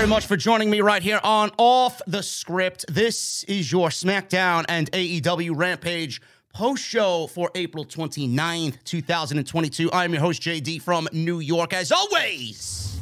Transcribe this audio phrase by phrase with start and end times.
[0.00, 2.86] Very much for joining me right here on Off the Script.
[2.88, 6.22] This is your SmackDown and AEW Rampage
[6.54, 9.90] post show for April 29th, 2022.
[9.92, 12.98] I'm your host, JD from New York, as always.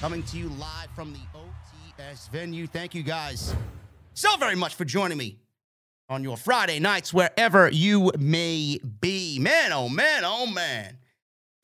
[0.00, 2.66] Coming to you live from the OTS venue.
[2.66, 3.54] Thank you guys
[4.14, 5.36] so very much for joining me
[6.08, 9.38] on your Friday nights, wherever you may be.
[9.38, 10.96] Man, oh man, oh man.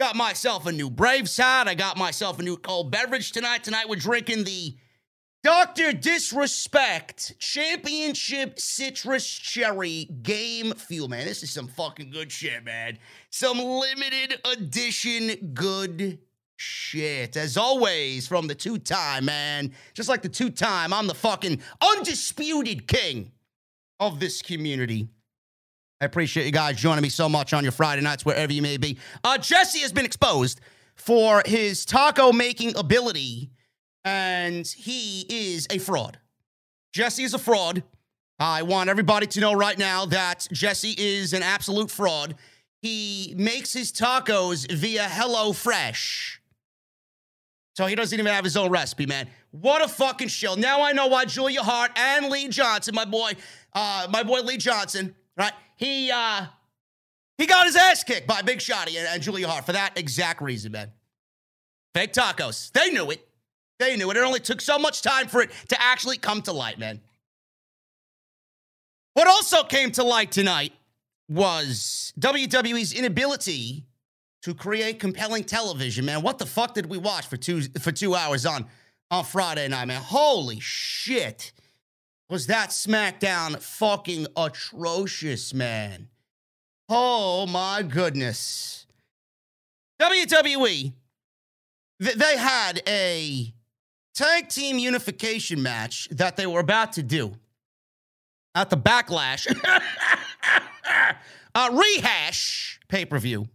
[0.02, 1.68] Got myself a new Brave side.
[1.68, 3.62] I got myself a new cold beverage tonight.
[3.62, 4.76] Tonight we're drinking the
[5.44, 5.92] Dr.
[5.92, 11.24] Disrespect Championship Citrus Cherry Game Fuel, man.
[11.24, 12.98] This is some fucking good shit, man.
[13.30, 16.18] Some limited edition good
[16.56, 17.36] shit.
[17.36, 19.72] As always, from the two time, man.
[19.94, 23.30] Just like the two time, I'm the fucking undisputed king
[24.00, 25.10] of this community.
[26.02, 28.76] I appreciate you guys joining me so much on your Friday nights, wherever you may
[28.76, 28.98] be.
[29.22, 30.60] Uh, Jesse has been exposed
[30.96, 33.52] for his taco making ability,
[34.04, 36.18] and he is a fraud.
[36.92, 37.84] Jesse is a fraud.
[38.40, 42.34] I want everybody to know right now that Jesse is an absolute fraud.
[42.80, 46.38] He makes his tacos via HelloFresh.
[47.76, 49.28] So he doesn't even have his own recipe, man.
[49.52, 50.56] What a fucking shill.
[50.56, 53.34] Now I know why Julia Hart and Lee Johnson, my boy,
[53.72, 55.52] uh, my boy Lee Johnson, right?
[55.76, 56.46] He uh
[57.38, 60.40] he got his ass kicked by Big Shotty and, and Julia Hart for that exact
[60.42, 60.92] reason, man.
[61.94, 62.70] Fake tacos.
[62.72, 63.26] They knew it.
[63.78, 64.16] They knew it.
[64.16, 67.00] It only took so much time for it to actually come to light, man.
[69.14, 70.72] What also came to light tonight
[71.28, 73.84] was WWE's inability
[74.42, 76.22] to create compelling television, man.
[76.22, 78.66] What the fuck did we watch for two for two hours on
[79.10, 80.00] on Friday night, man?
[80.00, 81.52] Holy shit
[82.32, 86.08] was that SmackDown fucking atrocious, man.
[86.88, 88.86] Oh my goodness.
[90.00, 90.94] WWE,
[92.00, 93.52] they had a
[94.14, 97.34] tag team unification match that they were about to do
[98.54, 99.46] at the Backlash
[101.54, 103.46] uh, rehash pay per view.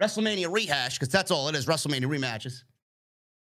[0.00, 2.62] WrestleMania rehash, because that's all it is WrestleMania rematches.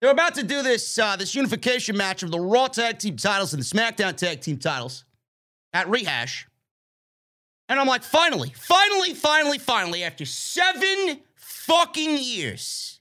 [0.03, 3.53] They're about to do this uh, this unification match of the Raw Tag Team titles
[3.53, 5.05] and the SmackDown Tag Team titles
[5.71, 6.45] at Rehash.
[7.69, 12.99] And I'm like, finally, finally, finally, finally, after seven fucking years,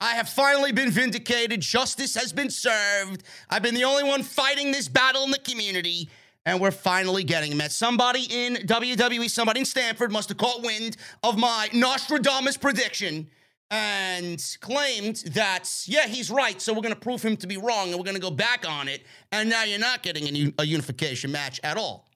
[0.00, 1.60] I have finally been vindicated.
[1.60, 3.24] Justice has been served.
[3.50, 6.08] I've been the only one fighting this battle in the community.
[6.46, 7.60] And we're finally getting.
[7.60, 13.28] At somebody in WWE, somebody in Stamford must have caught wind of my Nostradamus prediction
[13.70, 17.88] and claimed that, yeah, he's right, so we're going to prove him to be wrong
[17.88, 19.04] and we're going to go back on it.
[19.30, 22.08] And now you're not getting a, unification match at all.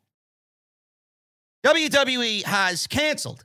[1.64, 3.44] WWE has canceled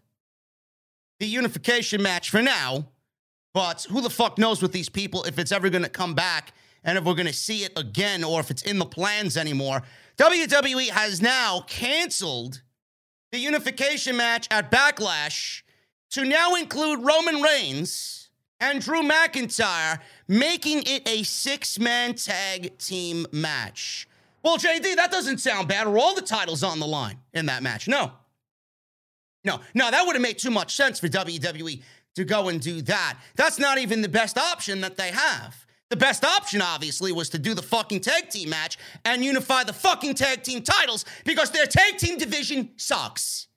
[1.19, 2.88] the unification match for now,
[3.53, 6.53] but who the fuck knows with these people if it's ever going to come back
[6.84, 9.84] and if we're going to see it again or if it's in the plans anymore.
[10.18, 12.62] WWE has now canceled
[13.31, 15.63] the unification match at Backlash
[16.12, 18.29] to now include Roman Reigns
[18.59, 24.07] and Drew McIntyre, making it a six man tag team match.
[24.44, 25.88] Well, JD, that doesn't sound bad.
[25.88, 27.88] Are all the titles on the line in that match?
[27.88, 28.12] No.
[29.44, 31.81] No, no, that would have made too much sense for WWE
[32.15, 33.18] to go and do that.
[33.36, 35.65] That's not even the best option that they have.
[35.89, 39.74] The best option, obviously, was to do the fucking tag team match and unify the
[39.74, 43.48] fucking tag team titles because their tag team division sucks.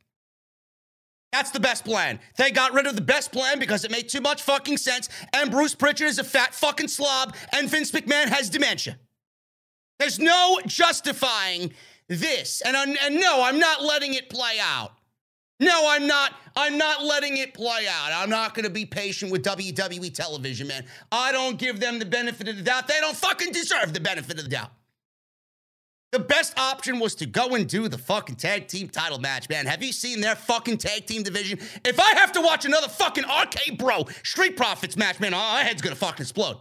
[1.33, 2.19] That's the best plan.
[2.37, 5.51] They got rid of the best plan because it made too much fucking sense, and
[5.51, 8.99] Bruce Pritchard is a fat fucking slob, and Vince McMahon has dementia.
[9.99, 11.73] There's no justifying
[12.09, 12.63] this.
[12.63, 14.93] And, and no, I'm not letting it play out.
[15.61, 16.33] No, I'm not.
[16.57, 18.11] I'm not letting it play out.
[18.15, 20.87] I'm not going to be patient with WWE television, man.
[21.13, 22.89] I don't give them the benefit of the doubt.
[22.89, 24.73] They don't fucking deserve the benefit of the doubt.
[26.13, 29.65] The best option was to go and do the fucking tag team title match, man.
[29.67, 31.61] Have you seen their fucking tag team division?
[31.85, 35.81] If I have to watch another fucking RK Bro Street Profits match, man, my head's
[35.81, 36.57] gonna fucking explode.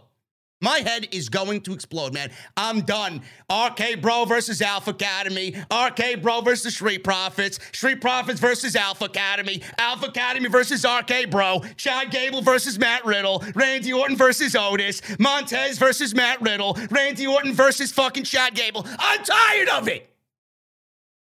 [0.62, 2.30] My head is going to explode, man.
[2.56, 3.22] I'm done.
[3.50, 5.54] RK Bro versus Alpha Academy.
[5.72, 7.58] RK Bro versus Street Profits.
[7.72, 9.62] Street Profits versus Alpha Academy.
[9.78, 11.62] Alpha Academy versus RK Bro.
[11.76, 13.42] Chad Gable versus Matt Riddle.
[13.54, 15.00] Randy Orton versus Otis.
[15.18, 16.78] Montez versus Matt Riddle.
[16.90, 18.86] Randy Orton versus fucking Chad Gable.
[18.98, 20.10] I'm tired of it.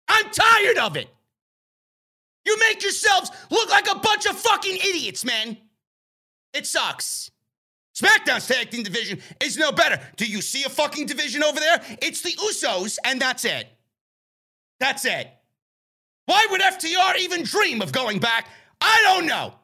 [0.09, 1.09] I'm tired of it.
[2.45, 5.57] You make yourselves look like a bunch of fucking idiots, man.
[6.53, 7.32] It sucks.
[8.03, 10.01] SmackDown's tag team division is no better.
[10.17, 11.81] Do you see a fucking division over there?
[12.03, 13.69] It's the Usos, and that's it.
[14.81, 15.29] That's it.
[16.27, 18.49] Why would FTR even dream of going back?
[18.81, 19.55] I don't know.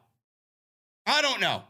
[1.05, 1.63] I don't know.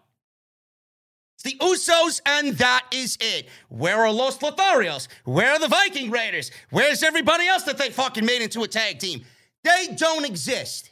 [1.36, 3.48] It's the Usos, and that is it.
[3.70, 5.08] Where are Los Lotharios?
[5.24, 6.52] Where are the Viking Raiders?
[6.70, 9.24] Where's everybody else that they fucking made into a tag team?
[9.64, 10.92] They don't exist.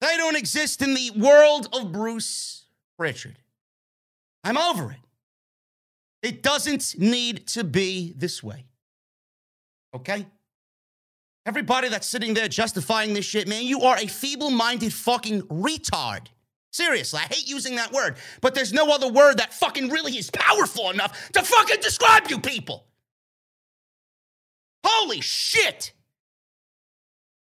[0.00, 2.66] They don't exist in the world of Bruce
[2.96, 3.38] Pritchard.
[4.44, 4.98] I'm over it.
[6.22, 8.66] It doesn't need to be this way.
[9.94, 10.26] Okay?
[11.46, 16.28] Everybody that's sitting there justifying this shit, man, you are a feeble minded fucking retard.
[16.72, 20.30] Seriously, I hate using that word, but there's no other word that fucking really is
[20.30, 22.86] powerful enough to fucking describe you people.
[24.84, 25.92] Holy shit!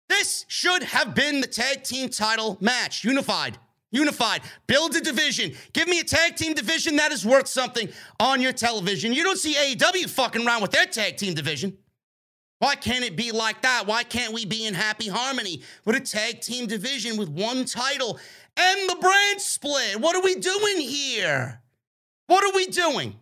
[0.08, 3.58] This should have been the tag team title match, unified.
[3.94, 4.42] Unified.
[4.68, 5.54] Build a division.
[5.72, 7.88] Give me a tag team division that is worth something
[8.20, 9.14] on your television.
[9.14, 11.78] You don't see AEW fucking around with their tag team division.
[12.58, 13.86] Why can't it be like that?
[13.86, 18.20] Why can't we be in happy harmony with a tag team division with one title
[18.58, 20.00] and the brand split?
[20.00, 21.62] What are we doing here?
[22.28, 23.20] What are we doing?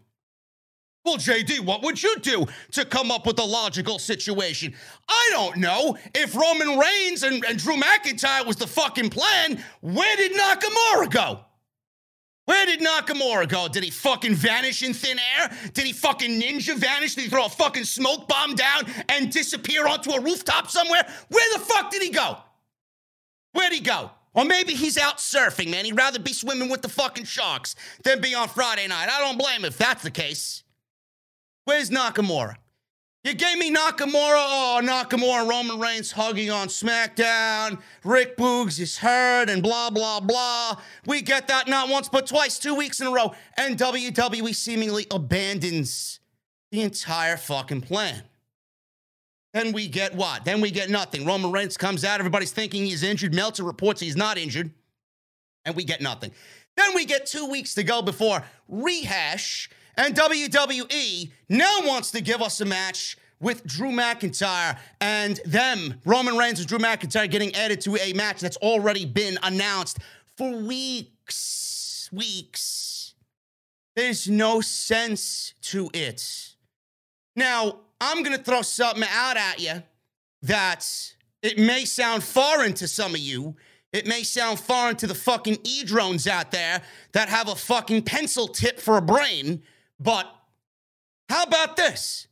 [1.03, 4.75] Well, JD, what would you do to come up with a logical situation?
[5.09, 5.97] I don't know.
[6.13, 11.39] If Roman Reigns and, and Drew McIntyre was the fucking plan, where did Nakamura go?
[12.45, 13.67] Where did Nakamura go?
[13.67, 15.51] Did he fucking vanish in thin air?
[15.73, 17.15] Did he fucking ninja vanish?
[17.15, 21.03] Did he throw a fucking smoke bomb down and disappear onto a rooftop somewhere?
[21.29, 22.37] Where the fuck did he go?
[23.53, 24.11] Where'd he go?
[24.33, 25.85] Or maybe he's out surfing, man.
[25.85, 29.09] He'd rather be swimming with the fucking sharks than be on Friday night.
[29.09, 30.63] I don't blame him if that's the case.
[31.71, 32.55] Where's Nakamura?
[33.23, 34.11] You gave me Nakamura.
[34.13, 37.81] Oh, Nakamura, Roman Reigns hugging on SmackDown.
[38.03, 40.75] Rick Boogs is hurt and blah, blah, blah.
[41.05, 43.33] We get that not once, but twice, two weeks in a row.
[43.55, 46.19] And WWE seemingly abandons
[46.73, 48.21] the entire fucking plan.
[49.53, 50.43] Then we get what?
[50.43, 51.25] Then we get nothing.
[51.25, 52.19] Roman Reigns comes out.
[52.19, 53.33] Everybody's thinking he's injured.
[53.33, 54.71] Meltzer reports he's not injured.
[55.63, 56.33] And we get nothing.
[56.75, 62.41] Then we get two weeks to go before rehash and WWE now wants to give
[62.41, 67.81] us a match with Drew McIntyre and them, Roman Reigns and Drew McIntyre, getting added
[67.81, 69.99] to a match that's already been announced
[70.37, 72.09] for weeks.
[72.11, 73.15] Weeks.
[73.95, 76.55] There's no sense to it.
[77.35, 79.83] Now, I'm going to throw something out at you
[80.43, 80.87] that
[81.41, 83.55] it may sound foreign to some of you.
[83.93, 88.03] It may sound foreign to the fucking e drones out there that have a fucking
[88.03, 89.61] pencil tip for a brain.
[90.01, 90.27] But
[91.29, 92.27] how about this?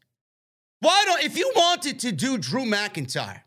[0.81, 3.41] Why don't, if you wanted to do Drew McIntyre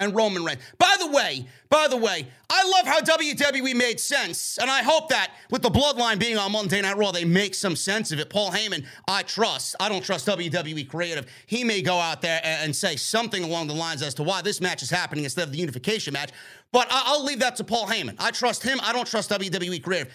[0.00, 4.58] and Roman Reigns, by the way, by the way, I love how WWE made sense,
[4.58, 7.76] and I hope that with the bloodline being on Monday Night Raw, they make some
[7.76, 8.28] sense of it.
[8.28, 9.76] Paul Heyman, I trust.
[9.80, 11.26] I don't trust WWE creative.
[11.46, 14.60] He may go out there and say something along the lines as to why this
[14.60, 16.30] match is happening instead of the unification match,
[16.72, 18.16] but I'll leave that to Paul Heyman.
[18.18, 18.80] I trust him.
[18.82, 20.12] I don't trust WWE creative.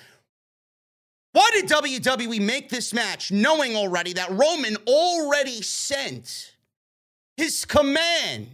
[1.32, 6.56] Why did WWE make this match knowing already that Roman already sent
[7.38, 8.48] his command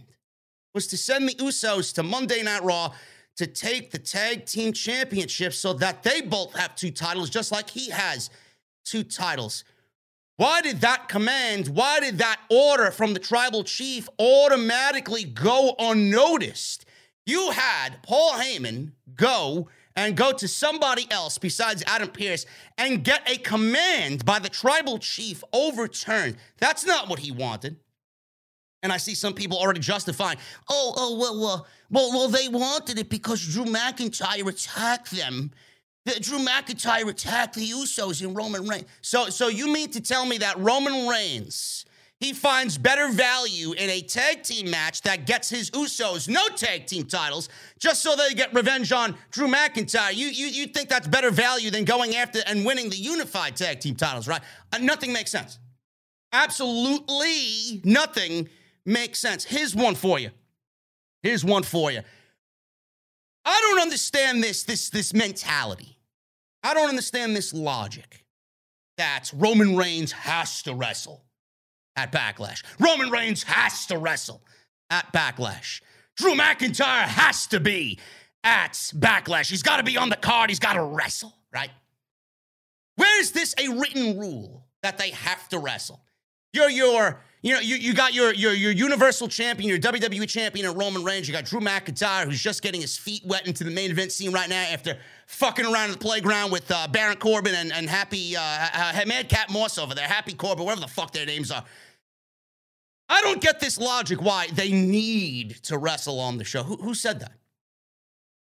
[0.74, 2.92] was to send the Usos to Monday Night Raw
[3.36, 7.70] to take the tag team championship so that they both have two titles, just like
[7.70, 8.30] he has
[8.84, 9.64] two titles?
[10.36, 16.84] Why did that command, why did that order from the tribal chief automatically go unnoticed?
[17.24, 22.44] You had Paul Heyman go and go to somebody else besides Adam Pearce
[22.76, 26.36] and get a command by the tribal chief overturned.
[26.58, 27.76] That's not what he wanted.
[28.82, 30.36] And I see some people already justifying,
[30.68, 35.50] oh, oh, well, well, well, well they wanted it because Drew McIntyre attacked them.
[36.20, 38.84] Drew McIntyre attacked the Usos in Roman Reigns.
[39.00, 41.85] So, so you mean to tell me that Roman Reigns
[42.20, 46.86] he finds better value in a tag team match that gets his Usos no tag
[46.86, 50.14] team titles just so they get revenge on Drew McIntyre.
[50.14, 53.80] You, you, you think that's better value than going after and winning the unified tag
[53.80, 54.40] team titles, right?
[54.72, 55.58] Uh, nothing makes sense.
[56.32, 58.48] Absolutely nothing
[58.86, 59.44] makes sense.
[59.44, 60.30] Here's one for you.
[61.22, 62.00] Here's one for you.
[63.44, 65.98] I don't understand this this this mentality.
[66.62, 68.24] I don't understand this logic
[68.96, 71.25] that Roman Reigns has to wrestle
[71.96, 72.62] at Backlash.
[72.78, 74.42] Roman Reigns has to wrestle
[74.90, 75.80] at Backlash.
[76.16, 77.98] Drew McIntyre has to be
[78.44, 79.50] at Backlash.
[79.50, 80.50] He's got to be on the card.
[80.50, 81.70] He's got to wrestle, right?
[82.96, 86.00] Where is this a written rule that they have to wrestle?
[86.52, 90.64] You're your, you know, you, you got your, your your Universal Champion, your WWE Champion
[90.64, 91.28] at Roman Reigns.
[91.28, 94.32] You got Drew McIntyre, who's just getting his feet wet into the main event scene
[94.32, 98.36] right now after fucking around in the playground with uh, Baron Corbin and, and Happy
[98.36, 101.64] uh, uh, Madcap Moss over there, Happy Corbin, whatever the fuck their names are.
[103.08, 106.62] I don't get this logic why they need to wrestle on the show.
[106.62, 107.32] Who, who said that?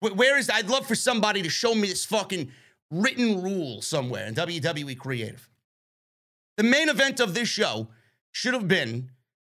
[0.01, 2.51] Where is I'd love for somebody to show me this fucking
[2.91, 5.49] written rule somewhere in WWE Creative.
[6.57, 7.89] The main event of this show
[8.31, 9.11] should have been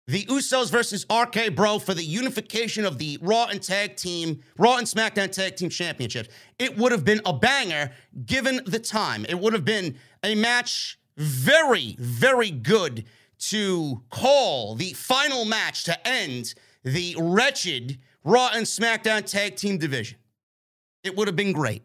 [0.06, 4.78] the Usos versus RK Bro for the unification of the Raw and Tag Team, Raw
[4.78, 6.30] and SmackDown Tag Team Championships.
[6.58, 7.92] It would have been a banger
[8.24, 9.26] given the time.
[9.28, 13.04] It would have been a match very, very good
[13.38, 16.54] to call the final match to end
[16.84, 20.18] the wretched Raw and SmackDown Tag Team division.
[21.04, 21.82] It would have been great.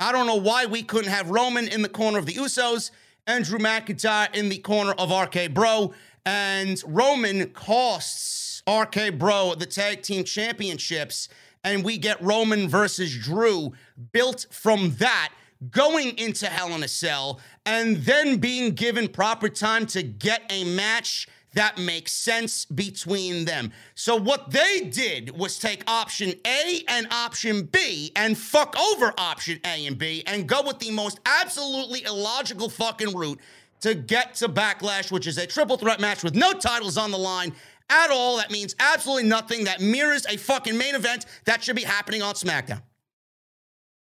[0.00, 2.90] I don't know why we couldn't have Roman in the corner of the Usos
[3.26, 5.92] and Drew McIntyre in the corner of RK Bro.
[6.24, 11.28] And Roman costs RK Bro the tag team championships.
[11.64, 13.72] And we get Roman versus Drew
[14.12, 15.32] built from that
[15.70, 20.64] going into Hell in a Cell and then being given proper time to get a
[20.64, 23.72] match that makes sense between them.
[23.94, 29.60] So what they did was take option A and option B and fuck over option
[29.64, 33.38] A and B and go with the most absolutely illogical fucking route
[33.80, 37.18] to get to Backlash, which is a triple threat match with no titles on the
[37.18, 37.52] line
[37.90, 38.38] at all.
[38.38, 39.64] That means absolutely nothing.
[39.64, 42.80] That mirrors a fucking main event that should be happening on SmackDown.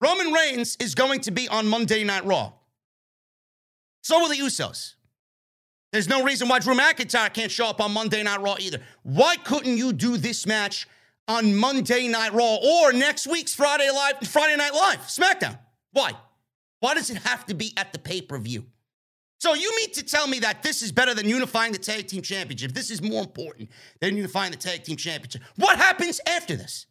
[0.02, 2.54] Roman Reigns is going to be on Monday Night Raw.
[4.04, 4.96] So will the Usos.
[5.92, 8.80] There's no reason why Drew McIntyre can't show up on Monday Night Raw either.
[9.04, 10.88] Why couldn't you do this match
[11.28, 15.58] on Monday Night Raw or next week's Friday Live, Friday Night Live, SmackDown?
[15.94, 16.12] Why?
[16.82, 18.66] Why does it have to be at the pay per view?
[19.40, 22.22] So you mean to tell me that this is better than unifying the tag team
[22.22, 22.74] championship?
[22.74, 23.70] This is more important
[24.02, 25.44] than unifying the tag team championship.
[25.56, 26.88] What happens after this?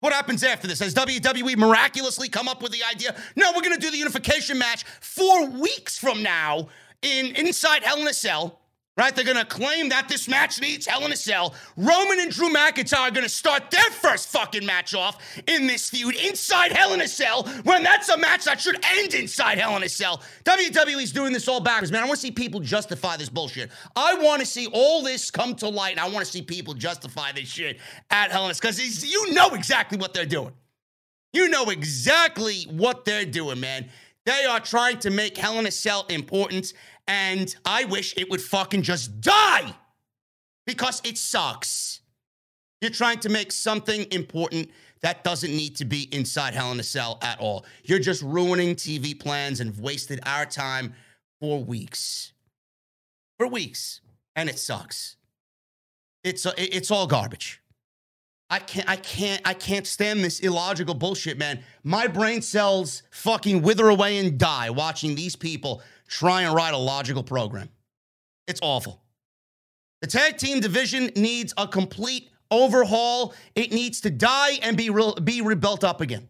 [0.00, 0.80] What happens after this?
[0.80, 3.14] Has WWE miraculously come up with the idea?
[3.36, 6.68] No, we're going to do the unification match four weeks from now
[7.02, 8.59] in inside Hell in a Cell.
[9.00, 9.16] Right?
[9.16, 11.54] They're going to claim that this match needs Hell in a Cell.
[11.78, 15.16] Roman and Drew McIntyre are going to start their first fucking match off
[15.46, 19.14] in this feud inside Hell in a Cell when that's a match that should end
[19.14, 20.20] inside Hell in a Cell.
[20.44, 22.02] WWE's doing this all backwards, man.
[22.02, 23.70] I want to see people justify this bullshit.
[23.96, 26.74] I want to see all this come to light, and I want to see people
[26.74, 27.78] justify this shit
[28.10, 30.52] at Hell in a Cell because you know exactly what they're doing.
[31.32, 33.88] You know exactly what they're doing, man.
[34.26, 36.74] They are trying to make Hell in a Cell important,
[37.10, 39.74] and I wish it would fucking just die
[40.64, 42.02] because it sucks.
[42.80, 46.84] You're trying to make something important that doesn't need to be inside Hell in a
[46.84, 47.66] Cell at all.
[47.82, 50.94] You're just ruining TV plans and wasted our time
[51.40, 52.32] for weeks.
[53.38, 54.02] For weeks.
[54.36, 55.16] And it sucks.
[56.22, 57.60] It's, uh, it's all garbage.
[58.50, 61.60] I can't, I can't, I can't stand this illogical bullshit, man.
[61.82, 66.78] My brain cells fucking wither away and die watching these people try and write a
[66.78, 67.70] logical program.
[68.46, 69.00] It's awful.
[70.02, 73.34] The tag team division needs a complete overhaul.
[73.54, 76.28] It needs to die and be re- be rebuilt up again.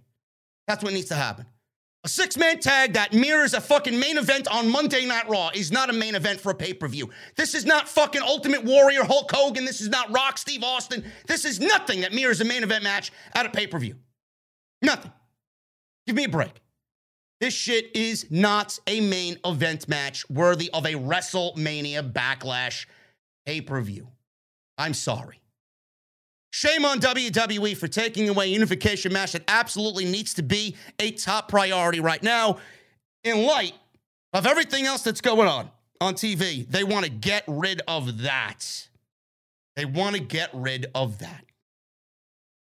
[0.66, 1.46] That's what needs to happen.
[2.02, 5.70] A six man tag that mirrors a fucking main event on Monday Night Raw is
[5.70, 7.10] not a main event for a pay per view.
[7.36, 9.64] This is not fucking Ultimate Warrior Hulk Hogan.
[9.64, 11.04] This is not Rock Steve Austin.
[11.26, 13.96] This is nothing that mirrors a main event match at a pay per view.
[14.82, 15.12] Nothing.
[16.06, 16.62] Give me a break.
[17.40, 22.86] This shit is not a main event match worthy of a WrestleMania backlash
[23.46, 24.08] pay per view.
[24.76, 25.40] I'm sorry.
[26.52, 31.12] Shame on WWE for taking away a unification match that absolutely needs to be a
[31.12, 32.58] top priority right now.
[33.24, 33.74] In light
[34.32, 35.70] of everything else that's going on
[36.00, 38.88] on TV, they want to get rid of that.
[39.76, 41.44] They want to get rid of that.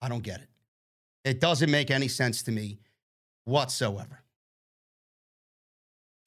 [0.02, 0.48] I don't get it.
[1.24, 2.78] It doesn't make any sense to me
[3.44, 4.22] whatsoever.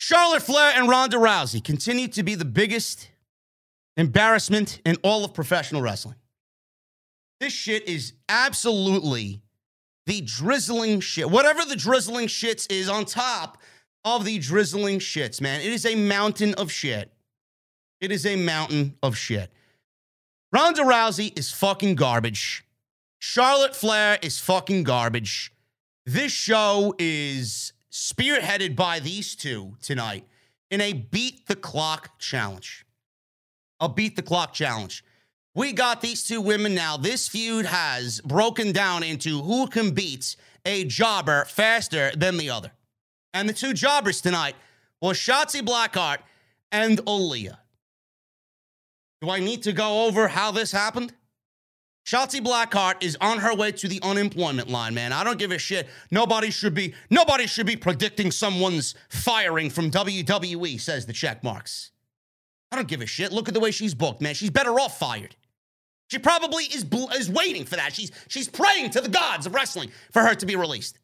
[0.02, 3.12] Charlotte Flair and Ronda Rousey continue to be the biggest
[3.98, 6.16] embarrassment in all of professional wrestling.
[7.40, 9.44] This shit is absolutely
[10.08, 11.30] the drizzling shit.
[11.30, 13.60] Whatever the drizzling shits is on top
[14.04, 15.62] of the drizzling shits, man.
[15.62, 17.14] It is a mountain of shit.
[18.00, 19.52] It is a mountain of shit.
[20.52, 22.66] Ronda Rousey is fucking garbage.
[23.20, 25.54] Charlotte Flair is fucking garbage.
[26.08, 30.26] This show is spearheaded by these two tonight
[30.70, 32.86] in a beat the clock challenge.
[33.80, 35.04] A beat the clock challenge.
[35.54, 36.96] We got these two women now.
[36.96, 42.72] This feud has broken down into who can beat a jobber faster than the other.
[43.34, 44.56] And the two jobbers tonight
[45.02, 46.20] were Shotzi Blackheart
[46.72, 47.58] and Aliyah.
[49.22, 51.14] Do I need to go over how this happened?
[52.06, 55.14] Shotzi Blackheart is on her way to the unemployment line, man.
[55.14, 55.88] I don't give a shit.
[56.10, 61.92] Nobody should be nobody should be predicting someone's firing from WWE, says the check marks.
[62.72, 63.32] I don't give a shit.
[63.32, 64.34] Look at the way she's booked, man.
[64.34, 65.36] She's better off fired.
[66.08, 67.94] She probably is is waiting for that.
[67.94, 70.98] She's she's praying to the gods of wrestling for her to be released.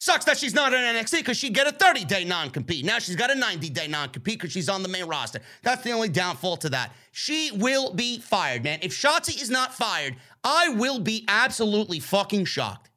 [0.00, 2.86] Sucks that she's not in NXT because she'd get a 30 day non compete.
[2.86, 5.40] Now she's got a 90 day non compete because she's on the main roster.
[5.62, 6.94] That's the only downfall to that.
[7.12, 8.78] She will be fired, man.
[8.80, 12.90] If Shotzi is not fired, I will be absolutely fucking shocked.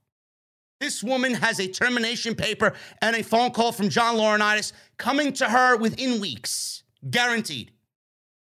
[0.79, 5.49] This woman has a termination paper and a phone call from John Laurinaitis coming to
[5.49, 6.83] her within weeks.
[7.09, 7.71] Guaranteed.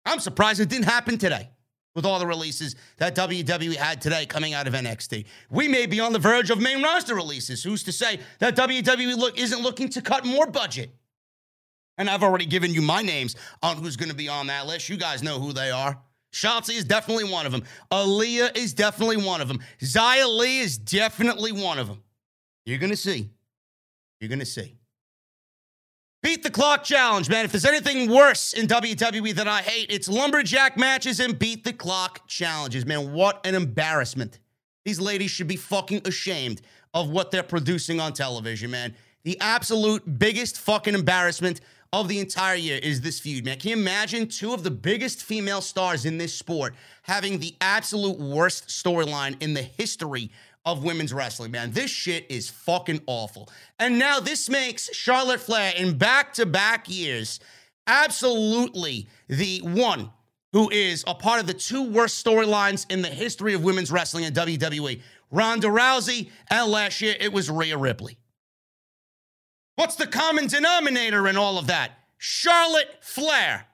[0.05, 1.50] I'm surprised it didn't happen today
[1.95, 5.25] with all the releases that WWE had today coming out of NXT.
[5.50, 7.63] We may be on the verge of main roster releases.
[7.63, 10.91] Who's to say that WWE look, isn't looking to cut more budget?
[11.97, 14.89] And I've already given you my names on who's going to be on that list.
[14.89, 16.00] You guys know who they are.
[16.33, 17.63] Shotzi is definitely one of them.
[17.91, 19.59] Aliyah is definitely one of them.
[19.79, 22.01] Xia Li is definitely one of them.
[22.65, 23.29] You're going to see.
[24.19, 24.75] You're going to see.
[26.24, 27.44] Beat the clock challenge, man.
[27.44, 31.74] If there's anything worse in WWE that I hate, it's lumberjack matches and beat the
[31.74, 33.12] clock challenges, man.
[33.12, 34.39] What an embarrassment.
[34.86, 36.62] These ladies should be fucking ashamed
[36.94, 38.96] of what they're producing on television, man.
[39.25, 41.60] The absolute biggest fucking embarrassment
[41.92, 43.60] of the entire year is this feud, man.
[43.60, 48.18] Can you imagine two of the biggest female stars in this sport having the absolute
[48.18, 50.32] worst storyline in the history
[50.65, 51.72] of women's wrestling, man.
[51.72, 53.49] This shit is fucking awful.
[53.80, 57.39] And now this makes Charlotte Flair in back to back years
[57.88, 60.10] absolutely the one
[60.54, 64.23] who is a part of the two worst storylines in the history of women's wrestling
[64.23, 68.19] in WWE Ronda Rousey, and last year it was Rhea Ripley.
[69.76, 71.91] What's the common denominator in all of that?
[72.19, 73.65] Charlotte Flair.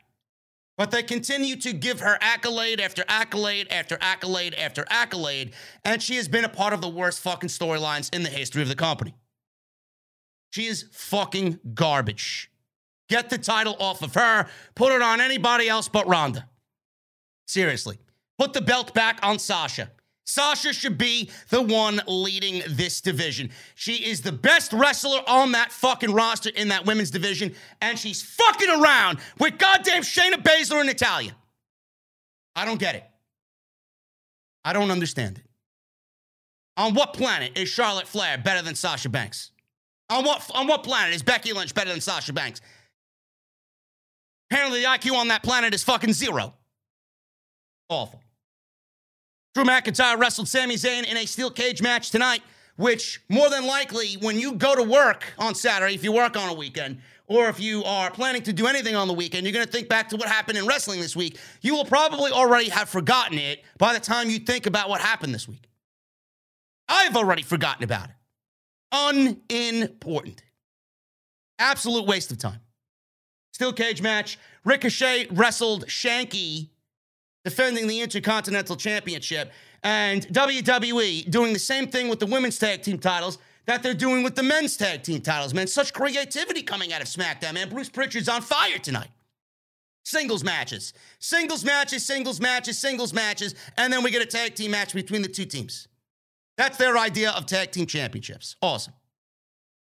[0.80, 5.52] But they continue to give her accolade after accolade after accolade after accolade,
[5.84, 8.70] and she has been a part of the worst fucking storylines in the history of
[8.70, 9.14] the company.
[10.52, 12.50] She is fucking garbage.
[13.10, 16.48] Get the title off of her, put it on anybody else but Ronda.
[17.46, 18.00] Seriously.
[18.38, 19.92] Put the belt back on Sasha.
[20.30, 23.50] Sasha should be the one leading this division.
[23.74, 28.22] She is the best wrestler on that fucking roster in that women's division, and she's
[28.22, 31.36] fucking around with goddamn Shayna Baszler and Natalya.
[32.56, 33.04] I don't get it.
[34.64, 35.46] I don't understand it.
[36.78, 39.50] On what planet is Charlotte Flair better than Sasha Banks?
[40.12, 42.62] On what, on what planet is Becky Lynch better than Sasha Banks?
[44.52, 46.54] Apparently, the IQ on that planet is fucking zero.
[47.90, 48.22] Awful.
[49.56, 52.42] Drew McIntyre wrestled Sami Zayn in a steel cage match tonight,
[52.76, 56.50] which more than likely, when you go to work on Saturday, if you work on
[56.50, 59.66] a weekend, or if you are planning to do anything on the weekend, you're going
[59.66, 61.38] to think back to what happened in wrestling this week.
[61.62, 65.34] You will probably already have forgotten it by the time you think about what happened
[65.34, 65.70] this week.
[66.88, 68.16] I've already forgotten about it.
[68.92, 70.42] Unimportant.
[71.60, 72.62] Absolute waste of time.
[73.54, 74.40] Steel cage match.
[74.64, 76.70] Ricochet wrestled Shanky
[77.44, 79.52] defending the Intercontinental Championship,
[79.84, 84.24] and WWE doing the same thing with the women's tag team titles that they're doing
[84.24, 85.68] with the men's tag team titles, man.
[85.68, 87.70] Such creativity coming out of SmackDown, man.
[87.70, 89.10] Bruce Pritchard's on fire tonight.
[90.04, 94.72] Singles matches, singles matches, singles matches, singles matches, and then we get a tag team
[94.72, 95.88] match between the two teams.
[96.58, 98.56] That's their idea of tag team championships.
[98.62, 98.94] Awesome.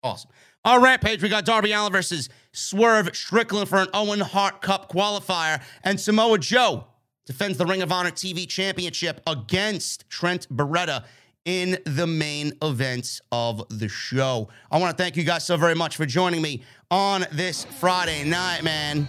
[0.02, 0.32] Awesome.
[0.66, 5.62] On Rampage, we got Darby Allin versus Swerve Strickland for an Owen Hart Cup qualifier,
[5.84, 6.86] and Samoa Joe
[7.26, 11.06] defends the Ring of Honor TV Championship against Trent Beretta
[11.46, 14.50] in the main events of the show.
[14.72, 18.24] I want to thank you guys so very much for joining me on this Friday
[18.24, 19.08] night, man.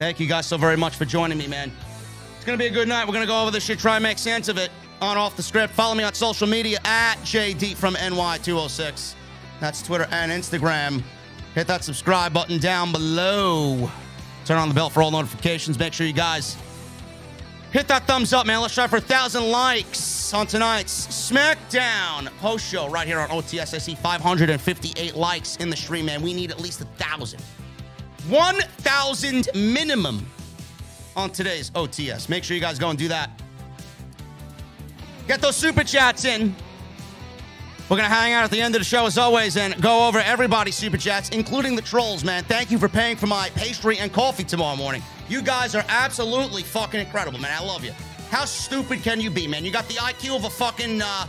[0.00, 1.72] Thank you guys so very much for joining me, man.
[2.36, 3.06] It's going to be a good night.
[3.06, 5.36] We're going to go over this shit, try and make sense of it on Off
[5.36, 5.74] the Script.
[5.74, 9.14] Follow me on social media at JD from NY206.
[9.60, 11.02] That's Twitter and Instagram.
[11.54, 13.90] Hit that subscribe button down below.
[14.48, 15.78] Turn on the bell for all notifications.
[15.78, 16.56] Make sure you guys
[17.70, 18.62] hit that thumbs up, man.
[18.62, 23.98] Let's try for a thousand likes on tonight's SmackDown post show right here on OTSSE.
[23.98, 26.22] 558 likes in the stream, man.
[26.22, 27.42] We need at least a thousand.
[28.30, 30.26] 1,000 minimum
[31.14, 32.30] on today's OTS.
[32.30, 33.42] Make sure you guys go and do that.
[35.26, 36.56] Get those super chats in.
[37.88, 40.06] We're going to hang out at the end of the show as always and go
[40.06, 42.44] over everybody's super chats, including the trolls, man.
[42.44, 45.02] Thank you for paying for my pastry and coffee tomorrow morning.
[45.30, 47.56] You guys are absolutely fucking incredible, man.
[47.56, 47.92] I love you.
[48.28, 49.64] How stupid can you be, man?
[49.64, 51.26] You got the IQ of a fucking uh,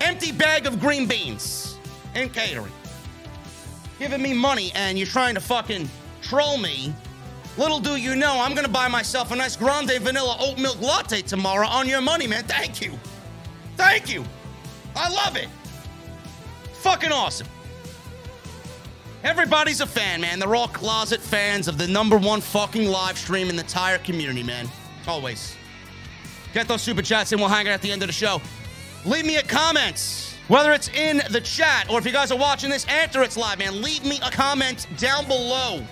[0.00, 1.78] empty bag of green beans
[2.16, 2.72] in catering.
[4.00, 5.88] Giving me money and you're trying to fucking
[6.22, 6.92] troll me.
[7.56, 11.22] Little do you know, I'm gonna buy myself a nice grande vanilla oat milk latte
[11.22, 12.42] tomorrow on your money, man.
[12.42, 12.98] Thank you.
[13.76, 14.24] Thank you.
[14.96, 15.48] I love it.
[16.84, 17.46] Fucking awesome.
[19.22, 20.38] Everybody's a fan, man.
[20.38, 24.42] They're all closet fans of the number one fucking live stream in the entire community,
[24.42, 24.68] man.
[25.08, 25.56] Always.
[26.52, 28.38] Get those super chats and we'll hang out at the end of the show.
[29.06, 32.68] Leave me a comment, whether it's in the chat or if you guys are watching
[32.68, 33.80] this after it's live, man.
[33.80, 35.82] Leave me a comment down below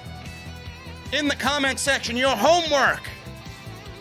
[1.15, 2.19] in the comment section.
[2.19, 3.09] Your homework,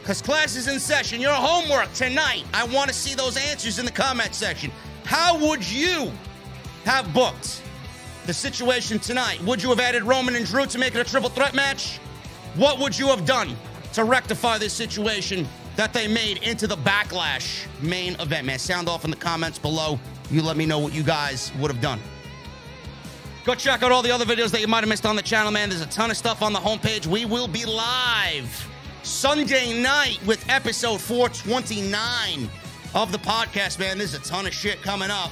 [0.01, 1.21] because class is in session.
[1.21, 2.43] Your homework tonight.
[2.53, 4.73] I want to see those answers in the comment section.
[5.05, 6.11] How would you
[6.85, 7.61] have booked
[8.25, 9.41] the situation tonight?
[9.43, 11.99] Would you have added Roman and Drew to make it a triple threat match?
[12.55, 13.55] What would you have done
[13.93, 18.45] to rectify this situation that they made into the Backlash main event?
[18.45, 19.99] Man, sound off in the comments below.
[20.29, 21.99] You let me know what you guys would have done.
[23.43, 25.51] Go check out all the other videos that you might have missed on the channel,
[25.51, 25.69] man.
[25.69, 27.07] There's a ton of stuff on the homepage.
[27.07, 28.69] We will be live
[29.03, 32.49] Sunday night with episode 429
[32.93, 33.97] of the podcast, man.
[33.97, 35.31] There's a ton of shit coming up.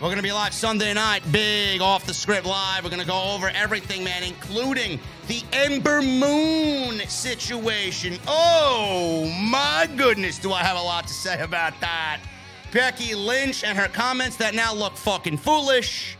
[0.00, 2.84] We're going to be live Sunday night, big off the script live.
[2.84, 8.18] We're going to go over everything, man, including the Ember Moon situation.
[8.26, 12.22] Oh, my goodness, do I have a lot to say about that.
[12.72, 16.16] Becky Lynch and her comments that now look fucking foolish.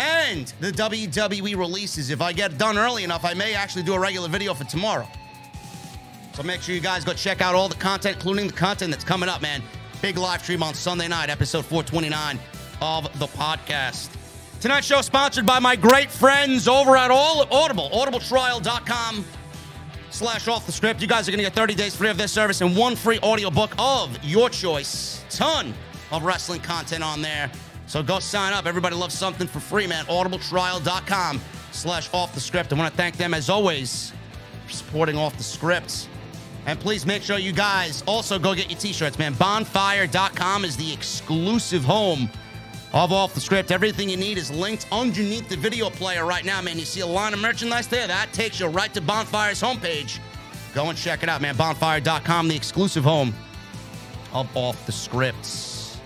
[0.00, 2.10] And the WWE releases.
[2.10, 5.06] If I get done early enough, I may actually do a regular video for tomorrow.
[6.32, 9.04] So make sure you guys go check out all the content, including the content that's
[9.04, 9.62] coming up, man.
[10.02, 12.40] Big live stream on Sunday night, episode 429
[12.80, 14.10] of the podcast.
[14.60, 19.24] Tonight's show sponsored by my great friends over at all Audible, audibletrial.com
[20.10, 21.00] slash off the script.
[21.00, 23.18] You guys are going to get 30 days free of this service and one free
[23.20, 25.24] audiobook of your choice.
[25.30, 25.72] Ton
[26.12, 27.50] of wrestling content on there.
[27.86, 28.66] So go sign up.
[28.66, 30.04] Everybody loves something for free, man.
[30.06, 31.40] audibletrial.com
[31.72, 32.72] slash off the script.
[32.72, 34.12] I want to thank them, as always,
[34.66, 36.08] for supporting off the script.
[36.66, 39.32] And please make sure you guys also go get your t-shirts, man.
[39.34, 42.28] Bonfire.com is the exclusive home
[42.92, 43.70] of Off the Script.
[43.70, 46.78] Everything you need is linked underneath the video player right now, man.
[46.78, 48.06] You see a line of merchandise there?
[48.06, 50.18] That takes you right to Bonfire's homepage.
[50.74, 51.56] Go and check it out, man.
[51.56, 53.34] Bonfire.com, the exclusive home
[54.32, 55.98] of Off the Scripts.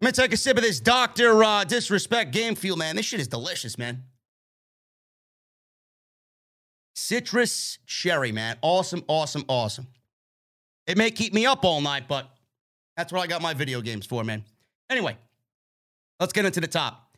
[0.00, 1.42] I'm gonna take a sip of this Dr.
[1.42, 2.96] Uh, Disrespect Game Fuel, man.
[2.96, 4.02] This shit is delicious, man.
[6.94, 8.58] Citrus cherry, man.
[8.60, 9.86] Awesome, awesome, awesome.
[10.86, 12.28] It may keep me up all night, but
[12.96, 14.44] that's what I got my video games for, man.
[14.90, 15.16] Anyway,
[16.20, 17.16] let's get into the top.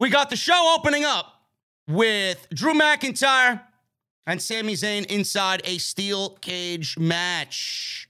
[0.00, 1.42] We got the show opening up
[1.88, 3.62] with Drew McIntyre
[4.26, 8.08] and Sami Zayn inside a steel cage match.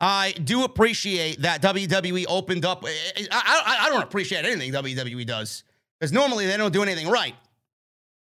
[0.00, 2.84] I do appreciate that WWE opened up.
[2.86, 5.62] I, I, I don't appreciate anything WWE does
[5.98, 7.34] because normally they don't do anything right.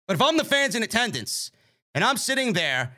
[0.07, 1.51] But if I'm the fans in attendance
[1.95, 2.95] and I'm sitting there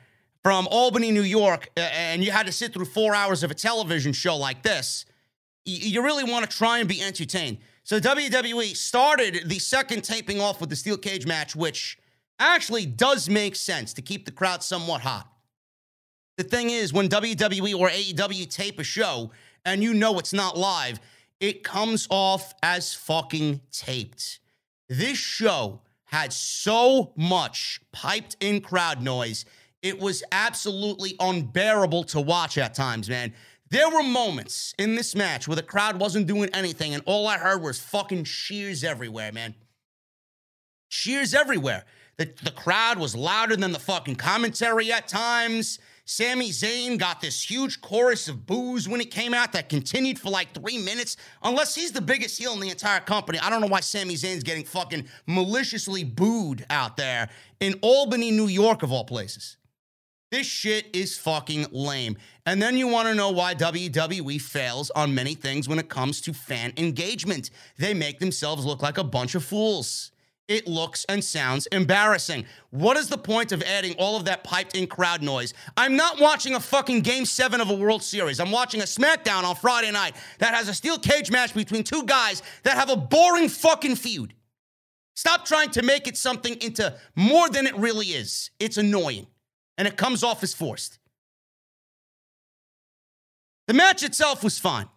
[0.49, 4.11] from Albany, New York, and you had to sit through four hours of a television
[4.11, 5.05] show like this,
[5.63, 7.59] you really want to try and be entertained.
[7.83, 11.99] So WWE started the second taping off with the steel cage match, which
[12.39, 15.31] actually does make sense to keep the crowd somewhat hot.
[16.37, 19.29] The thing is, when WWE or AEW tape a show
[19.65, 20.99] and you know it's not live,
[21.39, 24.39] it comes off as fucking taped.
[24.87, 29.45] This show had so much piped in crowd noise.
[29.81, 33.33] It was absolutely unbearable to watch at times, man.
[33.69, 37.37] There were moments in this match where the crowd wasn't doing anything, and all I
[37.37, 39.53] heard was fucking cheers everywhere, man.
[40.89, 41.85] Cheers everywhere.
[42.17, 45.79] The, the crowd was louder than the fucking commentary at times.
[46.03, 50.31] Sami Zayn got this huge chorus of boos when it came out that continued for
[50.31, 51.15] like three minutes.
[51.43, 54.41] Unless he's the biggest heel in the entire company, I don't know why Sami Zayn's
[54.41, 59.57] getting fucking maliciously booed out there in Albany, New York, of all places.
[60.31, 62.15] This shit is fucking lame.
[62.45, 66.21] And then you want to know why WWE fails on many things when it comes
[66.21, 67.49] to fan engagement.
[67.79, 70.11] They make themselves look like a bunch of fools.
[70.47, 72.45] It looks and sounds embarrassing.
[72.69, 75.55] What is the point of adding all of that piped in crowd noise?
[75.77, 78.39] I'm not watching a fucking game seven of a World Series.
[78.39, 82.03] I'm watching a SmackDown on Friday night that has a steel cage match between two
[82.03, 84.35] guys that have a boring fucking feud.
[85.15, 88.51] Stop trying to make it something into more than it really is.
[88.59, 89.27] It's annoying
[89.79, 90.99] and it comes off as forced.
[93.67, 94.87] The match itself was fine.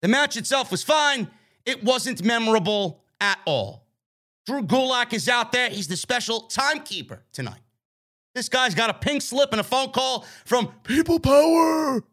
[0.00, 1.28] The match itself was fine.
[1.66, 3.84] It wasn't memorable at all.
[4.46, 5.70] Drew Gulak is out there.
[5.70, 7.60] He's the special timekeeper tonight.
[8.34, 12.04] This guy's got a pink slip and a phone call from People Power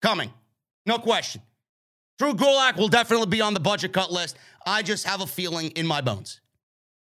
[0.00, 0.32] coming.
[0.86, 1.42] No question.
[2.18, 4.38] Drew Gulak will definitely be on the budget cut list.
[4.64, 6.41] I just have a feeling in my bones.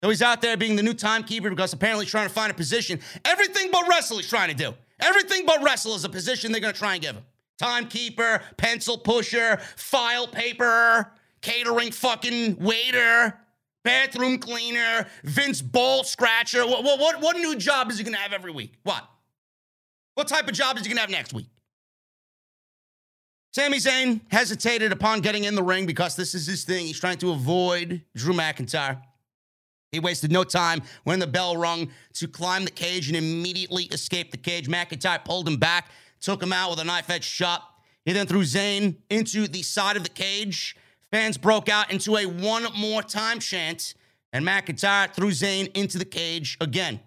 [0.03, 2.53] So he's out there being the new timekeeper because apparently he's trying to find a
[2.53, 2.99] position.
[3.25, 4.73] Everything but wrestle he's trying to do.
[4.99, 7.23] Everything but wrestle is a position they're going to try and give him.
[7.57, 13.39] Timekeeper, pencil pusher, file paper, catering fucking waiter,
[13.83, 16.65] bathroom cleaner, Vince ball scratcher.
[16.67, 18.73] What, what, what new job is he going to have every week?
[18.83, 19.07] What?
[20.13, 21.47] What type of job is he going to have next week?
[23.51, 26.85] Sami Zayn hesitated upon getting in the ring because this is his thing.
[26.85, 29.01] He's trying to avoid Drew McIntyre.
[29.91, 34.31] He wasted no time when the bell rung to climb the cage and immediately escape
[34.31, 34.67] the cage.
[34.67, 37.63] McIntyre pulled him back, took him out with a knife edge shot.
[38.05, 40.75] He then threw Zayn into the side of the cage.
[41.11, 43.93] Fans broke out into a one more time chant,
[44.33, 46.99] and McIntyre threw Zayn into the cage again.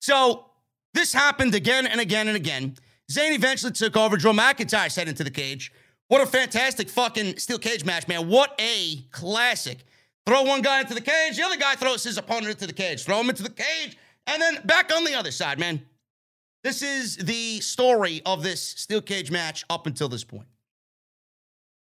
[0.00, 0.46] So
[0.92, 2.76] this happened again and again and again.
[3.10, 4.16] Zayn eventually took over.
[4.16, 5.72] Drew McIntyre set into the cage.
[6.08, 8.28] What a fantastic fucking steel cage match, man.
[8.28, 9.84] What a classic.
[10.30, 13.02] Throw one guy into the cage, the other guy throws his opponent into the cage.
[13.02, 15.84] Throw him into the cage, and then back on the other side, man.
[16.62, 20.46] This is the story of this steel cage match up until this point.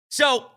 [0.09, 0.47] So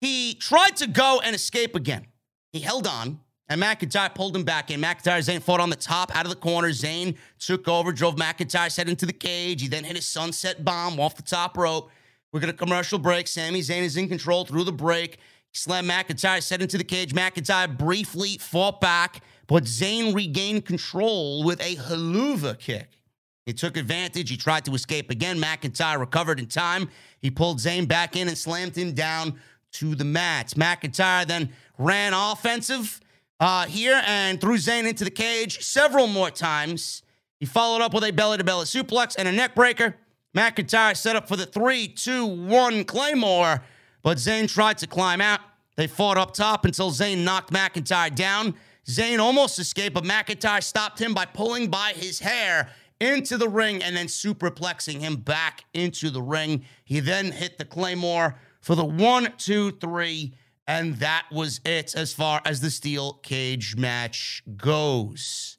[0.00, 2.06] he tried to go and escape again.
[2.52, 3.18] He held on.
[3.48, 4.80] And McIntyre pulled him back in.
[4.80, 6.68] McIntyre, Zayn fought on the top, out of the corner.
[6.68, 9.62] Zayn took over, drove McIntyre's head into the cage.
[9.62, 11.90] He then hit a sunset bomb off the top rope.
[12.32, 13.26] We're going to commercial break.
[13.26, 15.18] Sami Zayn is in control through the break.
[15.52, 17.12] Slam McIntyre, set into the cage.
[17.12, 23.00] McIntyre briefly fought back, but Zayn regained control with a helluva kick.
[23.46, 24.30] He took advantage.
[24.30, 25.40] He tried to escape again.
[25.40, 26.88] McIntyre recovered in time.
[27.20, 29.40] He pulled Zayn back in and slammed him down
[29.72, 30.54] to the mats.
[30.54, 33.00] McIntyre then ran offensive
[33.40, 37.02] uh, here and threw Zayn into the cage several more times.
[37.38, 39.96] He followed up with a belly to belly suplex and a neck breaker.
[40.36, 43.62] McIntyre set up for the three, two, one Claymore,
[44.02, 45.40] but Zayn tried to climb out.
[45.76, 48.54] They fought up top until Zayn knocked McIntyre down.
[48.86, 53.82] Zayn almost escaped, but McIntyre stopped him by pulling by his hair into the ring
[53.82, 56.64] and then superplexing him back into the ring.
[56.84, 60.34] He then hit the Claymore for the one, two, three.
[60.66, 65.58] And that was it as far as the steel cage match goes.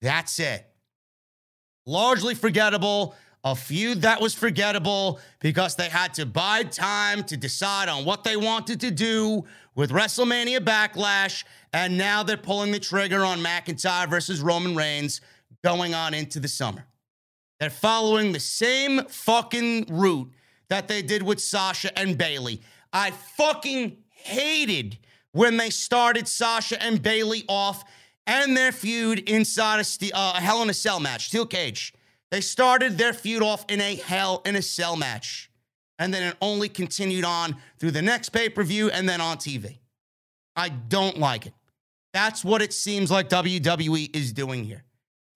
[0.00, 0.64] That's it.
[1.86, 3.14] Largely forgettable.
[3.44, 8.24] A feud that was forgettable because they had to bide time to decide on what
[8.24, 11.44] they wanted to do with WrestleMania Backlash.
[11.72, 15.20] And now they're pulling the trigger on McIntyre versus Roman Reigns
[15.62, 16.84] going on into the summer.
[17.60, 20.32] They're following the same fucking route
[20.68, 22.60] that they did with Sasha and Bayley.
[22.92, 24.98] I fucking hated
[25.32, 27.84] when they started Sasha and Bayley off
[28.26, 31.94] and their feud inside a, uh, Hell in a Cell match, steel cage.
[32.30, 35.50] They started their feud off in a Hell in a Cell match.
[35.98, 39.38] And then it only continued on through the next pay per view and then on
[39.38, 39.78] TV.
[40.54, 41.54] I don't like it.
[42.12, 44.84] That's what it seems like WWE is doing here.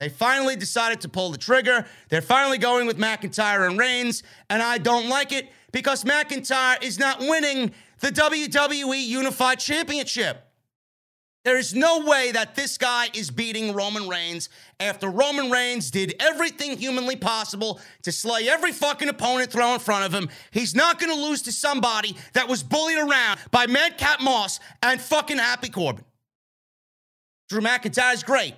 [0.01, 1.87] They finally decided to pull the trigger.
[2.09, 6.99] They're finally going with McIntyre and Reigns, and I don't like it because McIntyre is
[6.99, 10.52] not winning the WWE Unified Championship.
[11.45, 16.15] There is no way that this guy is beating Roman Reigns after Roman Reigns did
[16.21, 20.29] everything humanly possible to slay every fucking opponent thrown in front of him.
[20.53, 25.39] He's not gonna lose to somebody that was bullied around by Madcap Moss and fucking
[25.39, 26.05] Happy Corbin.
[27.49, 28.55] Drew McIntyre is great.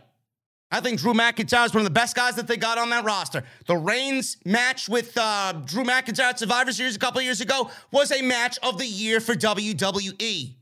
[0.70, 3.04] I think Drew McIntyre is one of the best guys that they got on that
[3.04, 3.44] roster.
[3.66, 8.12] The Reigns match with uh, Drew McIntyre at Survivor Series a couple years ago was
[8.12, 10.54] a match of the year for WWE.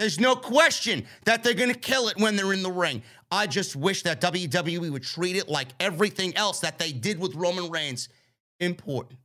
[0.00, 3.02] There's no question that they're going to kill it when they're in the ring.
[3.30, 7.34] I just wish that WWE would treat it like everything else that they did with
[7.34, 8.08] Roman Reigns.
[8.60, 9.18] Important.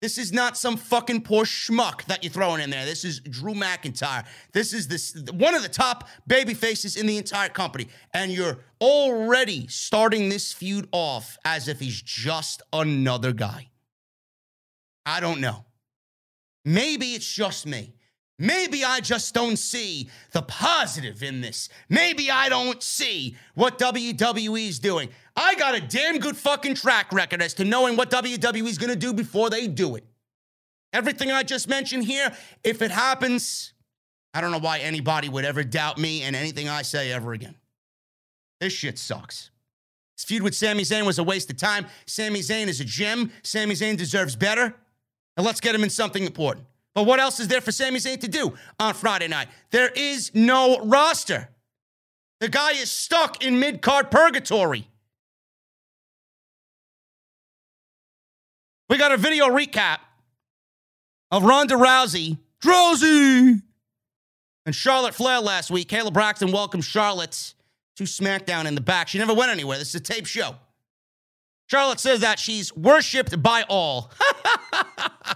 [0.00, 2.84] This is not some fucking poor schmuck that you're throwing in there.
[2.84, 4.24] This is Drew McIntyre.
[4.52, 7.88] This is this one of the top baby faces in the entire company.
[8.14, 13.70] And you're already starting this feud off as if he's just another guy.
[15.04, 15.64] I don't know.
[16.64, 17.96] Maybe it's just me.
[18.38, 21.70] Maybe I just don't see the positive in this.
[21.88, 25.08] Maybe I don't see what WWE is doing.
[25.34, 28.92] I got a damn good fucking track record as to knowing what WWE is going
[28.92, 30.04] to do before they do it.
[30.92, 32.30] Everything I just mentioned here,
[32.62, 33.72] if it happens,
[34.34, 37.54] I don't know why anybody would ever doubt me and anything I say ever again.
[38.60, 39.50] This shit sucks.
[40.16, 41.86] This feud with Sami Zayn was a waste of time.
[42.06, 43.30] Sami Zayn is a gem.
[43.42, 44.74] Sami Zayn deserves better.
[45.36, 46.66] And let's get him in something important.
[46.96, 49.48] But what else is there for Sami Zayn to do on Friday night?
[49.70, 51.50] There is no roster.
[52.40, 54.88] The guy is stuck in mid card purgatory.
[58.88, 59.98] We got a video recap
[61.30, 63.60] of Ronda Rousey, Rousey,
[64.64, 65.90] and Charlotte Flair last week.
[65.90, 67.52] Kayla Braxton welcomed Charlotte
[67.96, 69.08] to SmackDown in the back.
[69.08, 69.76] She never went anywhere.
[69.76, 70.54] This is a tape show.
[71.66, 74.12] Charlotte says that she's worshipped by all.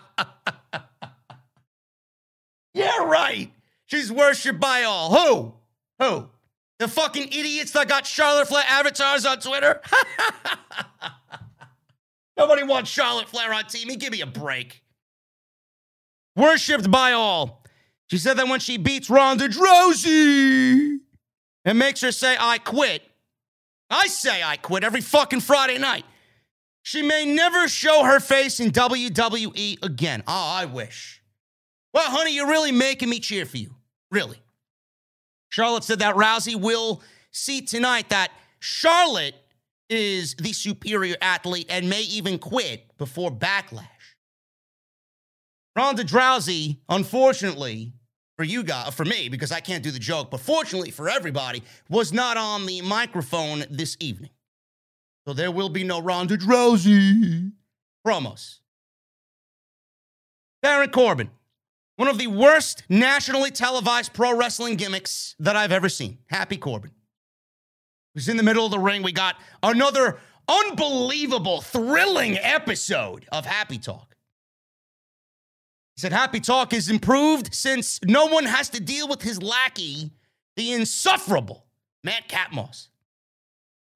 [3.06, 3.50] right.
[3.86, 5.14] She's worshipped by all.
[5.14, 5.54] Who?
[5.98, 6.28] Who?
[6.78, 9.80] The fucking idiots that got Charlotte Flair avatars on Twitter?
[12.36, 13.98] Nobody wants Charlotte Flair on TV.
[13.98, 14.82] Give me a break.
[16.36, 17.64] Worshipped by all.
[18.10, 20.98] She said that when she beats Ronda Rousey,
[21.64, 23.02] it makes her say, I quit.
[23.90, 26.04] I say I quit every fucking Friday night.
[26.82, 30.22] She may never show her face in WWE again.
[30.26, 31.19] Oh, I wish.
[31.92, 33.74] Well, honey, you're really making me cheer for you.
[34.11, 34.40] Really.
[35.48, 39.35] Charlotte said that Rousey will see tonight that Charlotte
[39.88, 43.87] is the superior athlete and may even quit before backlash.
[45.76, 47.92] Ronda Rousey, unfortunately,
[48.37, 51.62] for you guys, for me, because I can't do the joke, but fortunately for everybody,
[51.88, 54.31] was not on the microphone this evening.
[55.26, 57.53] So there will be no Ronda Rousey
[58.07, 58.59] promos.
[60.62, 61.31] Baron Corbin,
[62.00, 66.16] one of the worst nationally televised pro wrestling gimmicks that I've ever seen.
[66.30, 66.92] Happy Corbin.
[68.14, 69.02] Was in the middle of the ring.
[69.02, 74.16] We got another unbelievable, thrilling episode of Happy Talk.
[75.94, 80.10] He said Happy Talk is improved since no one has to deal with his lackey,
[80.56, 81.66] the insufferable
[82.02, 82.88] Madcap Moss.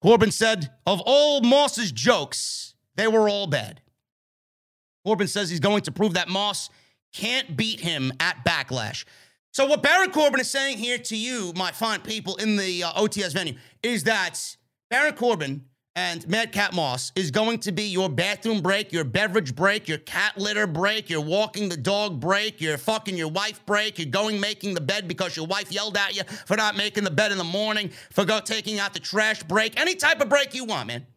[0.03, 3.81] Corbin said, of all Moss's jokes, they were all bad.
[5.03, 6.69] Corbin says he's going to prove that Moss
[7.15, 9.05] can't beat him at Backlash.
[9.51, 12.91] So, what Baron Corbin is saying here to you, my fine people in the uh,
[12.93, 14.57] OTS venue, is that
[14.89, 19.87] Baron Corbin and Madcap Moss is going to be your bathroom break, your beverage break,
[19.87, 24.09] your cat litter break, your walking the dog break, your fucking your wife break, you're
[24.09, 27.31] going making the bed because your wife yelled at you for not making the bed
[27.31, 30.65] in the morning, for go taking out the trash break, any type of break you
[30.65, 31.07] want, man.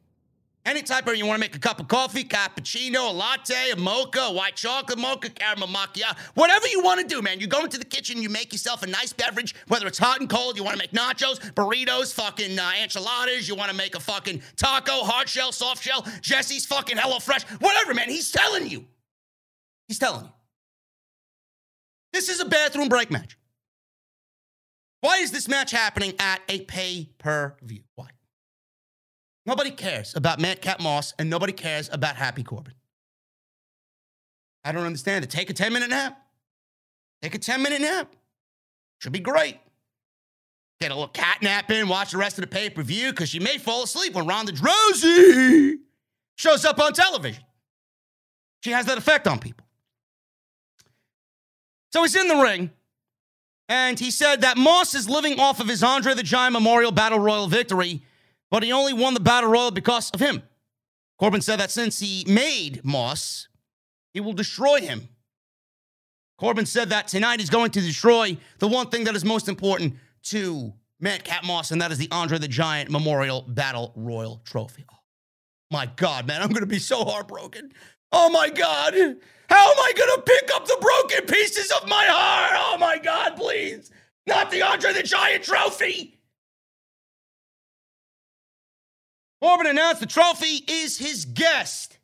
[0.67, 3.77] Any type of you want to make a cup of coffee, cappuccino, a latte, a
[3.77, 7.41] mocha, a white chocolate mocha, caramel macchiato, whatever you want to do, man.
[7.41, 10.29] You go into the kitchen, you make yourself a nice beverage, whether it's hot and
[10.29, 10.59] cold.
[10.59, 13.49] You want to make nachos, burritos, fucking uh, enchiladas.
[13.49, 17.45] You want to make a fucking taco, hard shell, soft shell, Jesse's fucking Hello Fresh,
[17.61, 18.11] whatever, man.
[18.11, 18.85] He's telling you.
[19.87, 20.33] He's telling you.
[22.13, 23.39] This is a bathroom break match.
[25.01, 27.85] Why is this match happening at a pay per view?
[29.49, 32.75] Nobody cares about Matt Madcap Moss and nobody cares about Happy Corbin.
[34.63, 35.31] I don't understand it.
[35.31, 36.21] Take a 10 minute nap.
[37.23, 38.15] Take a 10 minute nap.
[38.99, 39.57] Should be great.
[40.83, 43.33] Get a little cat nap in, watch the rest of the pay per view because
[43.33, 45.77] you may fall asleep when Ronda Rousey
[46.37, 47.43] shows up on television.
[48.63, 49.67] She has that effect on people.
[51.91, 52.71] So he's in the ring,
[53.67, 57.19] and he said that Moss is living off of his Andre the Giant Memorial Battle
[57.19, 58.03] Royal victory
[58.51, 60.43] but he only won the Battle Royal because of him.
[61.19, 63.49] Corbin said that since he made Moss,
[64.15, 65.09] he will destroy him.
[66.39, 69.95] Corbin said that tonight he's going to destroy the one thing that is most important
[70.25, 74.85] to Matt Madcap Moss, and that is the Andre the Giant Memorial Battle Royal Trophy.
[74.91, 74.97] Oh,
[75.71, 77.73] my God, man, I'm going to be so heartbroken.
[78.13, 78.95] Oh my God.
[78.95, 82.53] How am I going to pick up the broken pieces of my heart?
[82.55, 83.91] Oh my God, please.
[84.27, 86.18] Not the Andre the Giant Trophy.
[89.41, 91.99] Corbin announced the trophy is his guest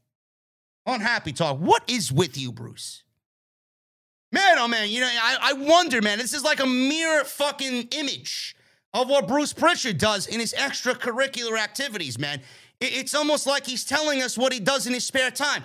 [0.86, 1.58] on Happy Talk.
[1.58, 3.02] What is with you, Bruce?
[4.30, 7.88] Man, oh man, you know, I, I wonder, man, this is like a mere fucking
[7.92, 8.56] image
[8.92, 12.40] of what Bruce Prichard does in his extracurricular activities, man.
[12.80, 15.62] It's almost like he's telling us what he does in his spare time.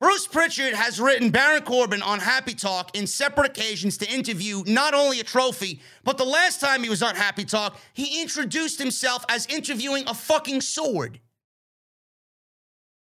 [0.00, 4.94] Bruce Prichard has written Baron Corbin on Happy Talk in separate occasions to interview not
[4.94, 9.24] only a trophy, but the last time he was on Happy Talk, he introduced himself
[9.28, 11.18] as interviewing a fucking sword.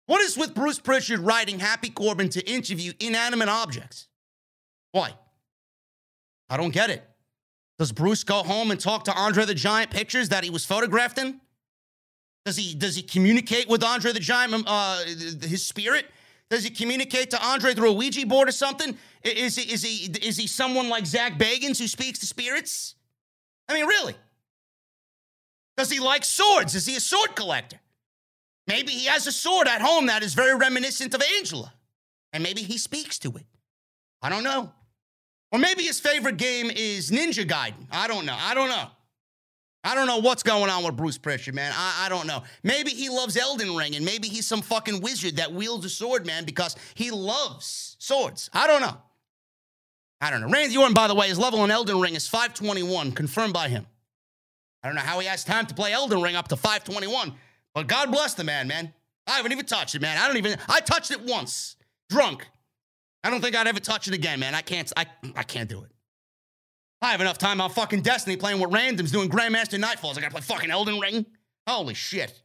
[0.06, 4.06] What is with Bruce Prichard writing Happy Corbin to interview inanimate objects?
[4.92, 5.14] Why?
[6.48, 7.02] I don't get it.
[7.78, 11.18] Does Bruce go home and talk to Andre the Giant pictures that he was photographed
[11.18, 11.40] in?
[12.44, 14.98] Does he does he communicate with Andre the Giant, uh,
[15.42, 16.06] his spirit?
[16.54, 18.96] Does he communicate to Andre through a Ouija board or something?
[19.24, 22.94] Is he is he is he someone like Zach Bagans who speaks to spirits?
[23.68, 24.14] I mean, really?
[25.76, 26.76] Does he like swords?
[26.76, 27.80] Is he a sword collector?
[28.68, 31.72] Maybe he has a sword at home that is very reminiscent of Angela,
[32.32, 33.46] and maybe he speaks to it.
[34.22, 34.72] I don't know.
[35.50, 37.88] Or maybe his favorite game is Ninja Gaiden.
[37.90, 38.36] I don't know.
[38.38, 38.86] I don't know.
[39.84, 41.70] I don't know what's going on with Bruce Prichard, man.
[41.76, 42.42] I, I don't know.
[42.62, 46.24] Maybe he loves Elden Ring, and maybe he's some fucking wizard that wields a sword,
[46.24, 48.48] man, because he loves swords.
[48.54, 48.96] I don't know.
[50.22, 50.48] I don't know.
[50.48, 53.86] Randy Orton, by the way, his level in Elden Ring is 521, confirmed by him.
[54.82, 57.34] I don't know how he has time to play Elden Ring up to 521,
[57.74, 58.92] but God bless the man, man.
[59.26, 60.16] I haven't even touched it, man.
[60.16, 60.58] I don't even.
[60.68, 61.76] I touched it once,
[62.08, 62.46] drunk.
[63.22, 64.54] I don't think I'd ever touch it again, man.
[64.54, 64.90] I can't.
[64.96, 65.06] I
[65.36, 65.93] I can't do it.
[67.04, 70.16] I have enough time on fucking Destiny playing with randoms doing Grandmaster Nightfalls.
[70.16, 71.26] I gotta play fucking Elden Ring.
[71.68, 72.40] Holy shit.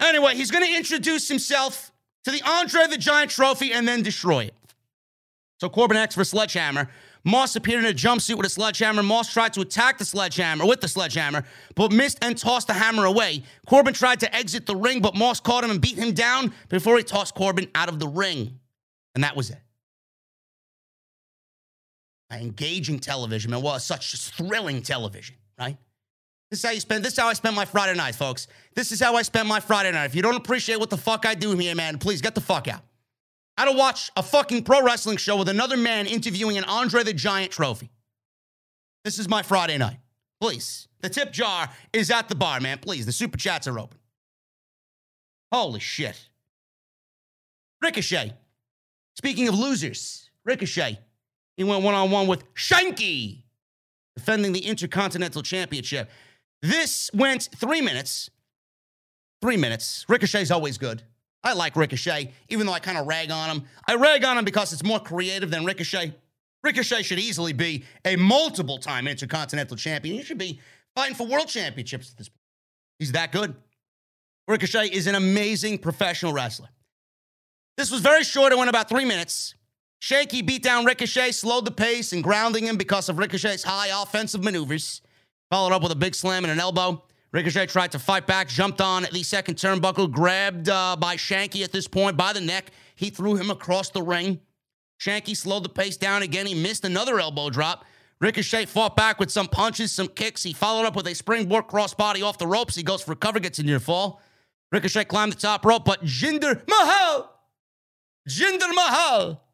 [0.00, 1.90] Anyway, he's gonna introduce himself
[2.24, 4.54] to the Andre the Giant trophy and then destroy it.
[5.60, 6.88] So Corbin asks for Sledgehammer.
[7.24, 9.02] Moss appeared in a jumpsuit with a sledgehammer.
[9.02, 11.44] Moss tried to attack the sledgehammer with the sledgehammer,
[11.74, 13.42] but missed and tossed the hammer away.
[13.66, 16.96] Corbin tried to exit the ring, but Moss caught him and beat him down before
[16.96, 18.60] he tossed Corbin out of the ring.
[19.16, 19.58] And that was it
[22.36, 23.62] engaging television, man.
[23.62, 25.76] Well, such thrilling television, right?
[26.50, 27.04] This is how you spend.
[27.04, 28.46] This is how I spend my Friday night, folks.
[28.74, 30.06] This is how I spend my Friday night.
[30.06, 32.68] If you don't appreciate what the fuck I do here, man, please get the fuck
[32.68, 32.82] out.
[33.56, 37.12] I don't watch a fucking pro wrestling show with another man interviewing an Andre the
[37.12, 37.90] Giant trophy.
[39.04, 39.98] This is my Friday night.
[40.40, 40.88] Please.
[41.00, 42.78] The tip jar is at the bar, man.
[42.78, 43.04] Please.
[43.04, 43.98] The super chats are open.
[45.52, 46.28] Holy shit.
[47.82, 48.32] Ricochet.
[49.16, 50.98] Speaking of losers, Ricochet
[51.58, 53.42] he went one on one with Shanky,
[54.16, 56.08] defending the Intercontinental Championship.
[56.62, 58.30] This went three minutes.
[59.42, 60.06] Three minutes.
[60.08, 61.02] Ricochet's always good.
[61.42, 63.64] I like Ricochet, even though I kind of rag on him.
[63.88, 66.14] I rag on him because it's more creative than Ricochet.
[66.62, 70.14] Ricochet should easily be a multiple time Intercontinental Champion.
[70.14, 70.60] He should be
[70.94, 72.40] fighting for world championships at this point.
[73.00, 73.56] He's that good.
[74.46, 76.68] Ricochet is an amazing professional wrestler.
[77.76, 78.52] This was very short.
[78.52, 79.54] It went about three minutes.
[80.00, 84.44] Shanky beat down Ricochet, slowed the pace, and grounding him because of Ricochet's high offensive
[84.44, 85.02] maneuvers.
[85.50, 87.02] Followed up with a big slam and an elbow.
[87.32, 91.72] Ricochet tried to fight back, jumped on the second turnbuckle, grabbed uh, by Shanky at
[91.72, 92.70] this point by the neck.
[92.94, 94.40] He threw him across the ring.
[95.00, 96.46] Shanky slowed the pace down again.
[96.46, 97.84] He missed another elbow drop.
[98.20, 100.42] Ricochet fought back with some punches, some kicks.
[100.42, 102.74] He followed up with a springboard crossbody off the ropes.
[102.74, 104.22] He goes for cover, gets a near fall.
[104.72, 107.32] Ricochet climbed the top rope, but Jinder Mahal,
[108.28, 109.47] Jinder Mahal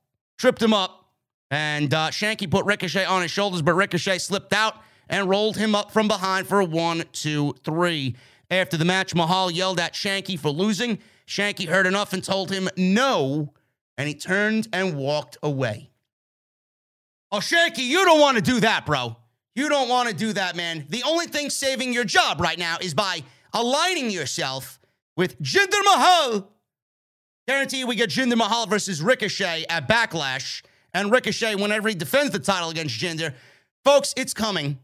[0.45, 1.09] tripped him up,
[1.51, 4.75] and uh, Shanky put Ricochet on his shoulders, but Ricochet slipped out
[5.09, 8.15] and rolled him up from behind for one, two, three.
[8.51, 10.99] After the match, Mahal yelled at Shanky for losing.
[11.27, 13.55] Shanky heard enough and told him no,
[13.97, 15.89] and he turned and walked away.
[17.33, 19.17] Oh, Shanky, you don't want to do that, bro.
[19.55, 20.85] You don't want to do that, man.
[20.91, 23.23] The only thing saving your job right now is by
[23.55, 24.79] aligning yourself
[25.17, 26.54] with Jinder Mahal
[27.47, 30.63] Guarantee we get Jinder Mahal versus Ricochet at Backlash.
[30.95, 33.35] And Ricochet, whenever he defends the title against Jinder,
[33.85, 34.79] folks, it's coming.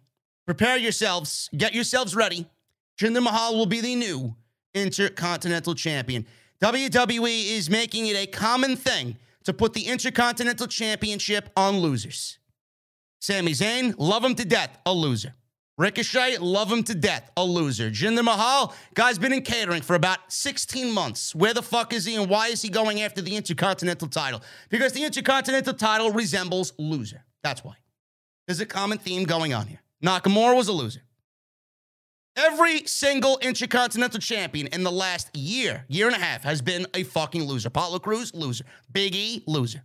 [0.45, 1.49] Prepare yourselves.
[1.57, 2.47] Get yourselves ready.
[2.99, 4.35] Jinder Mahal will be the new
[4.75, 6.27] Intercontinental Champion.
[6.61, 12.39] WWE is making it a common thing to put the Intercontinental Championship on losers.
[13.21, 15.35] Sami Zayn, love him to death, a loser.
[15.81, 17.89] Ricochet, love him to death, a loser.
[17.91, 21.35] Jinder Mahal, guy's been in catering for about 16 months.
[21.35, 24.43] Where the fuck is he and why is he going after the Intercontinental title?
[24.69, 27.25] Because the Intercontinental title resembles loser.
[27.43, 27.77] That's why.
[28.47, 29.81] There's a common theme going on here.
[30.05, 31.01] Nakamura was a loser.
[32.37, 37.05] Every single Intercontinental champion in the last year, year and a half, has been a
[37.05, 37.69] fucking loser.
[37.69, 38.67] Apollo Crews, loser.
[38.93, 39.83] Big E, loser.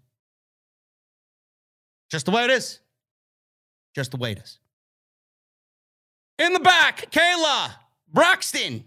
[2.11, 2.81] Just the way it is.
[3.95, 4.59] Just the way it is.
[6.38, 7.71] In the back, Kayla
[8.11, 8.83] Braxton.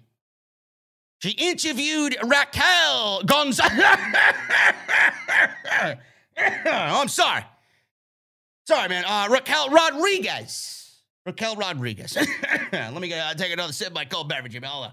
[1.21, 3.73] She interviewed Raquel Gonzalez.
[6.37, 7.45] I'm sorry.
[8.67, 9.05] Sorry, man.
[9.07, 11.01] Uh, Raquel Rodriguez.
[11.27, 12.17] Raquel Rodriguez.
[12.73, 14.57] Let me uh, take another sip of my cold beverage.
[14.63, 14.93] Hold on.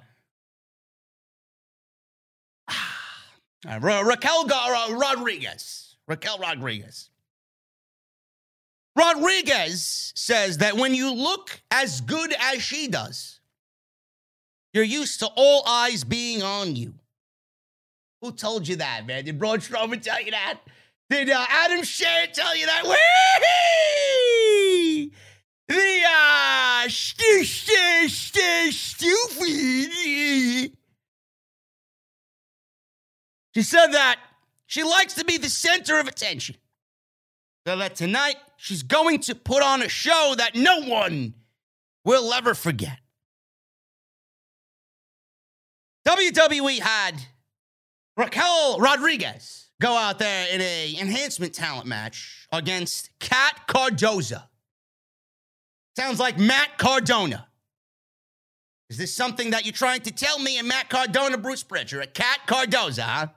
[3.67, 5.95] Uh, Ra- Raquel Ga- Rodriguez.
[6.07, 7.09] Raquel Rodriguez.
[8.95, 13.39] Rodriguez says that when you look as good as she does,
[14.73, 16.93] you're used to all eyes being on you.
[18.21, 19.25] Who told you that, man?
[19.25, 20.59] Did Braun Strowman tell you that?
[21.09, 22.83] Did uh, Adam Scherr tell you that?
[22.85, 25.11] Whee!
[25.67, 30.71] The uh, st- st- st- stupid.
[33.53, 34.19] She said that
[34.67, 36.55] She likes to be the center of attention.
[37.65, 41.33] So that tonight, she's going to put on a show that no one
[42.03, 42.99] will ever forget.
[46.07, 47.15] WWE had
[48.15, 54.43] Raquel Rodriguez go out there in a enhancement talent match against Kat Cardoza.
[55.97, 57.47] Sounds like Matt Cardona.
[58.91, 62.07] Is this something that you're trying to tell me and Matt Cardona, Bruce Prichard, a
[62.07, 63.27] Kat Cardoza, huh?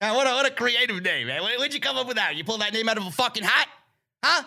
[0.00, 1.42] Now, what, a, what a creative name, man.
[1.42, 2.36] Where, would you come up with that?
[2.36, 3.68] You pull that name out of a fucking hat?
[4.24, 4.44] Huh?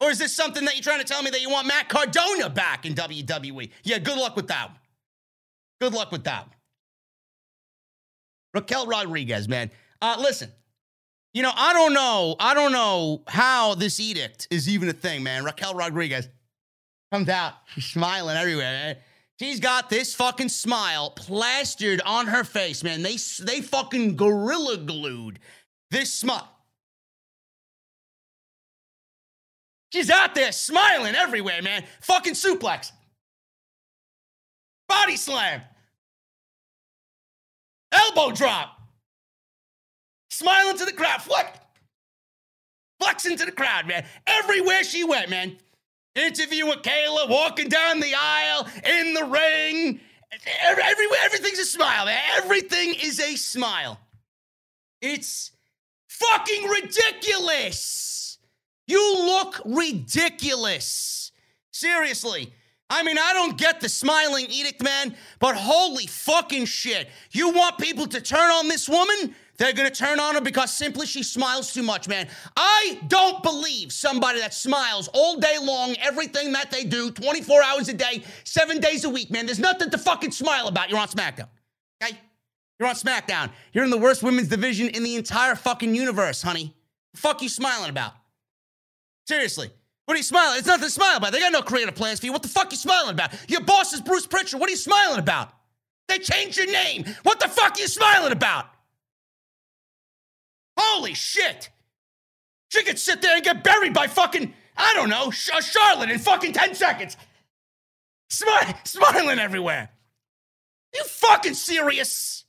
[0.00, 2.48] Or is this something that you're trying to tell me that you want Matt Cardona
[2.50, 3.70] back in WWE?
[3.82, 4.70] Yeah, good luck with that.
[5.80, 6.48] Good luck with that.
[8.54, 9.70] Raquel Rodriguez, man.
[10.00, 10.50] Uh, listen,
[11.34, 12.36] you know, I don't know.
[12.38, 15.44] I don't know how this edict is even a thing, man.
[15.44, 16.28] Raquel Rodriguez
[17.12, 18.72] comes out, she's smiling everywhere.
[18.72, 18.96] Man.
[19.38, 23.02] She's got this fucking smile plastered on her face, man.
[23.02, 25.38] They they fucking gorilla glued
[25.90, 26.48] this smile.
[29.92, 31.84] She's out there smiling everywhere, man.
[32.00, 32.92] Fucking suplex.
[34.88, 35.62] Body slam.
[37.92, 38.76] Elbow drop.
[40.30, 41.22] Smiling to the crowd.
[41.22, 41.58] Flex.
[43.00, 44.04] Flexing to the crowd, man.
[44.26, 45.56] Everywhere she went, man.
[46.18, 50.00] Interview with Kayla, walking down the aisle, in the ring.
[50.62, 52.08] Everywhere, everything's a smile.
[52.36, 53.98] Everything is a smile.
[55.00, 55.52] It's
[56.08, 58.38] fucking ridiculous.
[58.86, 61.32] You look ridiculous.
[61.70, 62.52] Seriously.
[62.90, 67.08] I mean, I don't get the smiling edict, man, but holy fucking shit.
[67.30, 69.34] You want people to turn on this woman?
[69.58, 72.28] They're gonna turn on her because simply she smiles too much, man.
[72.56, 77.88] I don't believe somebody that smiles all day long, everything that they do, 24 hours
[77.88, 79.46] a day, seven days a week, man.
[79.46, 80.90] There's nothing to fucking smile about.
[80.90, 81.48] You're on SmackDown,
[82.00, 82.16] okay?
[82.78, 83.50] You're on SmackDown.
[83.72, 86.72] You're in the worst women's division in the entire fucking universe, honey.
[87.14, 88.12] The fuck you smiling about?
[89.26, 89.70] Seriously.
[90.04, 90.58] What are you smiling?
[90.58, 91.32] It's nothing to smile about.
[91.32, 92.32] They got no creative plans for you.
[92.32, 93.32] What the fuck you smiling about?
[93.50, 94.60] Your boss is Bruce Prichard.
[94.60, 95.52] What are you smiling about?
[96.06, 97.04] They changed your name.
[97.24, 98.66] What the fuck are you smiling about?
[100.78, 101.70] Holy shit!
[102.70, 106.52] She could sit there and get buried by fucking, I don't know, Charlotte in fucking
[106.52, 107.16] 10 seconds.
[108.30, 109.88] Smile, smiling everywhere.
[110.94, 112.44] You fucking serious?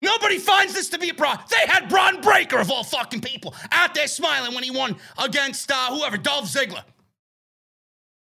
[0.00, 1.46] Nobody finds this to be a problem.
[1.48, 5.70] They had Bron Breakker, of all fucking people out there smiling when he won against
[5.70, 6.82] uh, whoever, Dolph Ziggler.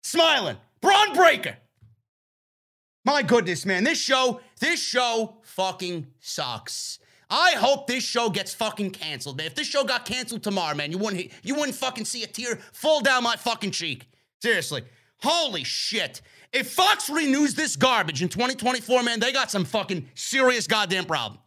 [0.04, 0.56] Smiling.
[0.80, 1.56] Bron Breakker.
[3.04, 3.82] My goodness, man.
[3.82, 7.00] This show, this show fucking sucks.
[7.29, 9.47] I hope this show gets fucking canceled, man.
[9.47, 12.57] If this show got canceled tomorrow, man, you wouldn't you wouldn't fucking see a tear
[12.72, 14.09] fall down my fucking cheek.
[14.41, 14.83] Seriously.
[15.22, 16.22] Holy shit.
[16.53, 21.41] If Fox renews this garbage in 2024, man, they got some fucking serious goddamn problem.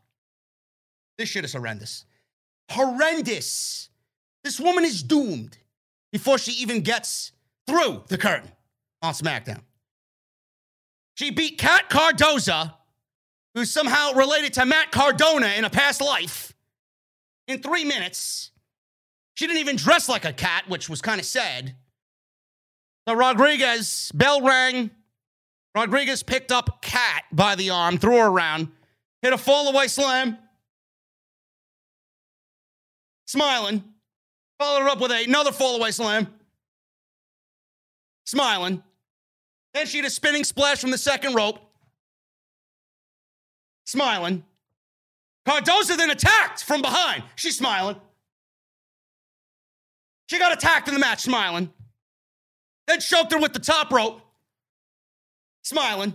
[1.17, 2.05] This shit is horrendous.
[2.69, 3.89] Horrendous.
[4.43, 5.57] This woman is doomed
[6.11, 7.31] before she even gets
[7.67, 8.51] through the curtain
[9.01, 9.61] on SmackDown.
[11.15, 12.73] She beat Kat Cardoza,
[13.55, 16.53] who's somehow related to Matt Cardona in a past life,
[17.47, 18.51] in three minutes.
[19.35, 21.75] She didn't even dress like a cat, which was kind of sad.
[23.07, 24.91] So Rodriguez, bell rang.
[25.75, 28.69] Rodriguez picked up Kat by the arm, threw her around,
[29.21, 30.37] hit a fall away slam
[33.29, 33.83] smiling.
[34.57, 36.27] Followed her up with another fallaway slam.
[38.25, 38.83] Smiling.
[39.73, 41.59] Then she had a spinning splash from the second rope.
[43.89, 44.43] Smiling.
[45.47, 47.23] Cardoza then attacked from behind.
[47.35, 47.95] She's smiling.
[50.29, 51.73] She got attacked in the match, smiling.
[52.85, 54.21] Then choked her with the top rope.
[55.63, 56.13] Smiling.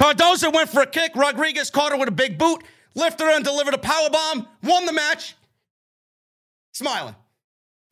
[0.00, 1.12] Cardoza went for a kick.
[1.14, 2.64] Rodriguez caught her with a big boot,
[2.96, 4.48] lifted her and delivered a power bomb.
[4.64, 5.36] Won the match
[6.72, 7.14] smiling.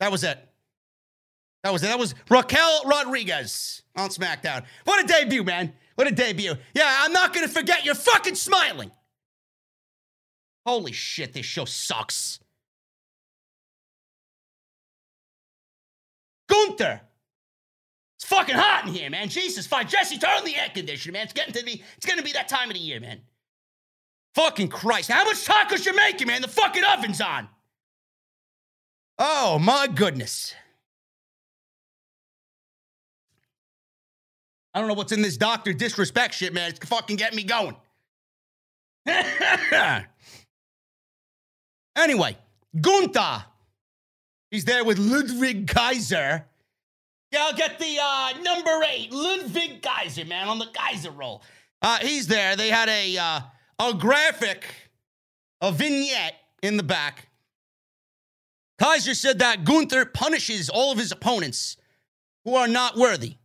[0.01, 0.37] That was it.
[1.63, 1.87] That was it.
[1.87, 4.65] That was Raquel Rodriguez on SmackDown.
[4.83, 5.71] What a debut, man.
[5.97, 6.53] What a debut.
[6.75, 8.91] Yeah, I'm not going to forget you're fucking smiling.
[10.63, 12.39] Holy shit, this show sucks.
[16.47, 17.01] Gunther.
[18.17, 19.29] It's fucking hot in here, man.
[19.29, 19.87] Jesus, fine.
[19.87, 21.23] Jesse, turn on the air conditioner, man.
[21.23, 23.21] It's getting to be, it's gonna be that time of the year, man.
[24.35, 25.09] Fucking Christ.
[25.09, 26.43] How much tacos you making, man?
[26.43, 27.49] The fucking oven's on.
[29.17, 30.53] Oh my goodness.
[34.77, 36.69] I don't know what's in this doctor disrespect shit, man.
[36.69, 37.75] It's fucking getting me going.
[41.97, 42.37] anyway,
[42.79, 43.45] Gunther.
[44.51, 46.45] He's there with Ludwig Kaiser.
[47.31, 51.41] Yeah, I'll get the uh, number eight, Ludwig Kaiser, man, on the Kaiser roll.
[51.81, 52.55] Uh, he's there.
[52.55, 53.39] They had a uh,
[53.79, 54.63] a graphic
[55.59, 57.29] a vignette in the back.
[58.77, 61.77] Kaiser said that Gunther punishes all of his opponents
[62.45, 63.37] who are not worthy.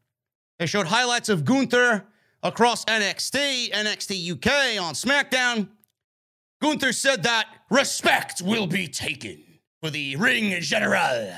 [0.62, 2.04] They showed highlights of Gunther
[2.44, 5.66] across NXT, NXT UK, on SmackDown.
[6.60, 9.42] Gunther said that respect will be taken
[9.82, 11.34] for the ring general.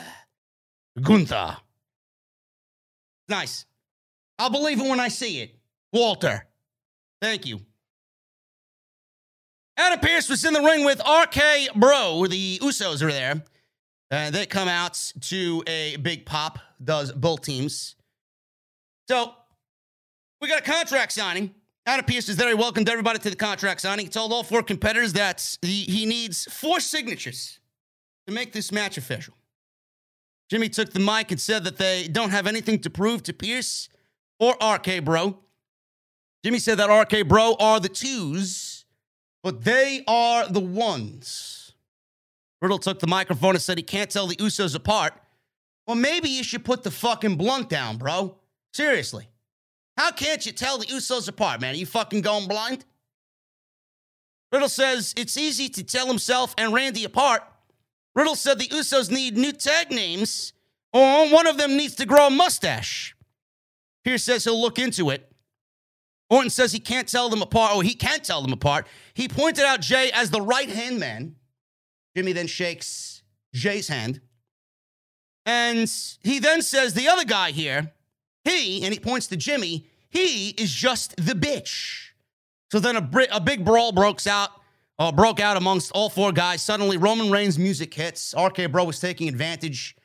[1.01, 1.57] Gunther.
[3.27, 3.65] Nice.
[4.39, 5.55] I'll believe it when I see it.
[5.91, 6.45] Walter.
[7.23, 7.61] Thank you.
[9.79, 12.27] Adam Pearce was in the ring with RK Bro.
[12.27, 13.43] The Usos are there.
[14.11, 17.97] And they come out to a big pop, does both teams.
[19.09, 19.35] So
[20.41, 21.55] we got a contract signing.
[21.87, 22.49] Adam Pearce is there.
[22.49, 24.07] He welcomed everybody to the contract signing.
[24.07, 27.59] He told all four competitors that he, needs four signatures
[28.27, 29.35] to make this match official.
[30.51, 33.89] Jimmy took the mic and said that they don't have anything to prove to Pearce
[34.39, 35.39] or RK Bro.
[36.43, 38.85] Jimmy said that RK Bro are the twos,
[39.43, 41.73] but they are the ones.
[42.63, 45.15] Riddle took the microphone and said he can't tell the Usos apart.
[45.87, 48.39] Well, maybe you should put the fucking blunt down, bro.
[48.75, 49.29] Seriously.
[49.97, 51.75] How can't you tell the Usos apart, man?
[51.75, 52.85] Are you fucking going blind?
[54.51, 57.43] Riddle says it's easy to tell himself and Randy apart.
[58.17, 60.53] Riddle said the Usos need new tag names,
[60.93, 63.17] or one of them needs to grow a mustache.
[64.05, 65.31] Pearce says he'll look into it.
[66.29, 67.73] Orton says he can't tell them apart.
[67.75, 68.87] Oh, he can't tell them apart.
[69.15, 71.37] He pointed out Jay as the right hand man.
[72.17, 73.23] Jimmy then shakes
[73.53, 74.21] Jay's hand.
[75.47, 75.91] And
[76.23, 77.93] he then says, the other guy here,
[78.45, 82.11] he, and he points to Jimmy, he is just the bitch.
[82.71, 84.51] So then a, a big brawl breaks out,
[84.99, 86.63] uh, broke out amongst all four guys.
[86.63, 88.35] Suddenly, Roman Reigns' music hits.
[88.39, 89.97] RK Bro was taking advantage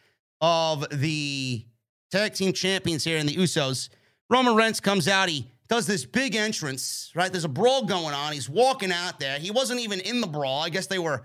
[0.42, 1.66] of the
[2.12, 3.90] tag team champions here in the Usos.
[4.30, 5.30] Roman Reigns comes out.
[5.30, 7.32] He does this big entrance, right?
[7.32, 8.34] There's a brawl going on.
[8.34, 9.38] He's walking out there.
[9.38, 10.62] He wasn't even in the brawl.
[10.62, 11.24] I guess they were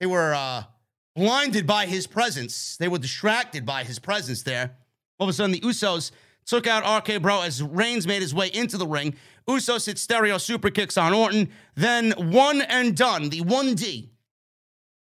[0.00, 0.64] they were uh,
[1.14, 2.76] blinded by his presence.
[2.76, 4.76] They were distracted by his presence there.
[5.18, 6.10] All of a sudden, the Usos
[6.46, 9.14] took out RK Bro as Reigns made his way into the ring.
[9.48, 11.50] Usos hit stereo super kicks on Orton.
[11.74, 14.08] Then one and done, the 1D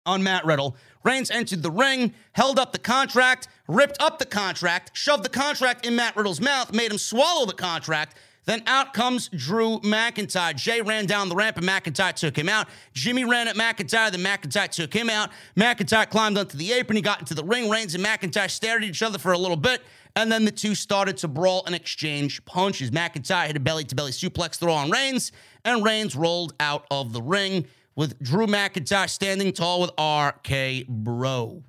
[0.04, 0.76] on Matt Riddle.
[1.04, 5.86] Reigns entered the ring, held up the contract, ripped up the contract, shoved the contract
[5.86, 8.16] in Matt Riddle's mouth, made him swallow the contract.
[8.46, 10.54] Then out comes Drew McIntyre.
[10.54, 12.68] Jay ran down the ramp and McIntyre took him out.
[12.94, 15.30] Jimmy ran at McIntyre, then McIntyre took him out.
[15.56, 16.94] McIntyre climbed onto the apron.
[16.94, 17.68] He got into the ring.
[17.68, 19.82] Reigns and McIntyre stared at each other for a little bit.
[20.16, 22.90] And then the two started to brawl and exchange punches.
[22.90, 25.30] McIntyre hit a belly to belly suplex throw on Reigns,
[25.62, 31.64] and Reigns rolled out of the ring with Drew McIntyre standing tall with RK Bro.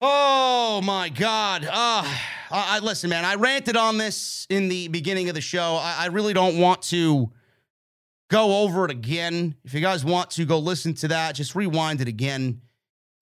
[0.00, 1.64] Oh my God.
[1.64, 2.16] Uh, I,
[2.50, 5.76] I, listen, man, I ranted on this in the beginning of the show.
[5.76, 7.30] I, I really don't want to
[8.30, 9.56] go over it again.
[9.64, 12.62] If you guys want to go listen to that, just rewind it again.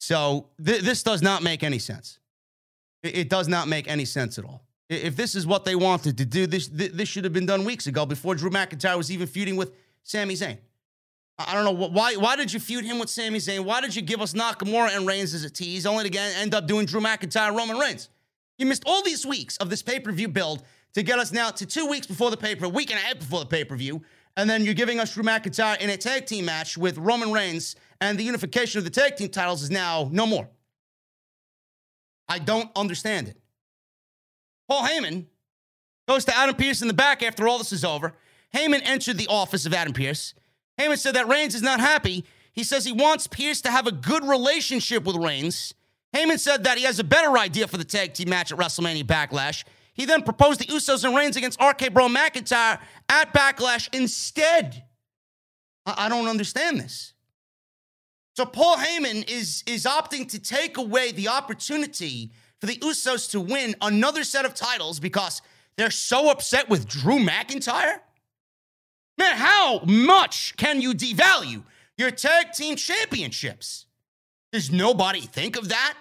[0.00, 2.18] So th- this does not make any sense.
[3.02, 4.62] It, does not make any sense at all.
[4.88, 7.86] If this is what they wanted to do, this this should have been done weeks
[7.86, 9.72] ago before Drew McIntyre was even feuding with
[10.02, 10.58] Sami Zayn.
[11.38, 12.14] I don't know why.
[12.14, 13.64] Why did you feud him with Sami Zayn?
[13.64, 16.66] Why did you give us Nakamura and Reigns as a tease, only to end up
[16.66, 18.10] doing Drew McIntyre, Roman Reigns?
[18.58, 20.62] You missed all these weeks of this pay per view build
[20.94, 23.18] to get us now to two weeks before the pay per, week and a half
[23.18, 24.02] before the pay per view,
[24.36, 27.76] and then you're giving us Drew McIntyre in a tag team match with Roman Reigns,
[28.00, 30.48] and the unification of the tag team titles is now no more.
[32.28, 33.36] I don't understand it.
[34.68, 35.26] Paul Heyman
[36.08, 38.14] goes to Adam Pearce in the back after all this is over.
[38.54, 40.34] Heyman entered the office of Adam Pearce.
[40.78, 42.24] Heyman said that Reigns is not happy.
[42.52, 45.74] He says he wants Pearce to have a good relationship with Reigns.
[46.14, 49.04] Heyman said that he has a better idea for the tag team match at WrestleMania
[49.04, 49.64] Backlash.
[49.94, 54.84] He then proposed the Usos and Reigns against RK Bro McIntyre at Backlash instead.
[55.86, 57.11] I, I don't understand this.
[58.34, 62.30] So Paul Heyman is, is opting to take away the opportunity
[62.60, 65.42] for the Usos to win another set of titles because
[65.76, 68.00] they're so upset with Drew McIntyre?
[69.18, 71.62] Man, how much can you devalue
[71.98, 73.86] your tag team championships?
[74.52, 75.94] Does nobody think of that?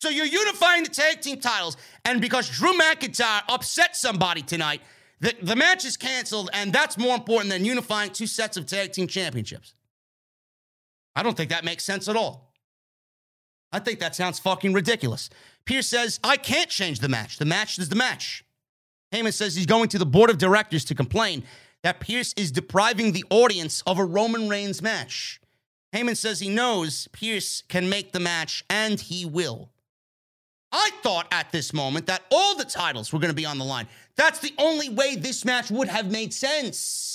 [0.00, 4.80] So you're unifying the tag team titles, and because Drew McIntyre upset somebody tonight,
[5.20, 8.92] the, the match is canceled, and that's more important than unifying two sets of tag
[8.92, 9.74] team championships.
[11.14, 12.52] I don't think that makes sense at all.
[13.72, 15.30] I think that sounds fucking ridiculous.
[15.64, 17.38] Pearce says, I can't change the match.
[17.38, 18.44] The match is the match.
[19.12, 21.44] Heyman says he's going to the board of directors to complain
[21.82, 25.40] that Pearce is depriving the audience of a Roman Reigns match.
[25.94, 29.70] Heyman says he knows Pearce can make the match, and he will.
[30.70, 33.64] I thought at this moment that all the titles were going to be on the
[33.64, 33.86] line.
[34.16, 37.11] That's the only way this match would have made sense.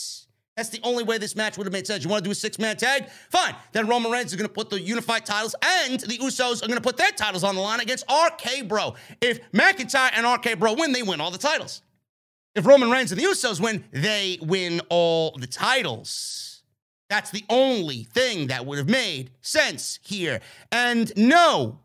[0.58, 2.04] That's the only way this match would have made sense.
[2.04, 3.10] You want to do a six man tag?
[3.30, 3.56] Fine.
[3.74, 6.80] Then Roman Reigns is going to put the unified titles and the Usos are going
[6.80, 8.96] to put their titles on the line against RK Bro.
[9.22, 11.84] If McIntyre and RK Bro win, they win all the titles.
[12.56, 16.64] If Roman Reigns and the Usos win, they win all the titles.
[17.08, 20.42] That's the only thing that would have made sense here.
[20.72, 21.82] And no,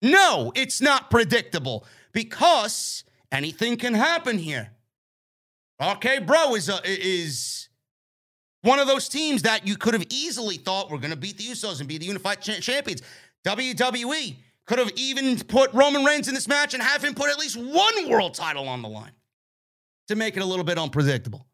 [0.00, 3.02] no, it's not predictable because
[3.32, 4.70] anything can happen here.
[5.82, 7.68] RK Bro is a, is
[8.64, 11.44] one of those teams that you could have easily thought were going to beat the
[11.44, 13.02] Usos and be the unified cha- champions.
[13.46, 17.38] WWE could have even put Roman Reigns in this match and have him put at
[17.38, 19.12] least one world title on the line
[20.08, 21.46] to make it a little bit unpredictable.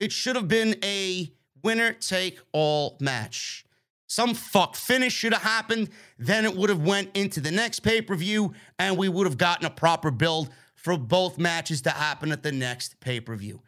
[0.00, 1.30] It should have been a
[1.62, 3.66] winner take all match.
[4.06, 5.90] Some fuck finish should have happened.
[6.18, 9.36] Then it would have went into the next pay per view, and we would have
[9.36, 13.60] gotten a proper build for both matches to happen at the next pay per view.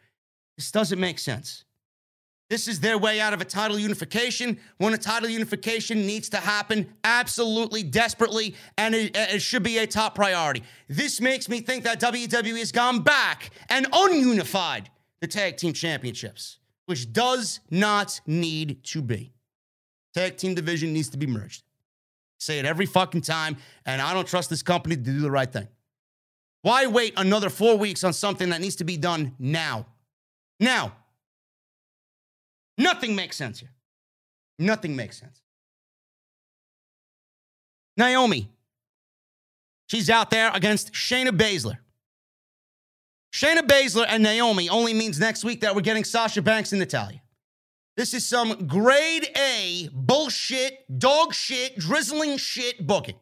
[0.57, 1.65] This doesn't make sense.
[2.49, 6.37] This is their way out of a title unification when a title unification needs to
[6.37, 10.63] happen absolutely desperately, and it, it, should be a top priority.
[10.87, 14.87] This makes me think that WWE has gone back and ununified
[15.21, 19.33] the tag team championships, which does not need to be.
[20.13, 21.63] Tag team division needs to be merged.
[22.37, 25.51] Say it every fucking time, and I don't trust this company to do the right
[25.51, 25.69] thing.
[26.61, 29.87] Why wait another four weeks on something that needs to be done now?
[30.59, 30.93] Now.
[32.77, 33.71] Nothing makes sense here.
[34.59, 35.41] Nothing makes sense.
[37.97, 38.49] Naomi.
[39.87, 41.77] She's out there against Shayna Baszler.
[43.33, 47.21] Shayna Baszler and Naomi only means next week that we're getting Sasha Banks and Natalya.
[47.95, 53.15] This is some grade A bullshit, dog shit, drizzling shit booking.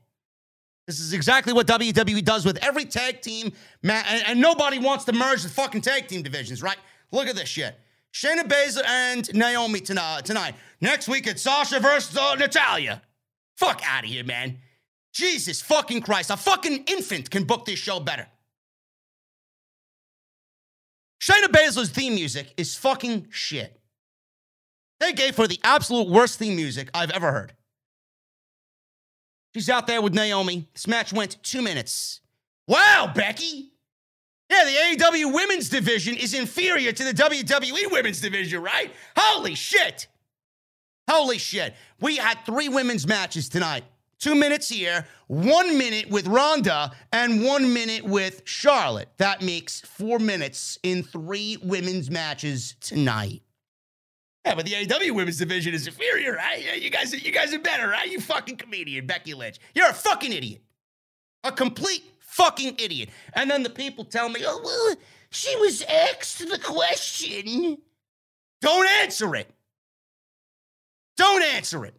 [0.88, 3.52] This is exactly what WWE does with every tag team,
[3.84, 6.78] and, and nobody wants to merge the fucking tag team divisions, right?
[7.12, 7.78] Look at this shit.
[8.14, 10.56] Shayna Baszler and Naomi tonight.
[10.82, 13.02] Next week it's Sasha versus uh, Natalya.
[13.58, 14.58] Fuck out of here, man.
[15.14, 16.30] Jesus fucking Christ.
[16.30, 18.28] A fucking infant can book this show better.
[21.22, 23.80] Shayna Baszler's theme music is fucking shit.
[25.00, 27.54] They gave her the absolute worst theme music I've ever heard.
[29.54, 30.70] She's out there with Naomi.
[30.74, 32.22] This match went two minutes.
[32.68, 33.71] Wow, Becky.
[34.52, 38.92] Yeah, the AEW women's division is inferior to the WWE women's division, right?
[39.16, 40.08] Holy shit.
[41.10, 41.74] Holy shit.
[42.02, 43.86] We had three women's matches tonight.
[44.20, 49.08] Two minutes here, one minute with Ronda, and one minute with Charlotte.
[49.18, 53.42] That makes four minutes in three women's matches tonight.
[54.46, 56.82] Yeah, but the AEW women's division is inferior, right?
[56.82, 58.12] You guys, you guys are better, right?
[58.12, 59.60] You fucking comedian, Becky Lynch.
[59.74, 60.62] You're a fucking idiot.
[61.44, 63.10] A complete fucking idiot.
[63.34, 64.96] And then the people tell me, oh, well,
[65.30, 67.78] she was asked the question.
[68.62, 69.50] Don't answer it.
[71.18, 71.96] Don't answer it.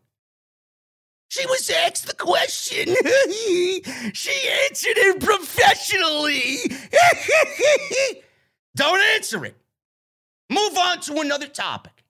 [1.29, 2.89] She was asked the question.
[4.13, 6.57] she answered it professionally.
[8.77, 9.57] Don't answer it.
[10.51, 12.05] Move on to another topic.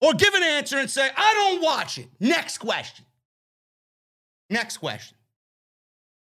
[0.00, 2.08] Or give an answer and say, I don't watch it.
[2.18, 3.04] Next question.
[4.48, 5.16] Next question.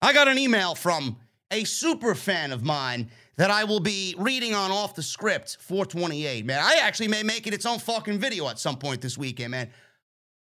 [0.03, 1.16] I got an email from
[1.53, 6.44] a super fan of mine that I will be reading on off the script 428,
[6.44, 6.61] man.
[6.61, 9.70] I actually may make it its own fucking video at some point this weekend, man.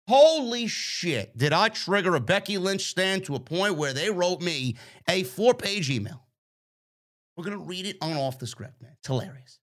[0.09, 4.41] Holy shit, did I trigger a Becky Lynch stand to a point where they wrote
[4.41, 6.25] me a four page email?
[7.37, 8.93] We're gonna read it on off the script, man.
[8.99, 9.61] It's hilarious.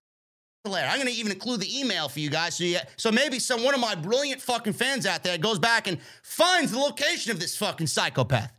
[0.64, 0.92] hilarious.
[0.92, 3.74] I'm gonna even include the email for you guys, so you, so maybe some one
[3.74, 7.56] of my brilliant fucking fans out there goes back and finds the location of this
[7.56, 8.57] fucking psychopath.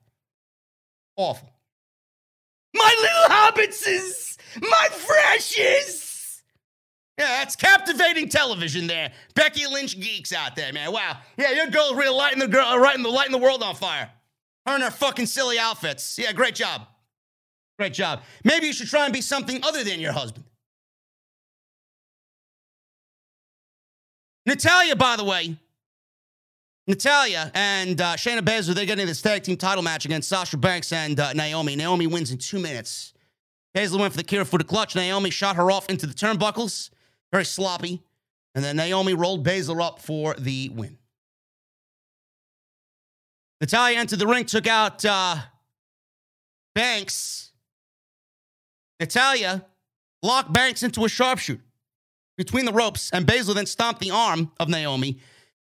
[1.20, 1.51] Awful.
[2.74, 4.38] My little hobbitses!
[4.61, 6.41] My freshes!
[7.17, 9.11] Yeah, that's captivating television there.
[9.36, 10.93] Becky Lynch geeks out there, man.
[10.93, 11.17] Wow.
[11.36, 14.09] Yeah, your girl's really lighting the girl, uh, lighting the lighting the world on fire.
[14.65, 16.17] Her and her fucking silly outfits.
[16.17, 16.84] Yeah, great job.
[17.78, 18.22] Great job.
[18.45, 20.45] Maybe you should try and be something other than your husband.
[24.45, 25.57] Natalya, by the way,
[26.89, 30.91] Natalya and uh, Shayna Baszler, they're getting this tag team title match against Sasha Banks
[30.91, 31.75] and uh, Naomi.
[31.75, 33.13] Naomi wins in two minutes.
[33.77, 34.95] Baszler went for the Kirifuda clutch.
[34.95, 36.89] Naomi shot her off into the turnbuckles.
[37.31, 38.01] Very sloppy.
[38.55, 40.97] And then Naomi rolled Baszler up for the win.
[43.61, 45.35] Natalya entered the ring, took out uh,
[46.73, 47.51] Banks.
[48.99, 49.63] Natalya
[50.23, 51.61] locked Banks into a sharpshooter
[52.35, 55.19] between the ropes, and Baszler then stomped the arm of Naomi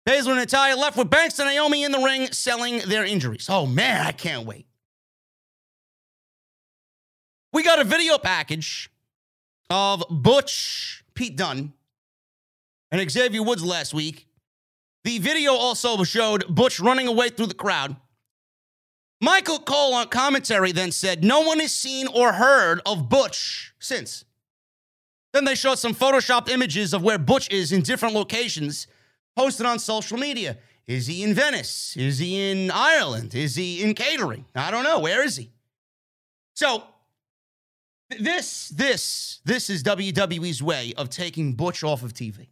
[0.08, 3.48] Baszler and Natalya left with Banks and Naomi in the ring selling their injuries.
[3.50, 4.66] Oh man, I can't wait.
[7.52, 8.90] We got a video package
[9.70, 11.74] of Butch, Pete Dunne,
[12.90, 14.28] and Xavier Woods last week.
[15.04, 17.98] The video also showed Butch running away through the crowd.
[19.20, 24.24] Michael Cole on commentary then said, No one has seen or heard of Butch since.
[25.34, 28.88] Then they showed some photoshopped images of where Butch is in different locations
[29.38, 30.58] posted on social media.
[30.88, 31.96] Is he in Venice?
[31.96, 33.36] Is he in Ireland?
[33.36, 34.46] Is he in catering?
[34.56, 35.00] I don't know.
[35.00, 35.52] Where is he?
[36.56, 36.84] So
[38.10, 42.48] this, this, this is WWE's way of taking Butch off of TV.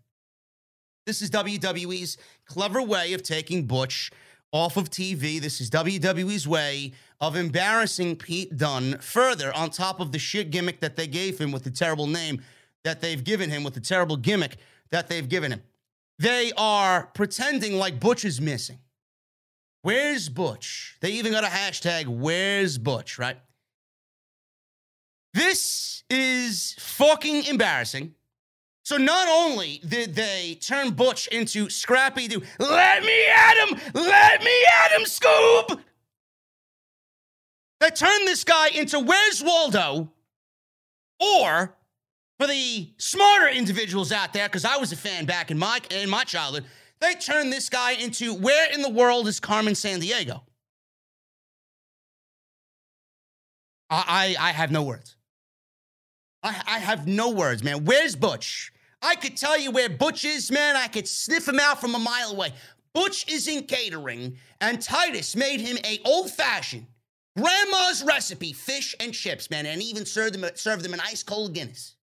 [1.07, 4.11] This is WWE's clever way of taking Butch
[4.51, 5.41] off of TV.
[5.41, 10.81] This is WWE's way of embarrassing Pete Dunne further on top of the shit gimmick
[10.81, 12.43] that they gave him with the terrible name
[12.83, 14.57] that they've given him, with the terrible gimmick
[14.91, 15.63] that they've given him.
[16.17, 18.79] They are pretending like Butch is missing.
[19.81, 20.97] Where's Butch?
[21.01, 23.37] They even got a hashtag, Where's Butch, right?
[25.33, 28.15] This is fucking embarrassing.
[28.83, 34.43] So not only did they turn Butch into Scrappy Doo, let me at him, let
[34.43, 35.79] me at him, Scoob.
[37.79, 40.11] They turned this guy into Where's Waldo,
[41.19, 41.75] or
[42.39, 46.09] for the smarter individuals out there, because I was a fan back in my in
[46.09, 46.65] my childhood,
[46.99, 50.41] they turned this guy into Where in the world is Carmen Sandiego?
[53.89, 55.15] I I, I have no words.
[56.43, 57.85] I, I have no words, man.
[57.85, 58.71] Where's Butch?
[59.01, 60.75] I could tell you where Butch is, man.
[60.75, 62.53] I could sniff him out from a mile away.
[62.93, 66.87] Butch is in catering, and Titus made him a old-fashioned
[67.37, 71.53] grandma's recipe fish and chips, man, and even served them served them an ice cold
[71.53, 71.94] Guinness.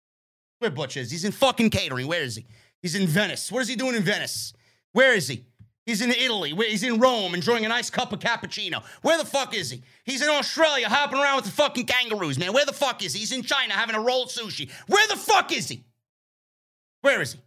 [0.62, 1.10] Where Butch is?
[1.10, 2.06] He's in fucking catering.
[2.06, 2.46] Where is he?
[2.84, 3.52] He's in Venice.
[3.52, 4.54] What is he doing in Venice?
[4.92, 5.44] Where is he?
[5.88, 6.54] He's in Italy.
[6.70, 8.84] He's in Rome enjoying a nice cup of cappuccino.
[9.02, 9.82] Where the fuck is he?
[10.04, 12.54] He's in Australia hopping around with the fucking kangaroos, man.
[12.54, 13.22] Where the fuck is he?
[13.22, 14.70] He's in China having a rolled sushi.
[14.86, 15.84] Where the fuck is he?
[17.02, 17.40] Where is he?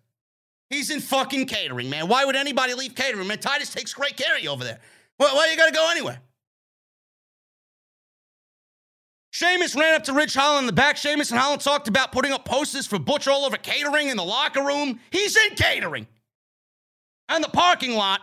[0.70, 2.08] He's in fucking catering, man.
[2.08, 3.38] Why would anybody leave catering, man?
[3.38, 4.80] Titus takes great care of you over there.
[5.18, 6.18] Why, why you gotta go anywhere?
[9.34, 10.96] Sheamus ran up to Ridge Holland in the back.
[10.96, 14.24] Sheamus and Holland talked about putting up posters for Butch all over catering in the
[14.24, 15.00] locker room.
[15.10, 16.06] He's in catering.
[17.28, 18.20] And the parking lot,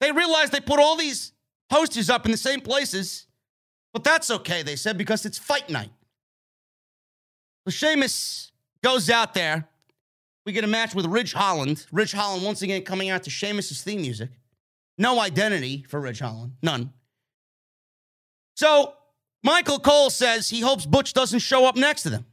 [0.00, 1.32] they realized they put all these
[1.68, 3.26] posters up in the same places.
[3.92, 5.90] But that's okay, they said, because it's fight night.
[7.66, 9.68] So Sheamus goes out there
[10.46, 11.84] we get a match with Ridge Holland.
[11.92, 14.30] Ridge Holland once again coming out to Sheamus' theme music.
[14.96, 16.54] No identity for Ridge Holland.
[16.62, 16.94] None.
[18.56, 18.94] So
[19.42, 22.26] Michael Cole says he hopes Butch doesn't show up next to them.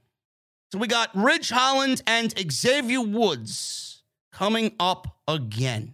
[0.71, 4.03] So we got Ridge Holland and Xavier Woods
[4.33, 5.93] coming up again.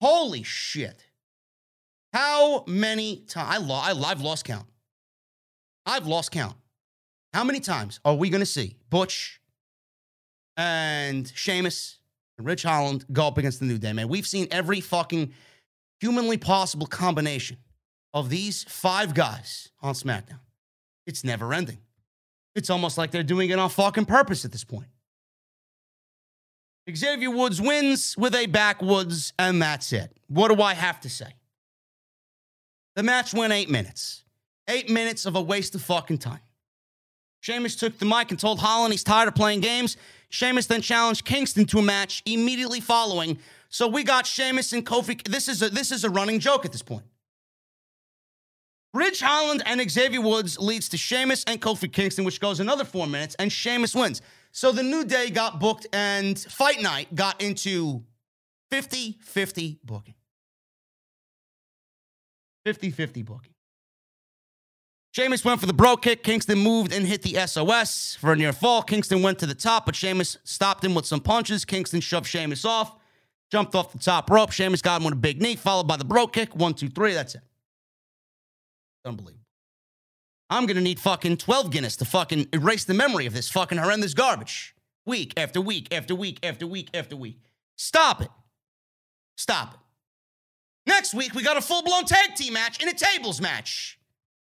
[0.00, 1.02] Holy shit.
[2.12, 3.48] How many times?
[3.50, 3.74] I lo-
[4.06, 4.66] I, I've lost count.
[5.84, 6.56] I've lost count.
[7.34, 9.40] How many times are we going to see Butch
[10.56, 11.98] and Sheamus
[12.38, 14.08] and Ridge Holland go up against the New Day, man.
[14.08, 15.32] We've seen every fucking
[16.00, 17.58] humanly possible combination
[18.16, 20.40] of these five guys on SmackDown.
[21.06, 21.76] It's never ending.
[22.54, 24.88] It's almost like they're doing it on fucking purpose at this point.
[26.90, 30.16] Xavier Woods wins with a backwoods, and that's it.
[30.28, 31.34] What do I have to say?
[32.94, 34.24] The match went eight minutes.
[34.66, 36.40] Eight minutes of a waste of fucking time.
[37.40, 39.98] Sheamus took the mic and told Holland he's tired of playing games.
[40.30, 43.38] Sheamus then challenged Kingston to a match immediately following.
[43.68, 45.22] So we got Sheamus and Kofi.
[45.28, 47.04] This is a, this is a running joke at this point.
[48.96, 53.06] Ridge Holland and Xavier Woods leads to Sheamus and Kofi Kingston, which goes another four
[53.06, 54.22] minutes, and Sheamus wins.
[54.52, 58.04] So the New Day got booked, and Fight Night got into
[58.70, 60.14] 50 50 booking.
[62.64, 63.52] 50 50 booking.
[65.12, 66.22] Sheamus went for the bro kick.
[66.22, 68.82] Kingston moved and hit the SOS for a near fall.
[68.82, 71.66] Kingston went to the top, but Sheamus stopped him with some punches.
[71.66, 72.96] Kingston shoved Sheamus off,
[73.50, 74.52] jumped off the top rope.
[74.52, 76.56] Sheamus got him with a big knee, followed by the bro kick.
[76.56, 77.12] One, two, three.
[77.12, 77.42] That's it.
[79.06, 79.44] Unbelievable.
[80.50, 83.78] I'm going to need fucking 12 Guinness to fucking erase the memory of this fucking
[83.78, 84.74] horrendous garbage.
[85.04, 87.38] Week after week after week after week after week.
[87.76, 88.30] Stop it.
[89.36, 89.80] Stop it.
[90.86, 93.98] Next week, we got a full blown tag team match in a tables match.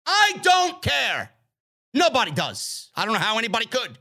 [0.06, 1.30] I don't care.
[1.94, 2.90] Nobody does.
[2.94, 3.98] I don't know how anybody could.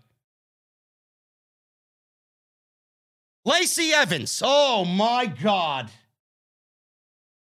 [3.45, 4.41] Lacey Evans.
[4.43, 5.91] Oh my God.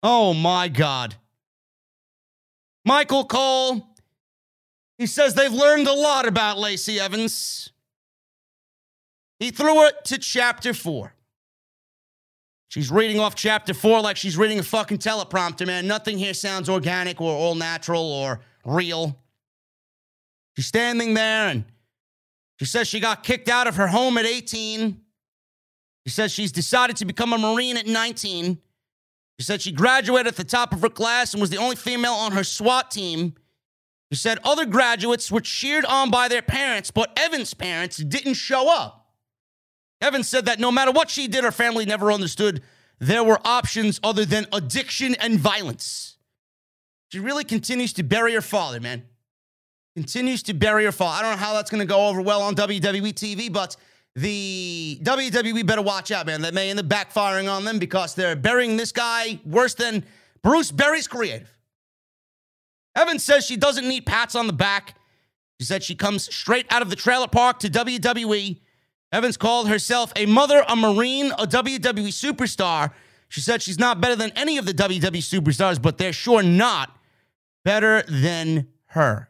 [0.04, 1.16] Oh my God.
[2.88, 3.86] Michael Cole.
[4.98, 7.74] He says they've learned a lot about Lacey Evans.
[9.40, 11.14] He threw it to chapter four.
[12.70, 15.86] She's reading off chapter four like she's reading a fucking teleprompter, man.
[15.86, 19.20] Nothing here sounds organic or all natural or real.
[20.56, 21.66] She's standing there and
[22.58, 25.00] she says she got kicked out of her home at 18
[26.06, 28.60] She says she's decided to become a Marine at 19.
[29.40, 32.14] She said she graduated at the top of her class and was the only female
[32.14, 33.36] on her SWAT team.
[34.12, 38.70] She said other graduates were cheered on by their parents, but Evans' parents didn't show
[38.70, 39.12] up.
[40.02, 42.64] Evan said that no matter what she did, her family never understood
[43.00, 46.18] there were options other than addiction and violence.
[47.12, 49.04] She really continues to bury her father, man.
[49.96, 51.20] Continues to bury her father.
[51.20, 53.76] I don't know how that's going to go over well on WWE TV, but
[54.18, 56.42] the WWE better watch out, man.
[56.42, 60.04] That may end up backfiring on them because they're burying this guy worse than
[60.42, 61.56] Bruce Berry's creative.
[62.96, 64.96] Evans says she doesn't need pats on the back.
[65.60, 68.60] She said she comes straight out of the trailer park to WWE.
[69.12, 72.94] Evans called herself a mother, a Marine, a WWE superstar.
[73.30, 76.98] She said she's not better than any of the WWE superstars, but they're sure not
[77.64, 79.27] better than her.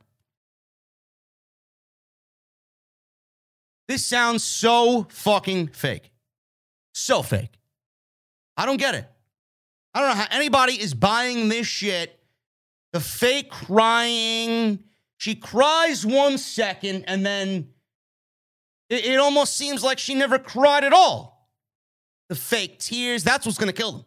[3.88, 6.12] This sounds so fucking fake.
[6.94, 7.58] So fake.
[8.58, 9.06] I don't get it.
[9.94, 12.20] I don't know how anybody is buying this shit.
[12.94, 14.80] The fake crying.
[15.18, 17.70] She cries one second and then
[18.90, 21.50] it, it almost seems like she never cried at all.
[22.30, 24.06] The fake tears, that's what's gonna kill them.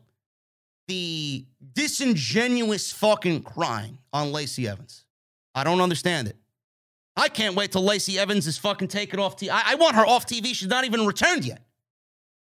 [0.88, 5.04] The disingenuous fucking crying on Lacey Evans.
[5.54, 6.36] I don't understand it.
[7.20, 9.50] I can't wait till Lacey Evans is fucking taken off TV.
[9.50, 10.54] I, I want her off TV.
[10.54, 11.62] She's not even returned yet.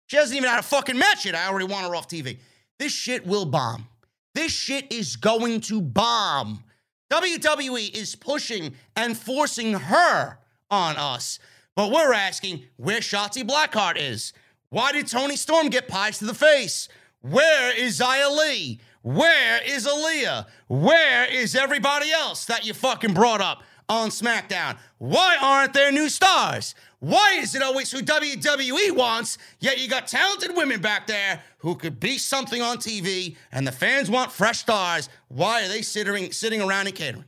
[0.06, 1.34] She hasn't even had a fucking match yet.
[1.34, 2.38] I already want her off TV.
[2.78, 3.88] This shit will bomb.
[4.36, 6.62] This shit is going to bomb.
[7.10, 10.38] WWE is pushing and forcing her
[10.70, 11.40] on us.
[11.74, 14.32] But we're asking where Shotzi Blackheart is.
[14.70, 16.88] Why did Toni Storm get pies to the face?
[17.20, 18.78] Where is Xia Li?
[19.02, 20.46] Where is Aliyah?
[20.68, 23.62] Where is everybody else that you fucking brought up?
[23.88, 24.76] On SmackDown?
[24.98, 26.74] Why aren't there new stars?
[27.00, 31.76] Why is it always who WWE wants, yet you got talented women back there who
[31.76, 35.08] could be something on TV and the fans want fresh stars?
[35.28, 37.24] Why are they sitting, sitting around and catering?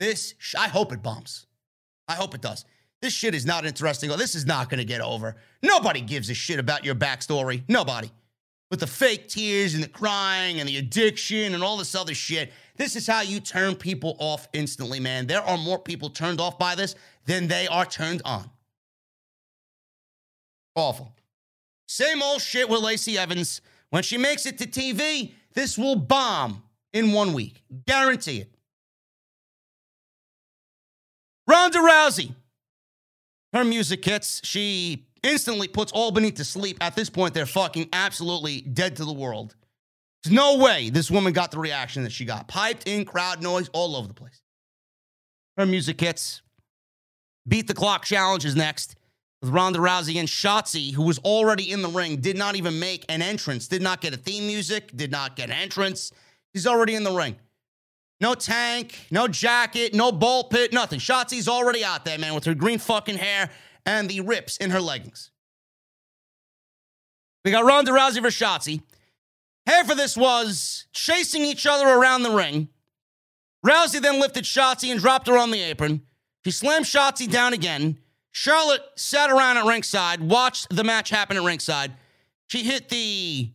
[0.00, 1.46] This, I hope it bombs.
[2.06, 2.64] I hope it does.
[3.02, 4.10] This shit is not interesting.
[4.10, 5.36] This is not going to get over.
[5.62, 7.62] Nobody gives a shit about your backstory.
[7.68, 8.10] Nobody.
[8.70, 12.52] With the fake tears and the crying and the addiction and all this other shit.
[12.78, 15.26] This is how you turn people off instantly, man.
[15.26, 16.94] There are more people turned off by this
[17.26, 18.48] than they are turned on.
[20.76, 21.12] Awful.
[21.88, 23.60] Same old shit with Lacey Evans.
[23.90, 26.62] When she makes it to TV, this will bomb
[26.92, 27.64] in one week.
[27.86, 28.54] Guarantee it.
[31.48, 32.32] Ronda Rousey.
[33.52, 34.40] Her music hits.
[34.44, 36.76] She instantly puts Albany to sleep.
[36.80, 39.56] At this point, they're fucking absolutely dead to the world.
[40.22, 42.48] There's no way this woman got the reaction that she got.
[42.48, 44.42] Piped in, crowd noise all over the place.
[45.56, 46.42] Her music hits.
[47.46, 48.96] Beat the Clock Challenge is next
[49.40, 53.04] with Ronda Rousey and Shotzi, who was already in the ring, did not even make
[53.08, 56.12] an entrance, did not get a theme music, did not get an entrance.
[56.52, 57.36] He's already in the ring.
[58.20, 60.98] No tank, no jacket, no ball pit, nothing.
[60.98, 63.50] Shotzi's already out there, man, with her green fucking hair
[63.86, 65.30] and the rips in her leggings.
[67.44, 68.82] We got Ronda Rousey versus Shotzi.
[69.68, 72.68] Half of this was chasing each other around the ring.
[73.64, 76.00] Rousey then lifted Shotzi and dropped her on the apron.
[76.42, 77.98] She slammed Shotzi down again.
[78.30, 81.92] Charlotte sat around at ringside, watched the match happen at ringside.
[82.46, 83.52] She hit the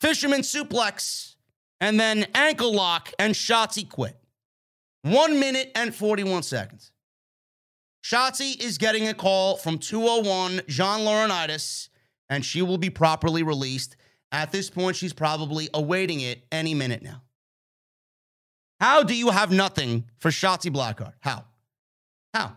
[0.00, 1.36] fisherman suplex
[1.80, 4.18] and then ankle lock, and Shotzi quit.
[5.02, 6.90] One minute and 41 seconds.
[8.02, 11.90] Shotzi is getting a call from 201 John Laurinaitis,
[12.28, 13.94] and she will be properly released.
[14.34, 17.22] At this point, she's probably awaiting it any minute now.
[18.80, 21.12] How do you have nothing for Shotzi Blackheart?
[21.20, 21.44] How?
[22.34, 22.56] How?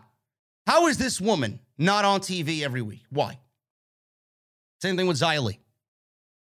[0.66, 3.04] How is this woman not on TV every week?
[3.10, 3.38] Why?
[4.82, 5.60] Same thing with Li.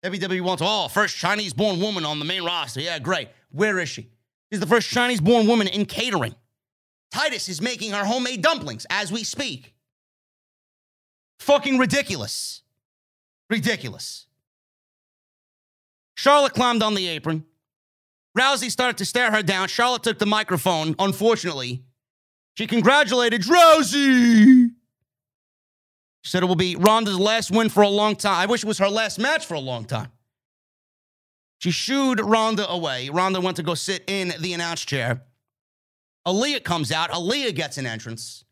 [0.05, 2.81] WWE wants, oh, first Chinese born woman on the main roster.
[2.81, 3.29] Yeah, great.
[3.51, 4.09] Where is she?
[4.53, 6.37] She's the first Chinese born woman in catering.
[7.11, 9.75] Titus is making her homemade dumplings as we speak.
[11.41, 12.63] Fucking ridiculous.
[13.51, 14.26] Ridiculous.
[16.17, 17.45] Charlotte climbed on the apron.
[18.37, 19.69] Rousey started to stare her down.
[19.69, 21.85] Charlotte took the microphone, unfortunately.
[22.55, 24.71] She congratulated Rousey.
[26.23, 28.35] She said it will be Ronda's last win for a long time.
[28.41, 30.11] I wish it was her last match for a long time.
[31.59, 33.11] She shooed Ronda away.
[33.11, 35.23] Ronda went to go sit in the announce chair.
[36.27, 37.11] Aliyah comes out.
[37.11, 38.45] Aliyah gets an entrance.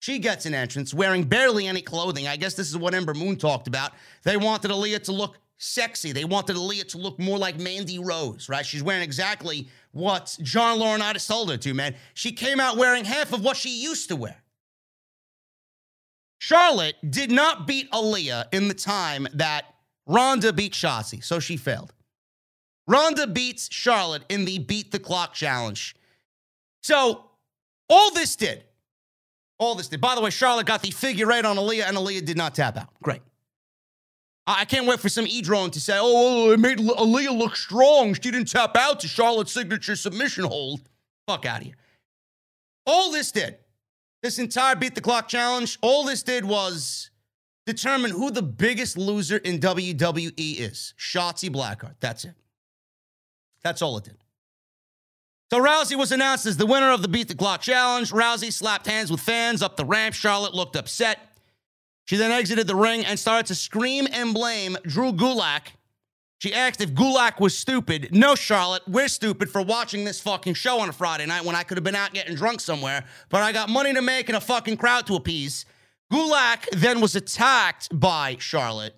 [0.00, 2.28] She gets an entrance wearing barely any clothing.
[2.28, 3.92] I guess this is what Ember Moon talked about.
[4.24, 6.12] They wanted Aliyah to look sexy.
[6.12, 8.64] They wanted Aliyah to look more like Mandy Rose, right?
[8.64, 11.94] She's wearing exactly what John Laurinaitis told her to, man.
[12.14, 14.36] She came out wearing half of what she used to wear.
[16.38, 19.64] Charlotte did not beat Aliyah in the time that
[20.06, 21.94] Ronda beat Shotzi, so she failed.
[22.86, 25.96] Ronda beats Charlotte in the beat the clock challenge.
[26.82, 27.24] So
[27.88, 28.64] all this did,
[29.58, 30.02] all this did.
[30.02, 32.76] By the way, Charlotte got the figure eight on Aliyah, and Aliyah did not tap
[32.76, 32.88] out.
[33.02, 33.22] Great.
[34.46, 37.56] I can't wait for some e drone to say, oh, oh it made Aliyah look
[37.56, 38.12] strong.
[38.14, 40.82] She didn't tap out to Charlotte's signature submission hold.
[41.26, 41.76] Fuck out of here.
[42.86, 43.56] All this did,
[44.22, 47.10] this entire beat the clock challenge, all this did was
[47.66, 50.92] determine who the biggest loser in WWE is.
[50.98, 51.94] Shotzi Blackheart.
[52.00, 52.34] That's it.
[53.62, 54.18] That's all it did.
[55.50, 58.10] So Rousey was announced as the winner of the Beat the Clock Challenge.
[58.10, 60.14] Rousey slapped hands with fans up the ramp.
[60.14, 61.33] Charlotte looked upset.
[62.06, 65.68] She then exited the ring and started to scream and blame Drew Gulak.
[66.38, 68.08] She asked if Gulak was stupid.
[68.12, 71.62] No, Charlotte, we're stupid for watching this fucking show on a Friday night when I
[71.62, 74.40] could have been out getting drunk somewhere, but I got money to make and a
[74.40, 75.64] fucking crowd to appease.
[76.12, 78.94] Gulak then was attacked by Charlotte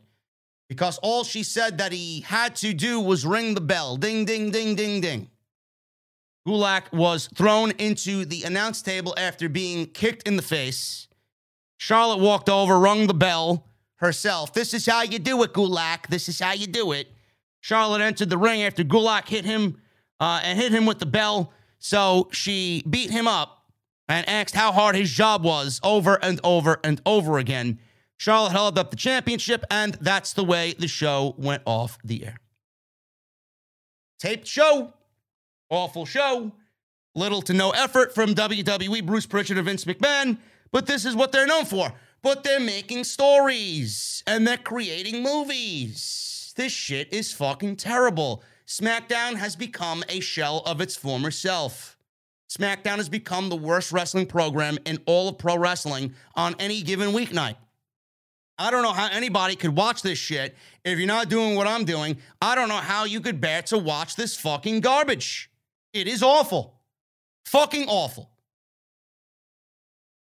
[0.69, 3.97] because all she said that he had to do was ring the bell.
[3.97, 5.31] Ding, ding, ding, ding, ding.
[6.47, 11.06] Gulak was thrown into the announce table after being kicked in the face.
[11.77, 13.67] Charlotte walked over, rung the bell
[13.97, 14.53] herself.
[14.53, 16.09] This is how you do it, Gulak.
[16.09, 17.09] This is how you do it.
[17.61, 19.81] Charlotte entered the ring after Gulak hit him
[20.21, 21.53] uh, and hit him with the bell.
[21.79, 23.65] So she beat him up
[24.09, 27.79] and asked how hard his job was over and over and over again.
[28.19, 32.37] Charlotte held up the championship, and that's the way the show went off the air.
[34.19, 34.95] Taped show,
[35.69, 36.53] awful show,
[37.15, 40.39] little to no effort from WWE, Bruce Prichard, and Vince McMahon.
[40.73, 41.93] But this is what they're known for.
[42.23, 46.53] But they're making stories and they're creating movies.
[46.57, 48.43] This shit is fucking terrible.
[48.67, 51.97] SmackDown has become a shell of its former self.
[52.49, 57.11] SmackDown has become the worst wrestling program in all of pro wrestling on any given
[57.11, 57.57] weeknight.
[58.59, 61.85] I don't know how anybody could watch this shit if you're not doing what I'm
[61.85, 62.17] doing.
[62.41, 65.51] I don't know how you could bear to watch this fucking garbage.
[65.93, 66.81] It is awful.
[67.45, 68.31] Fucking awful.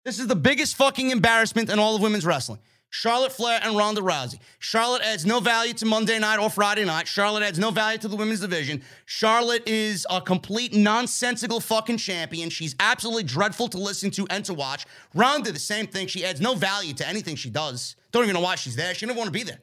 [0.05, 2.61] This is the biggest fucking embarrassment in all of women's wrestling.
[2.89, 4.41] Charlotte Flair and Ronda Rousey.
[4.59, 7.07] Charlotte adds no value to Monday night or Friday night.
[7.07, 8.83] Charlotte adds no value to the women's division.
[9.05, 12.51] Charlotte is a complete nonsensical fucking champion.
[12.51, 14.87] She's absolutely dreadful to listen to and to watch.
[15.15, 16.09] Ronda, the same thing.
[16.09, 17.95] She adds no value to anything she does.
[18.11, 18.93] Don't even know why she's there.
[18.95, 19.61] She don't want to be there.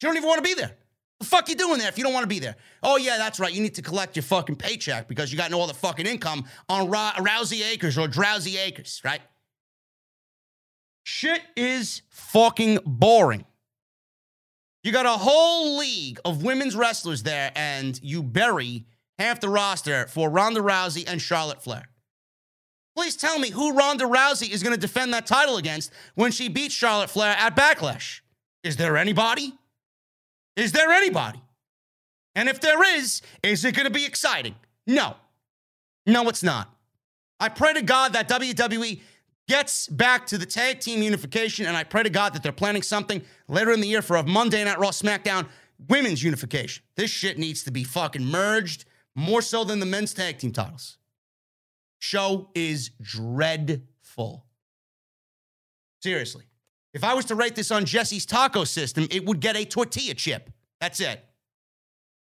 [0.00, 0.76] She don't even want to be there.
[1.18, 2.54] The fuck you doing there if you don't want to be there?
[2.82, 3.52] Oh yeah, that's right.
[3.52, 6.88] You need to collect your fucking paycheck because you got no other fucking income on
[6.88, 9.20] Rousey Acres or Drowsy Acres, right?
[11.08, 13.46] Shit is fucking boring.
[14.84, 18.84] You got a whole league of women's wrestlers there, and you bury
[19.18, 21.88] half the roster for Ronda Rousey and Charlotte Flair.
[22.94, 26.50] Please tell me who Ronda Rousey is going to defend that title against when she
[26.50, 28.20] beats Charlotte Flair at Backlash.
[28.62, 29.54] Is there anybody?
[30.56, 31.40] Is there anybody?
[32.34, 34.56] And if there is, is it going to be exciting?
[34.86, 35.16] No.
[36.04, 36.70] No, it's not.
[37.40, 39.00] I pray to God that WWE
[39.48, 42.82] gets back to the tag team unification, and I pray to God that they're planning
[42.82, 45.46] something later in the year for a Monday Night Raw SmackDown
[45.88, 46.84] women's unification.
[46.96, 48.84] This shit needs to be fucking merged
[49.14, 50.98] more so than the men's tag team titles.
[51.98, 54.44] Show is dreadful.
[56.00, 56.44] Seriously.
[56.94, 60.14] If I was to rate this on Jesse's taco system, it would get a tortilla
[60.14, 60.50] chip.
[60.80, 61.24] That's it.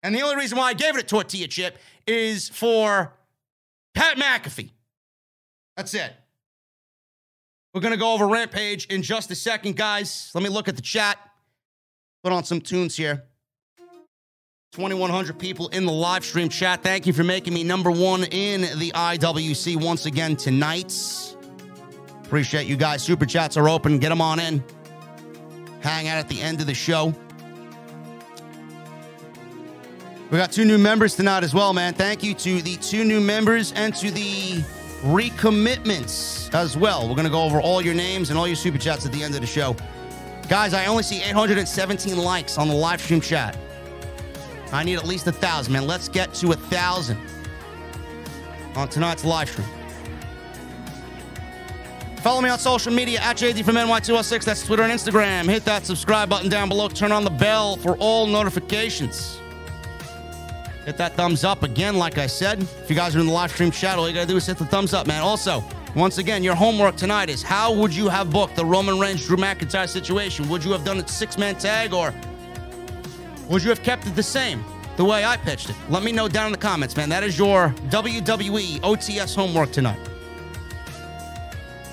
[0.02, 3.12] And the only reason why I gave it a tortilla chip is for
[3.94, 4.70] Pat McAfee.
[5.76, 6.12] That's it.
[7.74, 10.30] We're going to go over Rampage in just a second, guys.
[10.34, 11.18] Let me look at the chat.
[12.22, 13.24] Put on some tunes here.
[14.72, 16.82] 2,100 people in the live stream chat.
[16.82, 20.94] Thank you for making me number one in the IWC once again tonight.
[22.24, 23.02] Appreciate you guys.
[23.02, 23.98] Super chats are open.
[23.98, 24.62] Get them on in.
[25.80, 27.14] Hang out at the end of the show.
[30.30, 31.92] We got two new members tonight as well, man.
[31.92, 34.62] Thank you to the two new members and to the
[35.02, 37.08] recommitments as well.
[37.08, 39.22] We're going to go over all your names and all your super chats at the
[39.22, 39.76] end of the show.
[40.48, 43.56] Guys, I only see 817 likes on the live stream chat.
[44.72, 45.86] I need at least a thousand, man.
[45.86, 47.18] Let's get to a thousand
[48.74, 49.66] on tonight's live stream.
[52.22, 54.44] Follow me on social media at JD from NY206.
[54.44, 55.48] That's Twitter and Instagram.
[55.48, 56.88] Hit that subscribe button down below.
[56.88, 59.41] Turn on the bell for all notifications.
[60.84, 62.60] Hit that thumbs up again, like I said.
[62.60, 64.58] If you guys are in the live stream chat, all you gotta do is hit
[64.58, 65.22] the thumbs up, man.
[65.22, 65.62] Also,
[65.94, 69.36] once again, your homework tonight is how would you have booked the Roman Reigns Drew
[69.36, 70.48] McIntyre situation?
[70.48, 72.12] Would you have done it six man tag or
[73.48, 74.64] would you have kept it the same?
[74.96, 75.76] The way I pitched it.
[75.88, 77.08] Let me know down in the comments, man.
[77.08, 79.98] That is your WWE OTS homework tonight.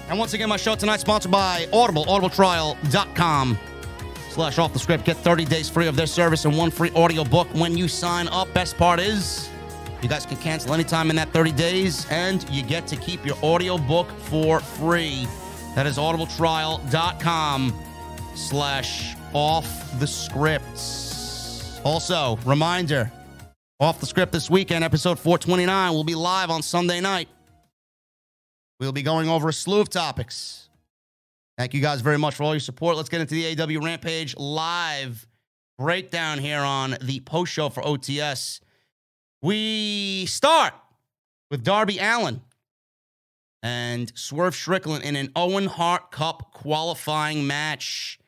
[0.09, 3.57] And once again, my show tonight sponsored by Audible, audibletrial.com
[4.29, 5.05] slash off the script.
[5.05, 8.27] Get 30 days free of their service and one free audio book when you sign
[8.29, 8.51] up.
[8.53, 9.49] Best part is
[10.01, 13.37] you guys can cancel anytime in that 30 days and you get to keep your
[13.43, 15.27] audio book for free.
[15.75, 17.73] That is audibletrial.com
[18.35, 20.65] slash off the script.
[21.83, 23.11] Also, reminder,
[23.79, 27.29] off the script this weekend, episode 429 will be live on Sunday night.
[28.79, 30.68] We'll be going over a slew of topics.
[31.59, 32.95] Thank you guys very much for all your support.
[32.95, 35.27] Let's get into the AW Rampage live
[35.77, 38.61] breakdown here on the post show for OTS.
[39.41, 40.73] We start
[41.51, 42.39] with Darby Allin
[43.61, 48.19] and Swerve Strickland in an Owen Hart Cup qualifying match.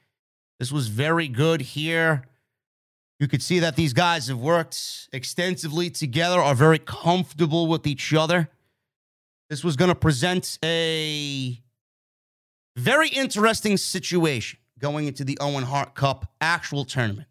[0.60, 2.26] This was very good here.
[3.22, 8.14] You could see that these guys have worked extensively together, are very comfortable with each
[8.14, 8.50] other.
[9.50, 11.62] This was going to present a
[12.76, 17.28] very interesting situation going into the Owen Hart Cup actual tournament.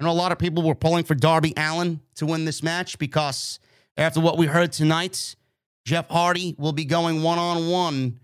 [0.00, 2.98] I know a lot of people were pulling for Darby Allin to win this match
[2.98, 3.58] because
[3.96, 5.36] after what we heard tonight,
[5.84, 8.20] Jeff Hardy will be going one on one.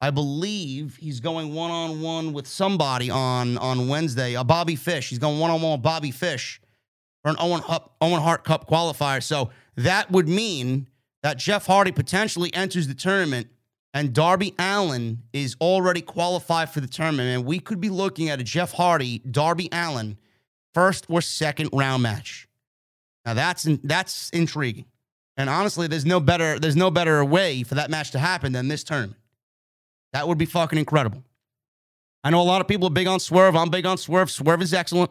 [0.00, 4.34] I believe he's going one on one with somebody on on Wednesday.
[4.34, 5.08] A Bobby Fish.
[5.08, 6.60] He's going one on one with Bobby Fish
[7.22, 7.62] for an Owen,
[8.00, 9.22] Owen Hart Cup qualifier.
[9.22, 10.88] So that would mean
[11.22, 13.48] that Jeff Hardy potentially enters the tournament
[13.94, 17.28] and Darby Allin is already qualified for the tournament.
[17.28, 20.18] And we could be looking at a Jeff Hardy, Darby Allin,
[20.74, 22.48] first or second round match.
[23.24, 24.86] Now that's that's intriguing.
[25.36, 28.66] And honestly, there's no better there's no better way for that match to happen than
[28.66, 29.20] this tournament.
[30.12, 31.22] That would be fucking incredible.
[32.24, 33.54] I know a lot of people are big on Swerve.
[33.54, 34.30] I'm big on Swerve.
[34.30, 35.10] Swerve is excellent.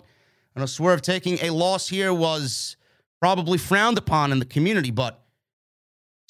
[0.56, 2.76] I know Swerve taking a loss here was
[3.22, 5.23] probably frowned upon in the community, but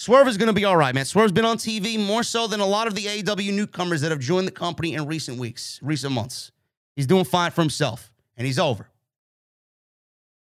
[0.04, 1.06] Swerve is going to be all right, man.
[1.06, 4.20] Swerve's been on TV more so than a lot of the AEW newcomers that have
[4.20, 6.52] joined the company in recent weeks, recent months.
[6.98, 8.90] He's doing fine for himself, and he's over.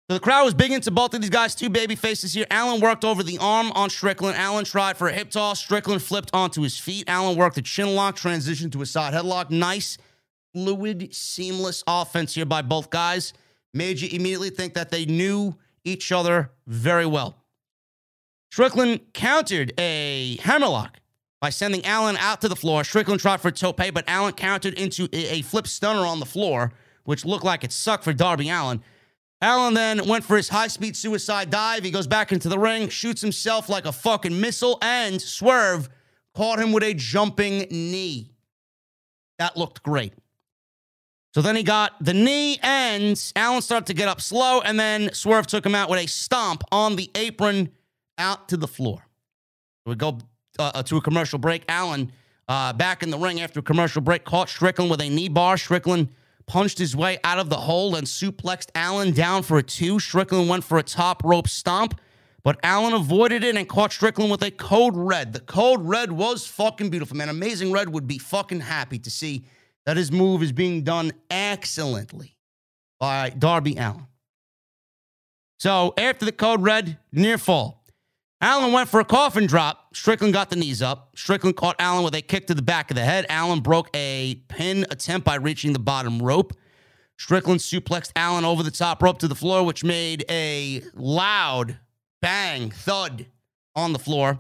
[0.08, 2.46] So the crowd was big into both of these guys, two baby faces here.
[2.50, 4.38] Allin worked over the arm on Strickland.
[4.38, 5.60] Allin tried for a hip toss.
[5.60, 7.04] Strickland flipped onto his feet.
[7.10, 9.50] Allin worked a chin lock, transitioned to a side headlock.
[9.50, 9.98] Nice,
[10.54, 13.34] fluid, seamless offense here by both guys.
[13.74, 17.41] Made you immediately think that they knew each other very well.
[18.52, 21.00] Strickland countered a hammerlock
[21.40, 22.84] by sending Allin out to the floor.
[22.84, 26.74] Strickland tried for a tope, but Allin countered into a flip stunner on the floor,
[27.06, 28.84] which looked like it sucked for Darby Allin.
[29.42, 31.86] Allin then went for his high speed suicide dive.
[31.86, 35.90] He goes back into the ring, shoots himself like a fucking missile, and Swerve
[36.36, 38.34] caught him with a jumping knee.
[39.40, 40.14] That looked great.
[41.34, 45.14] So then he got the knee, and Allin started to get up slow, and then
[45.14, 47.72] Swerve took him out with a stomp on the apron
[48.18, 49.06] out to the floor.
[49.86, 50.20] We go
[50.60, 51.64] uh, to a commercial break.
[51.70, 52.12] Allin
[52.48, 55.58] uh, back in the ring after a commercial break caught Strickland with a knee bar.
[55.58, 56.10] Strickland
[56.46, 60.00] punched his way out of the hole and suplexed Allin down for a two.
[60.00, 62.00] Strickland went for a top rope stomp,
[62.44, 65.34] but Allin avoided it and caught Strickland with a code red.
[65.34, 67.30] The code red was fucking beautiful, man.
[67.30, 69.46] Amazing Red would be fucking happy to see
[69.86, 72.36] that his move is being done excellently
[73.00, 74.08] by Darby Allin.
[75.58, 77.81] So after the code red, near fall.
[78.42, 79.96] Allin went for a coffin drop.
[79.96, 81.12] Strickland got the knees up.
[81.16, 83.28] Strickland caught Allin with a kick to the back of the head.
[83.30, 86.54] Allin broke a pin attempt by reaching the bottom rope.
[87.18, 91.78] Strickland suplexed Allin over the top rope to the floor, which made a loud
[92.20, 93.28] bang thud
[93.76, 94.40] on the floor.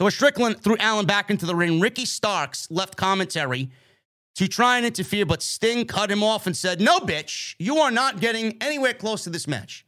[0.00, 3.70] So as Strickland threw Allin back into the ring, Ricky Starks left commentary
[4.34, 7.90] to try and interfere, but Sting cut him off and said, No, bitch, you are
[7.92, 9.84] not getting anywhere close to this match.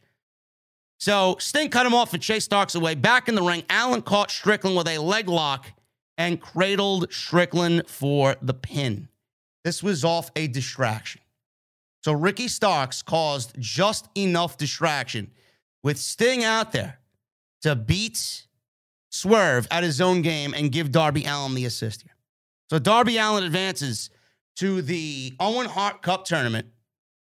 [0.99, 2.95] So Sting cut him off and Chase Starks away.
[2.95, 5.71] Back in the ring, Allin caught Strickland with a leg lock
[6.17, 9.09] and cradled Strickland for the pin.
[9.63, 11.21] This was off a distraction.
[12.03, 15.31] So Ricky Starks caused just enough distraction
[15.83, 16.99] with Sting out there
[17.61, 18.45] to beat
[19.09, 22.15] Swerve at his own game and give Darby Allin the assist here.
[22.69, 24.09] So Darby Allin advances
[24.57, 26.67] to the Owen Hart Cup tournament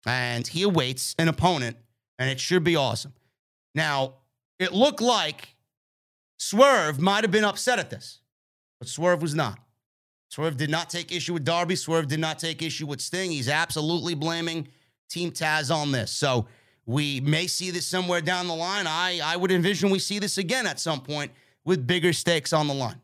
[0.04, 1.76] and he awaits an opponent,
[2.18, 3.12] and it should be awesome.
[3.74, 4.14] Now,
[4.58, 5.56] it looked like
[6.38, 8.20] Swerve might have been upset at this,
[8.78, 9.58] but Swerve was not.
[10.28, 11.76] Swerve did not take issue with Darby.
[11.76, 13.30] Swerve did not take issue with Sting.
[13.30, 14.68] He's absolutely blaming
[15.10, 16.10] Team Taz on this.
[16.10, 16.46] So
[16.86, 18.86] we may see this somewhere down the line.
[18.86, 21.32] I, I would envision we see this again at some point
[21.64, 23.00] with bigger stakes on the line.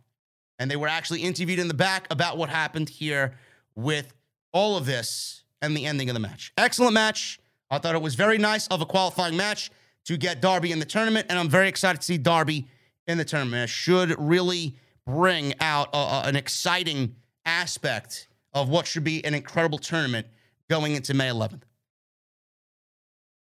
[0.59, 3.37] And they were actually interviewed in the back about what happened here
[3.77, 4.13] with
[4.53, 6.53] all of this and the ending of the match.
[6.57, 7.39] Excellent match.
[7.71, 9.71] I thought it was very nice of a qualifying match
[10.07, 12.67] to get Darby in the tournament, and I'm very excited to see Darby
[13.07, 13.65] in the tournament.
[13.65, 14.77] It should really
[15.07, 20.27] bring out an exciting aspect of what should be an incredible tournament
[20.69, 21.63] going into May 11th.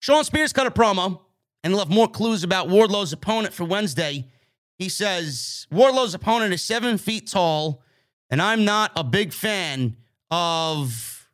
[0.01, 1.21] Shawn Spears cut a promo
[1.63, 4.27] and left more clues about Wardlow's opponent for Wednesday.
[4.79, 7.83] He says Wardlow's opponent is seven feet tall,
[8.31, 9.97] and I'm not a big fan
[10.31, 11.29] of,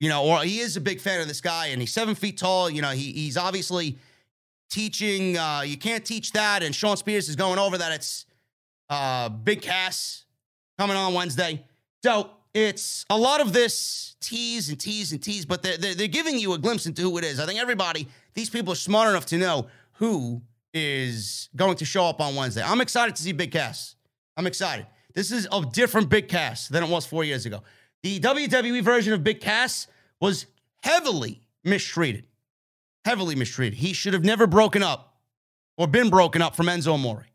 [0.00, 2.38] you know, or he is a big fan of this guy, and he's seven feet
[2.38, 2.70] tall.
[2.70, 3.98] You know, he, he's obviously
[4.68, 5.36] teaching.
[5.36, 7.92] Uh, you can't teach that, and Shawn Spears is going over that.
[7.92, 8.26] It's
[8.90, 10.24] uh, Big Cass
[10.78, 11.64] coming on Wednesday.
[12.02, 16.08] So it's a lot of this tease and tease and tease, but they're, they're, they're,
[16.08, 17.40] giving you a glimpse into who it is.
[17.40, 20.42] I think everybody, these people are smart enough to know who
[20.72, 22.62] is going to show up on Wednesday.
[22.62, 23.96] I'm excited to see Big Cass.
[24.36, 24.86] I'm excited.
[25.14, 27.62] This is a different Big Cass than it was four years ago.
[28.02, 29.88] The WWE version of Big Cass
[30.20, 30.46] was
[30.82, 32.24] heavily mistreated.
[33.04, 33.78] Heavily mistreated.
[33.78, 35.16] He should have never broken up
[35.76, 37.26] or been broken up from Enzo Amore.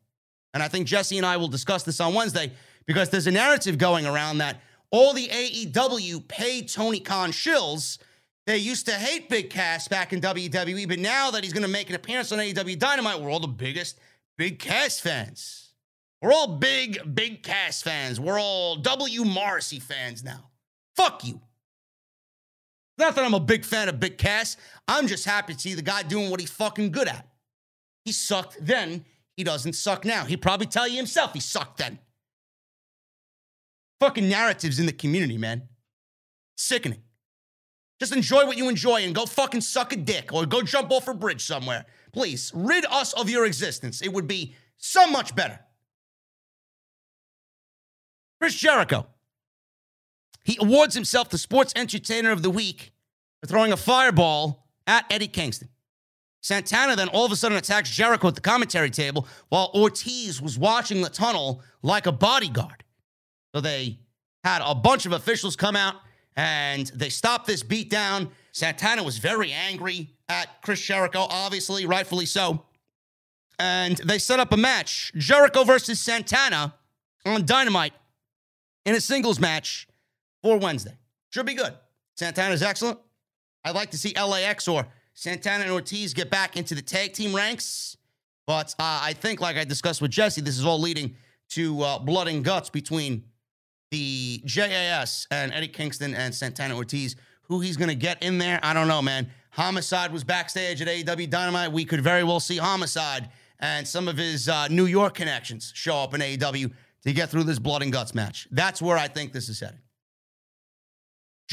[0.54, 2.52] And I think Jesse and I will discuss this on Wednesday
[2.86, 4.62] because there's a narrative going around that
[4.92, 7.98] all the AEW paid Tony Khan shills.
[8.46, 11.70] They used to hate Big Cass back in WWE, but now that he's going to
[11.70, 13.98] make an appearance on AEW Dynamite, we're all the biggest
[14.38, 15.72] Big Cass fans.
[16.22, 18.20] We're all big, big Cass fans.
[18.20, 19.26] We're all W.
[19.26, 20.52] Morrissey fans now.
[20.96, 21.42] Fuck you.
[22.98, 24.58] Not that I'm a big fan of Big Cass.
[24.88, 27.28] I'm just happy to see the guy doing what he's fucking good at.
[28.06, 29.06] He sucked then.
[29.36, 30.26] He doesn't suck now.
[30.26, 32.00] He'd probably tell you himself he sucked then
[34.04, 35.64] fucking narratives in the community, man.
[36.58, 37.02] Sickening.
[38.02, 41.08] Just enjoy what you enjoy and go fucking suck a dick or go jump off
[41.08, 41.86] a bridge somewhere.
[42.12, 44.02] Please, rid us of your existence.
[44.02, 45.58] It would be so much better.
[48.42, 49.08] Chris Jericho.
[50.44, 52.92] He awards himself the Sports Entertainer of the Week
[53.42, 55.70] for throwing a fireball at Eddie Kingston.
[56.42, 60.60] Santana then all of a sudden attacks Jericho at the commentary table while Ortiz was
[60.60, 62.84] watching the tunnel like a bodyguard.
[63.56, 64.00] So they
[64.44, 65.96] had a bunch of officials come out
[66.36, 68.30] and they stopped this beatdown.
[68.52, 72.66] Santana was very angry at Chris Jericho, obviously, rightfully so.
[73.58, 76.74] And they set up a match Jericho versus Santana
[77.26, 77.94] on Dynamite
[78.86, 79.88] in a singles match
[80.44, 80.96] for Wednesday.
[81.32, 81.74] Should be good.
[82.16, 83.00] Santana's excellent.
[83.66, 87.36] I'd like to see LAX or Santana and Ortiz get back into the tag team
[87.36, 87.98] ranks.
[88.46, 91.16] But uh, I think, like I discussed with Jesse, this is all leading
[91.52, 93.24] to uh, blood and guts between
[93.90, 97.16] the JAS and Eddie Kingston and Santana Ortiz.
[97.44, 99.30] Who he's going to get in there, I don't know, man.
[99.52, 101.72] Homicide was backstage at AEW Dynamite.
[101.72, 103.30] We could very well see Homicide
[103.60, 106.72] and some of his uh, New York connections show up in AEW
[107.04, 108.48] to get through this blood and guts match.
[108.52, 109.80] That's where I think this is headed.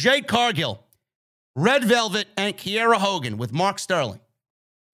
[0.01, 0.83] Jade Cargill,
[1.55, 4.21] Red Velvet, and Kiera Hogan with Mark Sterling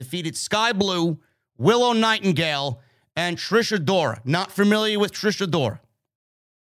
[0.01, 1.21] defeated Skye Blue,
[1.57, 2.81] Willow Nightingale,
[3.15, 4.19] and Trisha Adora.
[4.25, 5.79] Not familiar with Trisha Adora.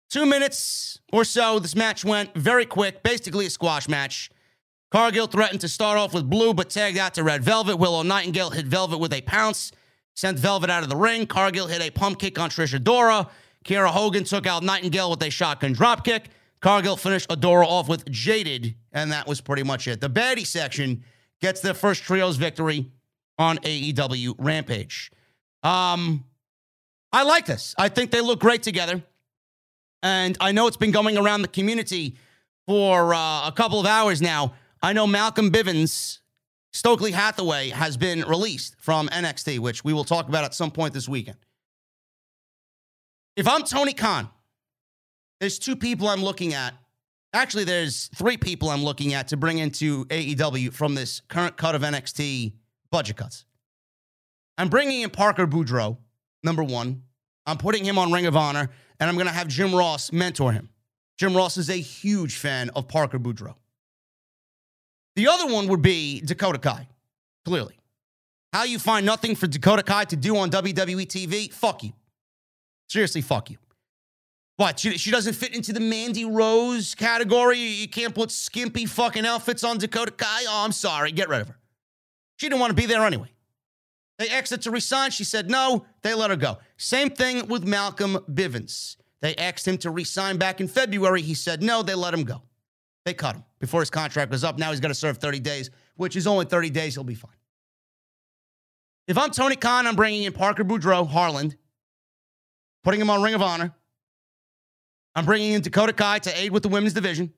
[0.10, 4.30] Two minutes or so, this match went very quick, basically a squash match.
[4.92, 7.78] Cargill threatened to start off with Blue, but tagged out to Red Velvet.
[7.78, 9.72] Willow Nightingale hit Velvet with a pounce,
[10.18, 11.28] sent Velvet out of the ring.
[11.28, 13.30] Cargill hit a pump kick on Trisha Adora.
[13.64, 16.26] Kiera Hogan took out Nightingale with a shotgun dropkick.
[16.60, 20.02] Cargill finished Adora off with Jaded, and that was pretty much it.
[20.02, 21.04] The baddie section
[21.40, 22.92] gets their first trios victory
[23.38, 25.12] on AEW Rampage.
[25.64, 26.26] Um,
[27.12, 27.76] I like this.
[27.78, 29.04] I think they look great together.
[30.04, 32.18] And I know it's been going around the community
[32.66, 34.54] for uh, a couple of hours now.
[34.82, 36.20] I know Malcolm Bivens,
[36.72, 40.94] Stokely Hathaway, has been released from NXT, which we will talk about at some point
[40.94, 41.38] this weekend.
[43.36, 44.30] If I'm Tony Khan,
[45.40, 46.74] there's two people I'm looking at.
[47.34, 51.76] Actually, there's three people I'm looking at to bring into AEW from this current cut
[51.76, 52.54] of NXT
[52.92, 53.46] budget cuts.
[54.58, 55.98] I'm bringing in Parker Boudreaux,
[56.44, 57.04] number one.
[57.46, 58.70] I'm putting him on Ring of Honor
[59.00, 60.70] and I'm going to have Jim Ross mentor him.
[61.18, 63.56] Jim Ross is a huge fan of Parker Boudreaux.
[65.16, 66.88] The other one would be Dakota Kai,
[67.46, 67.76] clearly.
[68.54, 71.52] How you find nothing for Dakota Kai to do on WWE TV?
[71.52, 71.94] Fuck you.
[72.88, 73.58] Seriously, fuck you.
[74.58, 74.80] What?
[74.80, 77.60] She, she doesn't fit into the Mandy Rose category?
[77.60, 80.46] You can't put skimpy fucking outfits on Dakota Kai?
[80.48, 81.12] Oh, I'm sorry.
[81.12, 81.60] Get rid of her.
[82.38, 83.30] She didn't want to be there anyway.
[84.18, 85.12] They asked her to resign.
[85.12, 85.86] She said no.
[86.02, 86.58] They let her go.
[86.78, 88.98] Same thing with Malcolm Bivens.
[89.22, 91.22] They asked him to resign back in February.
[91.22, 91.84] He said no.
[91.84, 92.42] They let him go.
[93.06, 94.58] They cut him before his contract was up.
[94.58, 96.96] Now he's going to serve 30 days, which is only 30 days.
[96.96, 97.32] He'll be fine.
[99.08, 101.56] If I'm Tony Khan, I'm bringing in Parker Boudreaux, Harland,
[102.84, 103.74] putting him on Ring of Honor.
[105.18, 107.34] I'm bringing in Dakota Kai to aid with the women's division.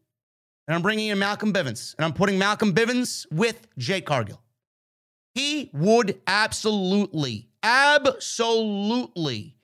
[0.68, 1.96] And I'm bringing in Malcolm Bivens.
[1.96, 4.42] And I'm putting Malcolm Bivens with Jade Cargill.
[5.34, 9.56] He would absolutely, absolutely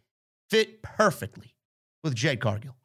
[0.50, 1.56] fit perfectly
[2.06, 2.78] with Jade Cargill.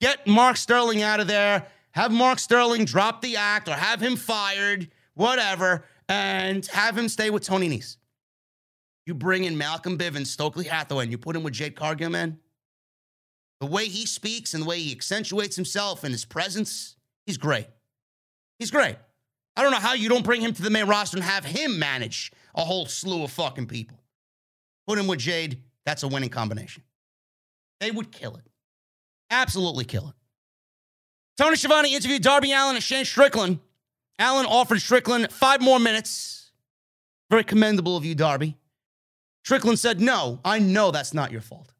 [0.00, 1.66] Get Mark Sterling out of there.
[1.90, 7.28] Have Mark Sterling drop the act or have him fired, whatever, and have him stay
[7.28, 7.98] with Tony Nese.
[9.04, 12.38] You bring in Malcolm Bivens, Stokely Hathaway, and you put him with Jade Cargill, man.
[13.62, 17.68] The way he speaks and the way he accentuates himself and his presence, he's great.
[18.58, 18.96] He's great.
[19.56, 21.78] I don't know how you don't bring him to the main roster and have him
[21.78, 24.02] manage a whole slew of fucking people.
[24.88, 25.62] Put him with Jade.
[25.86, 26.82] That's a winning combination.
[27.78, 28.42] They would kill it.
[29.30, 30.14] Absolutely kill it.
[31.38, 33.60] Tony Schiavone interviewed Darby Allin and Shane Strickland.
[34.18, 36.50] Allin offered Strickland five more minutes.
[37.30, 38.56] Very commendable of you, Darby.
[39.44, 41.71] Strickland said, No, I know that's not your fault.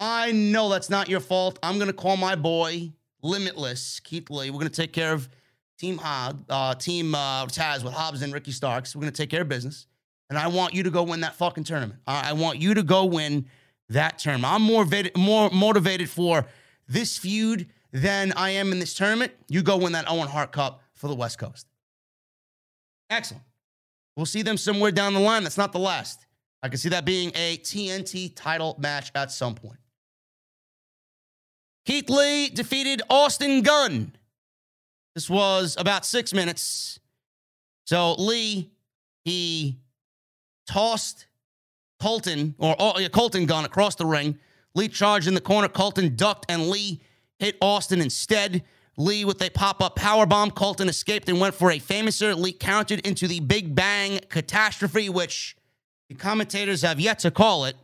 [0.00, 1.58] I know that's not your fault.
[1.62, 4.48] I'm going to call my boy, Limitless, Keith Lee.
[4.48, 5.28] We're going to take care of
[5.78, 8.96] Team Hob, uh, Team uh, Taz with Hobbs and Ricky Starks.
[8.96, 9.86] We're going to take care of business.
[10.30, 12.00] And I want you to go win that fucking tournament.
[12.06, 13.46] I, I want you to go win
[13.90, 14.54] that tournament.
[14.54, 14.86] I'm more,
[15.16, 16.46] more motivated for
[16.88, 19.32] this feud than I am in this tournament.
[19.48, 21.66] You go win that Owen Hart Cup for the West Coast.
[23.10, 23.42] Excellent.
[24.16, 25.42] We'll see them somewhere down the line.
[25.42, 26.26] That's not the last.
[26.62, 29.79] I can see that being a TNT title match at some point.
[31.90, 34.12] Keith Lee defeated Austin Gunn
[35.14, 37.00] this was about six minutes.
[37.84, 38.70] So Lee,
[39.24, 39.80] he
[40.66, 41.26] tossed
[42.00, 44.38] Colton, or oh, yeah, Colton Gunn across the ring.
[44.74, 45.68] Lee charged in the corner.
[45.68, 47.00] Colton ducked, and Lee
[47.38, 48.62] hit Austin instead.
[48.96, 50.52] Lee with a pop-up power bomb.
[50.52, 52.36] Colton escaped and went for a famouser.
[52.36, 55.56] Lee countered into the Big Bang catastrophe, which
[56.08, 57.76] the commentators have yet to call it,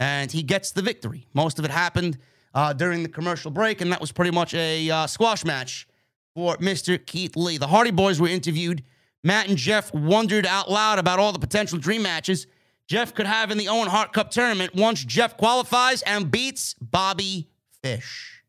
[0.00, 1.28] and he gets the victory.
[1.32, 2.18] Most of it happened
[2.54, 5.86] uh, during the commercial break, and that was pretty much a uh, squash match
[6.34, 7.04] for Mr.
[7.04, 7.58] Keith Lee.
[7.58, 8.82] The Hardy Boys were interviewed.
[9.22, 12.46] Matt and Jeff wondered out loud about all the potential dream matches
[12.90, 17.48] Jeff could have in the Owen Hart Cup tournament once Jeff qualifies and beats Bobby
[17.84, 18.42] Fish.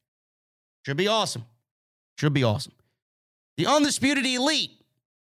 [0.84, 1.46] Should be awesome.
[2.18, 2.74] Should be awesome.
[3.58, 4.72] The Undisputed Elite,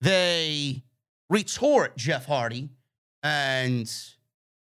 [0.02, 0.82] they
[1.30, 2.68] retort Jeff Hardy,
[3.22, 3.90] and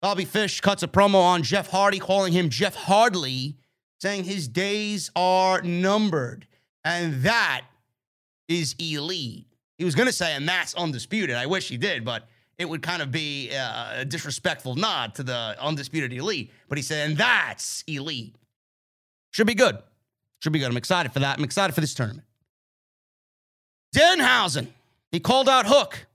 [0.01, 3.55] Bobby Fish cuts a promo on Jeff Hardy, calling him Jeff Hardly,
[4.03, 6.45] saying his days are numbered.
[6.83, 7.61] And that
[8.49, 9.47] is elite.
[9.77, 11.37] He was going to say, and that's undisputed.
[11.37, 12.27] I wish he did, but
[12.57, 16.51] it would kind of be a disrespectful nod to the undisputed elite.
[16.67, 18.35] But he said, and that's elite.
[19.31, 19.77] Should be good.
[20.41, 20.69] Should be good.
[20.69, 21.37] I'm excited for that.
[21.37, 22.27] I'm excited for this tournament.
[23.95, 24.67] Danhausen,
[25.13, 26.07] he called out Hook.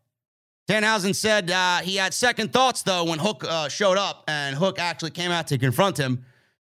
[0.69, 4.78] Danhausen said uh, he had second thoughts, though, when Hook uh, showed up and Hook
[4.78, 6.27] actually came out to confront him.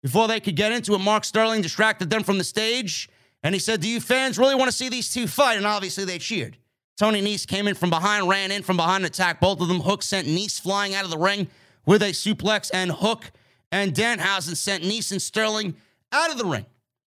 [0.02, 3.08] Before they could get into it, Mark Sterling distracted them from the stage
[3.42, 5.56] and he said, Do you fans really want to see these two fight?
[5.56, 6.56] And obviously they cheered.
[6.96, 9.80] Tony Nese came in from behind, ran in from behind, attacked both of them.
[9.80, 11.48] Hook sent Nese flying out of the ring
[11.86, 13.30] with a suplex, and Hook
[13.72, 15.76] and Danhausen sent Nese and Sterling
[16.12, 16.66] out of the ring.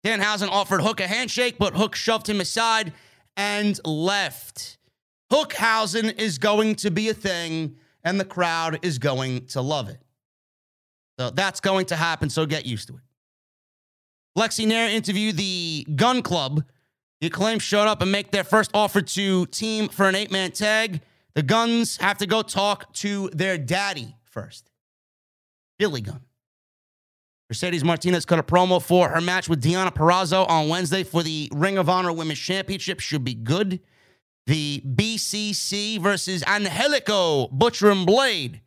[0.02, 2.92] Danhausen offered Hook a handshake, but Hook shoved him aside
[3.36, 4.78] and left.
[5.30, 10.03] Hookhausen is going to be a thing, and the crowd is going to love it.
[11.18, 13.00] So that's going to happen, so get used to it.
[14.36, 16.64] Lexy Nair interviewed the Gun Club.
[17.20, 20.50] The Acclaim showed up and make their first offer to team for an eight man
[20.50, 21.00] tag.
[21.34, 24.70] The Guns have to go talk to their daddy first,
[25.78, 26.20] Billy Gunn.
[27.48, 31.50] Mercedes Martinez cut a promo for her match with Deonna Purrazzo on Wednesday for the
[31.52, 33.00] Ring of Honor Women's Championship.
[33.00, 33.80] Should be good.
[34.46, 38.60] The BCC versus Angelico Butcher and Blade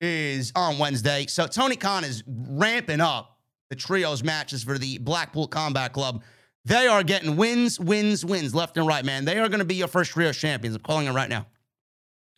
[0.00, 1.26] is on Wednesday.
[1.26, 6.22] So Tony Khan is ramping up the trios matches for the Blackpool Combat Club.
[6.64, 9.24] They are getting wins, wins, wins left and right, man.
[9.24, 10.76] They are going to be your first trio champions.
[10.76, 11.46] I'm calling it right now.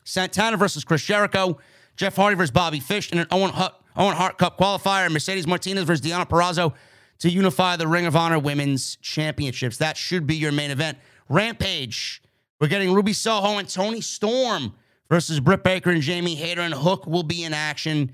[0.05, 1.59] Santana versus Chris Jericho,
[1.97, 5.85] Jeff Hardy versus Bobby Fish, and an Owen Hart, Owen Hart Cup qualifier, Mercedes Martinez
[5.85, 6.75] versus Deonna Purrazzo
[7.21, 9.77] to unify the Ring of Honor Women's Championships.
[9.79, 10.99] That should be your main event.
[11.29, 12.23] Rampage.
[12.61, 14.75] We're getting Ruby Soho and Toni Storm
[15.13, 18.13] versus Britt Baker and Jamie Hayter, and Hook will be in action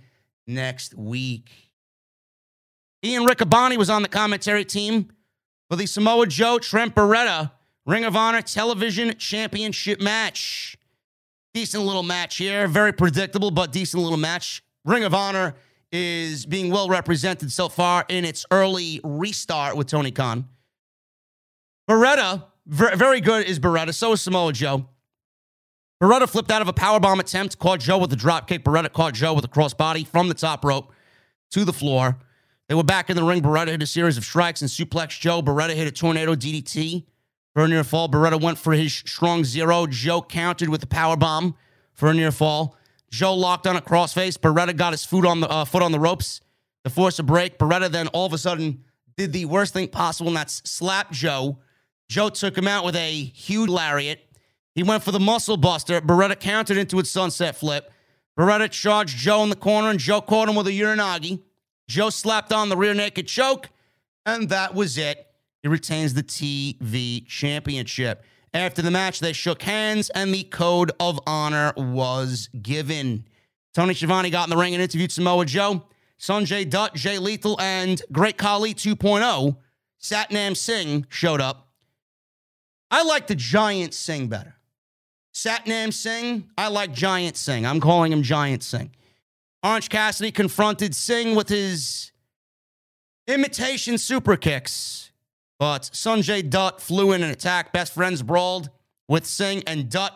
[0.49, 1.49] next week.
[3.05, 5.09] Ian Riccaboni was on the commentary team
[5.71, 7.53] for the Samoa Joe Trent Beretta
[7.87, 10.77] Ring of Honor Television Championship match.
[11.55, 12.67] Decent little match here.
[12.67, 14.65] Very predictable, but decent little match.
[14.85, 15.55] Ring of Honor
[15.93, 20.49] is being well represented so far in its early restart with Tony Khan.
[21.89, 23.95] Beretta, very good is Beretta.
[23.95, 24.89] So is Samoa Joe.
[26.01, 28.63] Beretta flipped out of a powerbomb attempt, caught Joe with a dropkick.
[28.63, 30.93] Beretta caught Joe with a crossbody from the top rope
[31.51, 32.19] to the floor.
[32.69, 33.43] They were back in the ring.
[33.43, 35.43] Beretta hit a series of strikes and suplex Joe.
[35.43, 37.05] Beretta hit a tornado DDT
[37.53, 38.09] for a near fall.
[38.09, 39.87] Beretta went for his strong zero.
[39.87, 41.57] Joe countered with a power bomb
[41.95, 42.77] for a near fall.
[43.11, 44.39] Joe locked on a crossface.
[44.39, 46.41] Beretta got his foot on the uh, foot on the ropes
[46.85, 47.59] to force a break.
[47.59, 48.85] Beretta then all of a sudden
[49.17, 51.59] did the worst thing possible, and that's slap Joe.
[52.09, 54.21] Joe took him out with a huge lariat.
[54.79, 56.01] He went for the muscle buster.
[56.01, 57.91] Beretta countered into its sunset flip.
[58.39, 61.43] Beretta charged Joe in the corner, and Joe caught him with a uranage.
[61.89, 63.71] Joe slapped on the rear naked choke,
[64.25, 65.27] and that was it.
[65.65, 68.23] He retains the TV championship.
[68.55, 73.25] After the match, they shook hands, and the code of honor was given.
[73.75, 75.89] Tony Schiavone got in the ring and interviewed Samoa Joe.
[76.21, 79.57] Sanjay Dutt, Jay Lethal, and Great Khali 2.0,
[80.01, 81.67] Satnam Singh showed up.
[82.93, 84.55] I like the Giant Singh better.
[85.39, 87.65] Satnam Singh, I like Giant Singh.
[87.65, 88.91] I'm calling him Giant Singh.
[89.63, 92.11] Orange Cassidy confronted Singh with his
[93.29, 95.13] imitation super kicks,
[95.57, 97.73] but Sanjay Dutt flew in and attacked.
[97.73, 98.69] Best friends brawled
[99.07, 100.13] with Singh and Dutt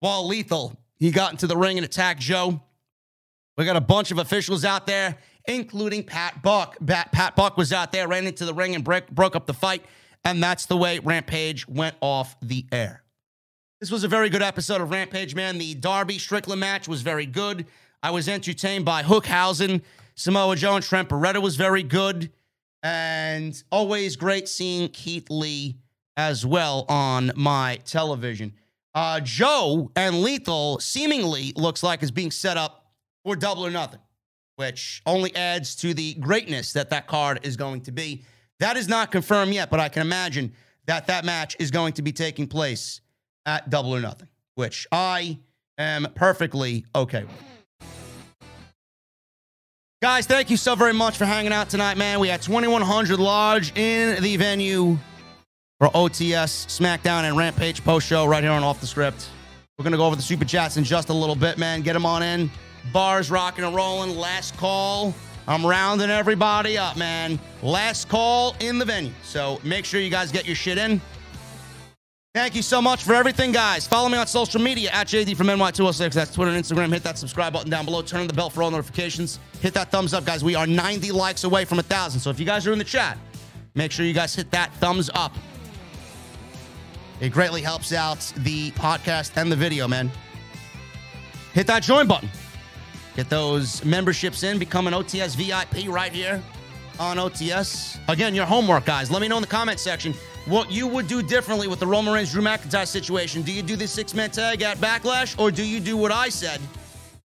[0.00, 0.78] while lethal.
[0.96, 2.60] He got into the ring and attacked Joe.
[3.56, 5.16] We got a bunch of officials out there,
[5.46, 6.76] including Pat Buck.
[6.86, 9.54] Pat, Pat Buck was out there, ran into the ring and break, broke up the
[9.54, 9.82] fight.
[10.26, 13.02] And that's the way Rampage went off the air.
[13.80, 15.56] This was a very good episode of Rampage, man.
[15.56, 17.64] The Darby Strickland match was very good.
[18.02, 19.82] I was entertained by Hookhausen.
[20.16, 22.32] Samoa Joe and Trent Beretta was very good.
[22.82, 25.76] And always great seeing Keith Lee
[26.16, 28.52] as well on my television.
[28.96, 32.90] Uh, Joe and Lethal seemingly looks like is being set up
[33.24, 34.00] for double or nothing,
[34.56, 38.24] which only adds to the greatness that that card is going to be.
[38.58, 40.52] That is not confirmed yet, but I can imagine
[40.86, 43.02] that that match is going to be taking place
[43.48, 45.38] at double or nothing, which I
[45.78, 47.88] am perfectly okay with.
[50.00, 52.20] Guys, thank you so very much for hanging out tonight, man.
[52.20, 54.96] We had 2,100 large in the venue
[55.80, 59.28] for OTS, SmackDown, and Rampage post show right here on Off the Script.
[59.76, 61.82] We're going to go over the super chats in just a little bit, man.
[61.82, 62.50] Get them on in.
[62.92, 64.16] Bars rocking and rolling.
[64.16, 65.14] Last call.
[65.48, 67.40] I'm rounding everybody up, man.
[67.62, 69.12] Last call in the venue.
[69.22, 71.00] So make sure you guys get your shit in.
[72.34, 73.86] Thank you so much for everything, guys.
[73.86, 76.12] Follow me on social media at JD from NY206.
[76.12, 76.92] That's Twitter and Instagram.
[76.92, 78.02] Hit that subscribe button down below.
[78.02, 79.38] Turn on the bell for all notifications.
[79.60, 80.44] Hit that thumbs up, guys.
[80.44, 82.20] We are 90 likes away from a 1,000.
[82.20, 83.16] So if you guys are in the chat,
[83.74, 85.34] make sure you guys hit that thumbs up.
[87.20, 90.10] It greatly helps out the podcast and the video, man.
[91.54, 92.28] Hit that join button.
[93.16, 94.58] Get those memberships in.
[94.58, 96.42] Become an OTS VIP right here
[97.00, 97.98] on OTS.
[98.06, 99.10] Again, your homework, guys.
[99.10, 100.14] Let me know in the comment section
[100.48, 103.42] what you would do differently with the Roman Reigns Drew McIntyre situation.
[103.42, 106.30] Do you do the six man tag at Backlash, or do you do what I
[106.30, 106.60] said?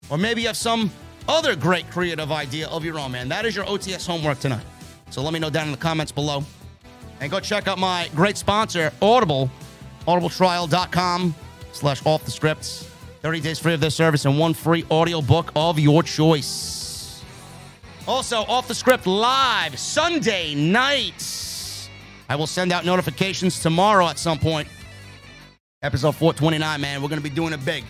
[0.09, 0.91] Or maybe you have some
[1.27, 3.29] other great creative idea of your own, man.
[3.29, 4.65] That is your OTS homework tonight.
[5.09, 6.43] So let me know down in the comments below.
[7.21, 9.49] And go check out my great sponsor, Audible,
[10.07, 11.33] audibletrial.com
[11.71, 12.89] slash off the scripts.
[13.21, 17.23] 30 days free of their service and one free audio book of your choice.
[18.07, 21.54] Also, off the script live Sunday nights.
[22.29, 24.67] I will send out notifications tomorrow at some point.
[25.83, 27.01] Episode 429, man.
[27.01, 27.83] We're going to be doing it big.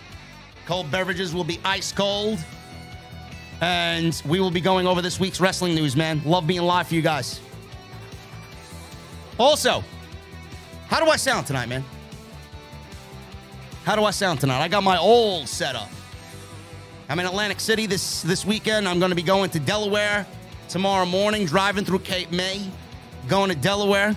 [0.66, 2.38] Cold beverages will be ice cold.
[3.60, 6.20] And we will be going over this week's wrestling news, man.
[6.24, 7.40] Love being live for you guys.
[9.38, 9.82] Also,
[10.88, 11.84] how do I sound tonight, man?
[13.84, 14.62] How do I sound tonight?
[14.62, 15.88] I got my old setup.
[17.08, 18.88] I'm in Atlantic City this this weekend.
[18.88, 20.26] I'm going to be going to Delaware
[20.68, 22.68] tomorrow morning, driving through Cape May,
[23.28, 24.16] going to Delaware.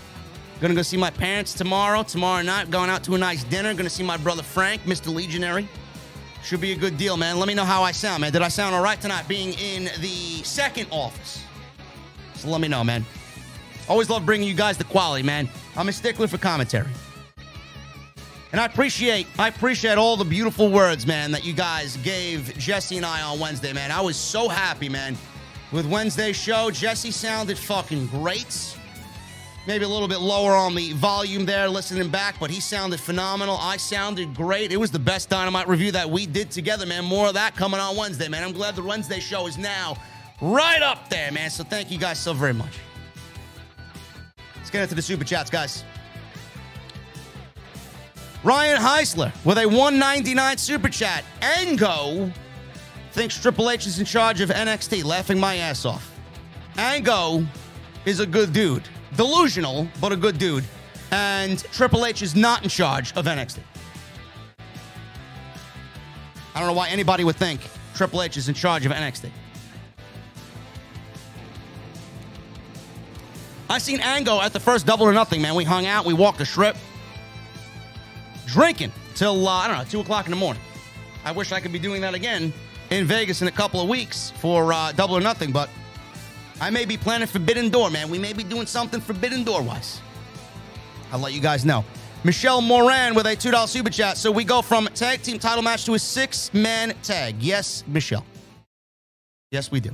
[0.62, 2.04] To go see my parents tomorrow.
[2.04, 3.74] Tomorrow night, going out to a nice dinner.
[3.74, 5.14] To see my brother Frank, Mr.
[5.14, 5.68] Legionary.
[6.44, 7.38] Should be a good deal, man.
[7.40, 8.32] Let me know how I sound, man.
[8.32, 11.44] Did I sound all right tonight being in the second office?
[12.36, 13.06] So let me know, man.
[13.88, 15.50] Always love bringing you guys the quality, man.
[15.76, 16.88] I'm a stickler for commentary.
[18.52, 22.98] And I appreciate, I appreciate all the beautiful words, man, that you guys gave Jesse
[22.98, 23.92] and I on Wednesday, man.
[23.92, 25.18] I was so happy, man,
[25.72, 26.72] with Wednesday's show.
[26.72, 28.78] Jesse sounded fucking great.
[29.70, 33.56] Maybe a little bit lower on the volume there, listening back, but he sounded phenomenal.
[33.62, 34.72] I sounded great.
[34.72, 37.06] It was the best Dynamite review that we did together, man.
[37.06, 38.44] More of that coming on Wednesday, man.
[38.44, 39.96] I'm glad the Wednesday show is now
[40.42, 41.52] right up there, man.
[41.52, 42.80] So thank you guys so very much.
[44.56, 45.84] Let's get into the super chats, guys.
[48.44, 51.24] Ryan Heisler with a 199 super chat.
[51.44, 52.34] Ango
[53.12, 56.12] thinks Triple H is in charge of NXT, laughing my ass off.
[56.76, 57.46] Ango
[58.06, 58.90] is a good dude.
[59.16, 60.64] Delusional, but a good dude.
[61.12, 63.60] And Triple H is not in charge of NXT.
[66.56, 67.62] I don't know why anybody would think
[67.96, 69.30] Triple H is in charge of NXT.
[73.70, 75.54] I seen Ango at the first double or nothing, man.
[75.54, 76.76] We hung out, we walked the strip
[78.48, 80.62] drinking till, uh, I don't know, 2 o'clock in the morning.
[81.24, 82.52] I wish I could be doing that again
[82.90, 85.70] in Vegas in a couple of weeks for uh, double or nothing, but
[86.62, 88.10] I may be planning Forbidden Door, man.
[88.10, 90.02] We may be doing something Forbidden Door wise.
[91.12, 91.86] I'll let you guys know.
[92.24, 94.18] Michelle Moran with a $2 super chat.
[94.18, 97.42] So we go from tag team title match to a six man tag.
[97.42, 98.26] Yes, Michelle.
[99.52, 99.92] Yes, we do.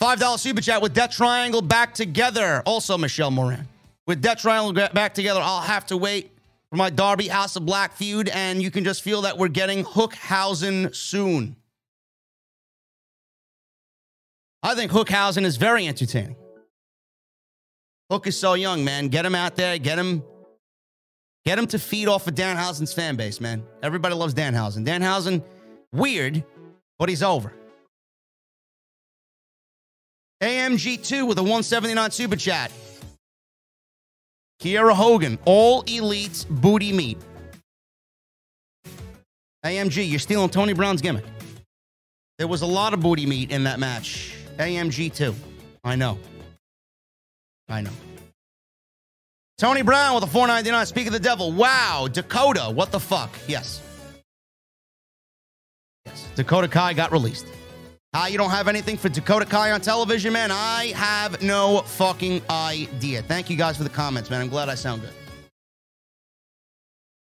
[0.00, 2.62] $5 super chat with Death Triangle back together.
[2.66, 3.66] Also, Michelle Moran.
[4.06, 6.30] With Death Triangle back together, I'll have to wait
[6.70, 9.84] for my Darby House of Black feud, and you can just feel that we're getting
[9.84, 11.56] Hookhausen soon.
[14.62, 16.36] I think Hookhausen is very entertaining.
[18.10, 19.08] Hook is so young, man.
[19.08, 19.78] Get him out there.
[19.78, 20.22] Get him.
[21.44, 23.62] Get him to feed off of Danhausen's fan base, man.
[23.82, 24.84] Everybody loves Danhausen.
[24.84, 25.42] Danhausen,
[25.92, 26.44] weird,
[26.98, 27.52] but he's over.
[30.42, 32.70] AMG2 with a 179 super chat.
[34.60, 37.18] Kiera Hogan, all elites booty meat.
[39.64, 41.24] AMG, you're stealing Tony Brown's gimmick.
[42.38, 44.37] There was a lot of booty meat in that match.
[44.58, 45.34] AMG too.
[45.84, 46.18] I know.
[47.68, 47.90] I know.
[49.58, 50.86] Tony Brown with a 499.
[50.86, 51.52] Speak of the devil.
[51.52, 52.08] Wow.
[52.10, 52.70] Dakota.
[52.72, 53.30] What the fuck?
[53.46, 53.82] Yes.
[56.06, 56.28] Yes.
[56.36, 57.46] Dakota Kai got released.
[58.14, 60.50] Ah, you don't have anything for Dakota Kai on television, man?
[60.50, 63.22] I have no fucking idea.
[63.22, 64.40] Thank you guys for the comments, man.
[64.40, 65.12] I'm glad I sound good.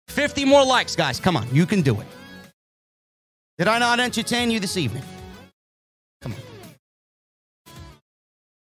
[0.08, 1.20] 50 more likes, guys.
[1.20, 1.48] Come on.
[1.54, 2.08] You can do it.
[3.58, 5.04] Did I not entertain you this evening?
[6.22, 6.53] Come on.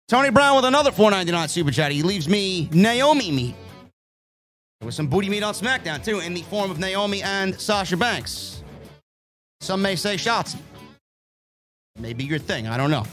[0.08, 1.92] Tony Brown with another 499 super chat.
[1.92, 3.54] He leaves me Naomi meat.
[4.80, 7.96] There was some booty meat on SmackDown too, in the form of Naomi and Sasha
[7.96, 8.62] Banks.
[9.60, 10.56] Some may say Shotzi.
[11.98, 12.68] Maybe your thing.
[12.68, 13.04] I don't know.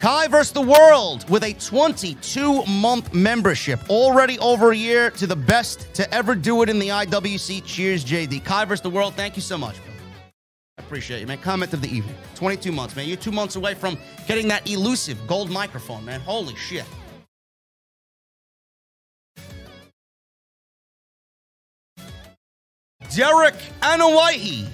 [0.00, 3.80] Kai versus the world with a 22 month membership.
[3.88, 7.64] Already over a year to the best to ever do it in the IWC.
[7.64, 8.44] Cheers, JD.
[8.44, 9.14] Kai versus the world.
[9.14, 9.76] Thank you so much.
[10.78, 11.38] I appreciate you, man.
[11.38, 12.16] Comment of the evening.
[12.34, 13.06] 22 months, man.
[13.06, 13.96] You're two months away from
[14.26, 16.20] getting that elusive gold microphone, man.
[16.20, 16.84] Holy shit.
[23.14, 24.66] Derek Anawaihi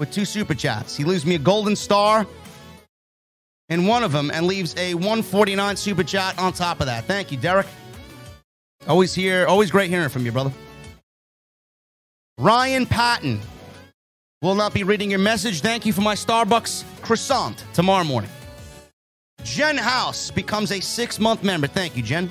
[0.00, 0.96] with two super chats.
[0.96, 2.26] He leaves me a golden star
[3.68, 7.04] in one of them and leaves a 149 super chat on top of that.
[7.04, 7.68] Thank you, Derek.
[8.88, 10.52] Always here, always great hearing from you, brother.
[12.38, 13.40] Ryan Patton
[14.42, 15.60] Will not be reading your message.
[15.60, 18.30] Thank you for my Starbucks croissant tomorrow morning.
[19.44, 21.68] Jen House becomes a six month member.
[21.68, 22.28] Thank you, Jen.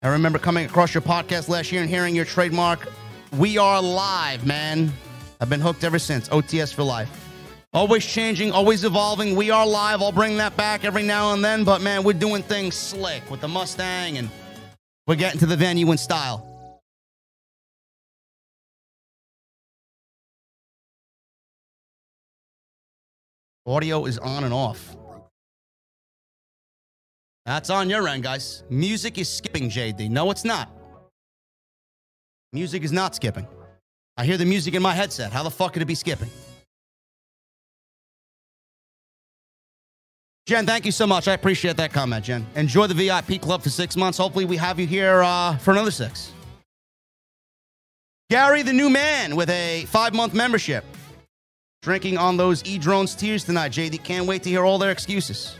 [0.00, 2.88] I remember coming across your podcast last year and hearing your trademark.
[3.36, 4.90] We are live, man.
[5.42, 6.30] I've been hooked ever since.
[6.30, 7.10] OTS for life.
[7.74, 9.36] Always changing, always evolving.
[9.36, 10.00] We are live.
[10.00, 11.64] I'll bring that back every now and then.
[11.64, 14.30] But man, we're doing things slick with the Mustang and
[15.06, 16.51] we're getting to the venue in style.
[23.66, 24.96] Audio is on and off.
[27.46, 28.64] That's on your end, guys.
[28.70, 30.10] Music is skipping, JD.
[30.10, 30.70] No, it's not.
[32.52, 33.46] Music is not skipping.
[34.16, 35.32] I hear the music in my headset.
[35.32, 36.30] How the fuck could it be skipping?
[40.46, 41.28] Jen, thank you so much.
[41.28, 42.44] I appreciate that comment, Jen.
[42.56, 44.18] Enjoy the VIP club for six months.
[44.18, 46.32] Hopefully, we have you here uh, for another six.
[48.28, 50.84] Gary, the new man, with a five month membership.
[51.82, 54.04] Drinking on those E drones tears tonight, JD.
[54.04, 55.56] Can't wait to hear all their excuses.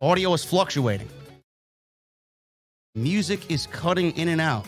[0.00, 1.08] Audio is fluctuating.
[2.94, 4.66] Music is cutting in and out.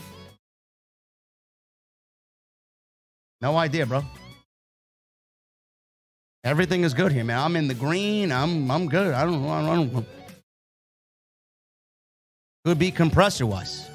[3.40, 4.02] No idea, bro.
[6.42, 7.38] Everything is good here, man.
[7.38, 8.32] I'm in the green.
[8.32, 9.14] I'm I'm good.
[9.14, 9.50] I don't know.
[9.50, 10.04] I don't know.
[12.64, 13.88] Could be compressor wise.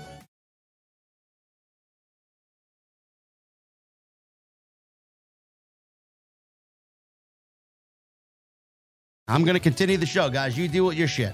[9.30, 10.58] I'm going to continue the show, guys.
[10.58, 11.34] You deal with your shit.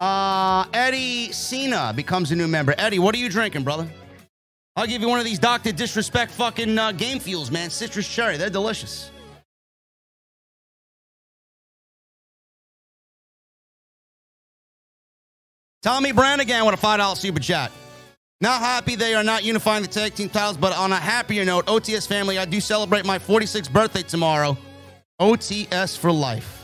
[0.00, 2.74] Uh, Eddie Cena becomes a new member.
[2.76, 3.88] Eddie, what are you drinking, brother?
[4.74, 5.70] I'll give you one of these Dr.
[5.70, 7.70] Disrespect fucking uh, game fuels, man.
[7.70, 8.36] Citrus cherry.
[8.36, 9.10] They're delicious.
[15.82, 17.70] Tommy Brannigan with a $5 super chat.
[18.40, 21.66] Not happy they are not unifying the tag team titles, but on a happier note,
[21.66, 24.56] OTS family, I do celebrate my 46th birthday tomorrow.
[25.20, 26.56] OTS for life.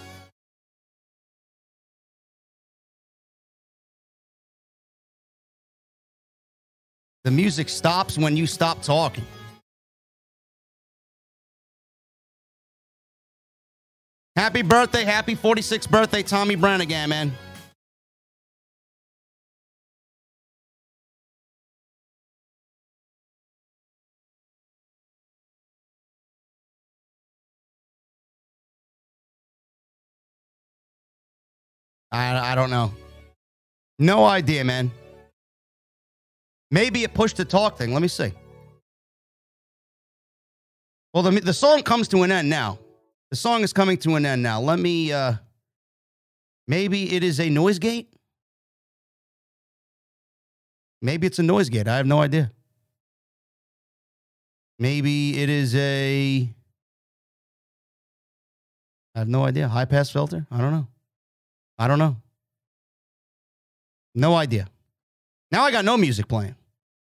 [7.25, 9.27] The music stops when you stop talking.
[14.37, 17.33] Happy birthday, happy 46th birthday, Tommy Brannigan, man.
[32.17, 32.95] I, I don't know.
[33.99, 34.91] No idea, man.
[36.71, 37.93] Maybe it pushed the talk thing.
[37.93, 38.33] Let me see.
[41.13, 42.79] Well, the, the song comes to an end now.
[43.31, 44.61] The song is coming to an end now.
[44.61, 45.35] Let me, uh,
[46.67, 48.13] maybe it is a noise gate.
[51.03, 51.87] Maybe it's a noise gate.
[51.87, 52.51] I have no idea.
[54.79, 56.49] Maybe it is a,
[59.15, 59.69] I have no idea.
[59.69, 60.47] High pass filter?
[60.51, 60.89] I don't know.
[61.79, 62.17] I don't know.
[64.15, 64.67] No idea.
[65.51, 66.55] Now I got no music playing.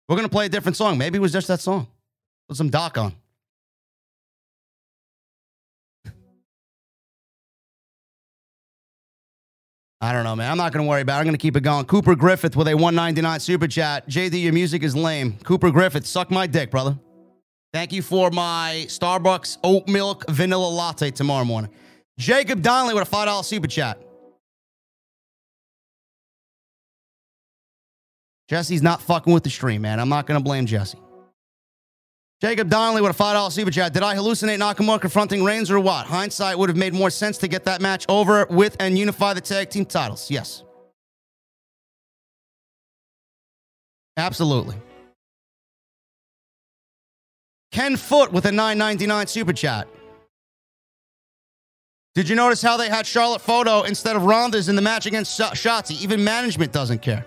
[0.08, 0.98] We're going to play a different song.
[0.98, 1.88] Maybe it was just that song.
[2.48, 3.14] Put some Doc on.
[10.02, 10.52] I don't know, man.
[10.52, 11.20] I'm not going to worry about it.
[11.22, 11.86] I'm going to keep it going.
[11.86, 14.08] Cooper Griffith with a 199 super chat.
[14.08, 15.38] JD, your music is lame.
[15.44, 17.00] Cooper Griffith, suck my dick, brother.
[17.74, 21.72] Thank you for my Starbucks oat milk vanilla latte tomorrow morning.
[22.20, 24.00] Jacob Donnelly with a $5 super chat.
[28.48, 30.00] Jesse's not fucking with the stream, man.
[30.00, 31.00] I'm not going to blame Jesse.
[32.42, 33.94] Jacob Donnelly with a $5 super chat.
[33.94, 36.06] Did I hallucinate Nakamura confronting Reigns or what?
[36.06, 39.42] Hindsight would have made more sense to get that match over with and unify the
[39.42, 40.30] tag team titles.
[40.30, 40.64] Yes.
[44.18, 44.76] Absolutely.
[47.72, 49.88] Ken Foot with a 9.99 super chat.
[52.14, 55.38] Did you notice how they had Charlotte Photo instead of Ronda's in the match against
[55.38, 56.02] Shotzi?
[56.02, 57.26] Even management doesn't care.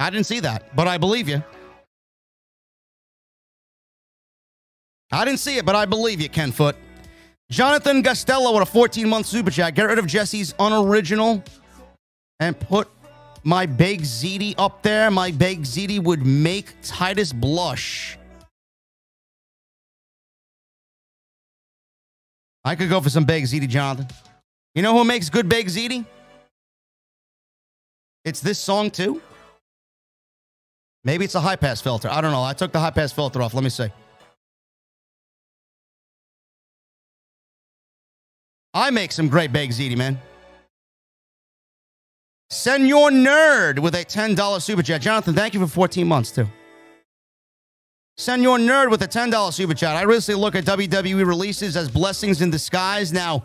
[0.00, 1.44] I didn't see that, but I believe you.
[5.12, 6.74] I didn't see it, but I believe you, Ken Foot.
[7.50, 9.74] Jonathan Gastello with a 14 month super chat.
[9.74, 11.44] Get rid of Jesse's unoriginal
[12.38, 12.88] and put
[13.44, 15.10] my Big Ziti up there.
[15.10, 18.16] My Big Ziti would make Titus blush.
[22.64, 24.06] I could go for some Big Ziti, Jonathan.
[24.74, 26.06] You know who makes good Big Ziti?
[28.24, 29.20] It's this song, too.
[31.04, 32.08] Maybe it's a high pass filter.
[32.10, 32.42] I don't know.
[32.42, 33.54] I took the high pass filter off.
[33.54, 33.88] Let me see.
[38.72, 40.20] I make some great baked ziti, man.
[42.50, 45.00] Senor Nerd with a $10 super chat.
[45.00, 46.46] Jonathan, thank you for 14 months, too.
[48.16, 49.96] Senor Nerd with a $10 super chat.
[49.96, 53.12] I recently look at WWE releases as blessings in disguise.
[53.12, 53.44] Now,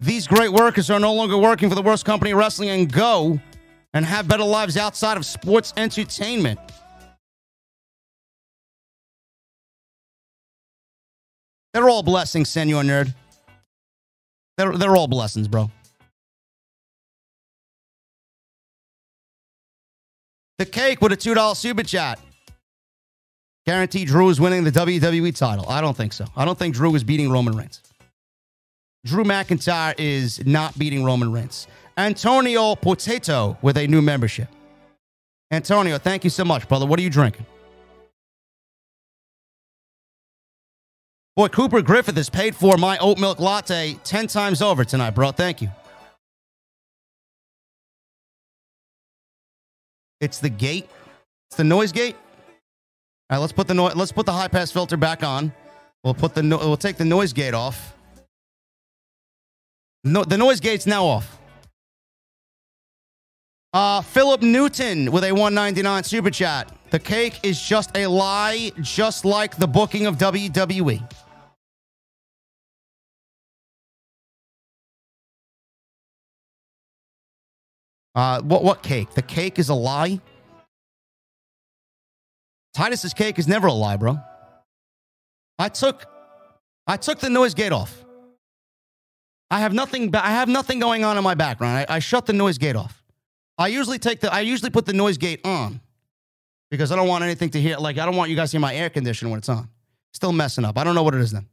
[0.00, 3.40] these great workers are no longer working for the worst company wrestling and go
[3.92, 6.58] and have better lives outside of sports entertainment.
[11.76, 13.14] They're all blessings, Senor Nerd.
[14.56, 15.70] They're, they're all blessings, bro.
[20.56, 22.18] The cake with a $2 super chat.
[23.66, 25.68] Guarantee Drew is winning the WWE title.
[25.68, 26.24] I don't think so.
[26.34, 27.82] I don't think Drew is beating Roman Reigns.
[29.04, 31.66] Drew McIntyre is not beating Roman Reigns.
[31.98, 34.48] Antonio Potato with a new membership.
[35.50, 36.86] Antonio, thank you so much, brother.
[36.86, 37.44] What are you drinking?
[41.36, 45.32] Boy, Cooper Griffith has paid for my oat milk latte 10 times over tonight, bro.
[45.32, 45.68] Thank you.
[50.18, 50.88] It's the gate.
[51.50, 52.16] It's the noise gate.
[53.28, 55.52] All right, let's put the no- let's put the high pass filter back on.
[56.02, 57.94] We'll put the no- we'll take the noise gate off.
[60.04, 61.38] No, the noise gate's now off.
[63.74, 66.72] Uh, Philip Newton with a 199 super chat.
[66.90, 71.02] The cake is just a lie, just like the booking of WWE.
[78.16, 79.10] Uh, what what cake?
[79.10, 80.20] The cake is a lie.
[82.72, 84.18] Titus's cake is never a lie, bro.
[85.58, 86.06] I took
[86.86, 88.04] I took the noise gate off.
[89.50, 90.14] I have nothing.
[90.16, 91.86] I have nothing going on in my background.
[91.88, 93.02] I, I shut the noise gate off.
[93.58, 94.32] I usually take the.
[94.32, 95.80] I usually put the noise gate on
[96.70, 97.76] because I don't want anything to hear.
[97.76, 99.68] Like I don't want you guys to hear my air conditioner when it's on.
[100.14, 100.78] Still messing up.
[100.78, 101.46] I don't know what it is then.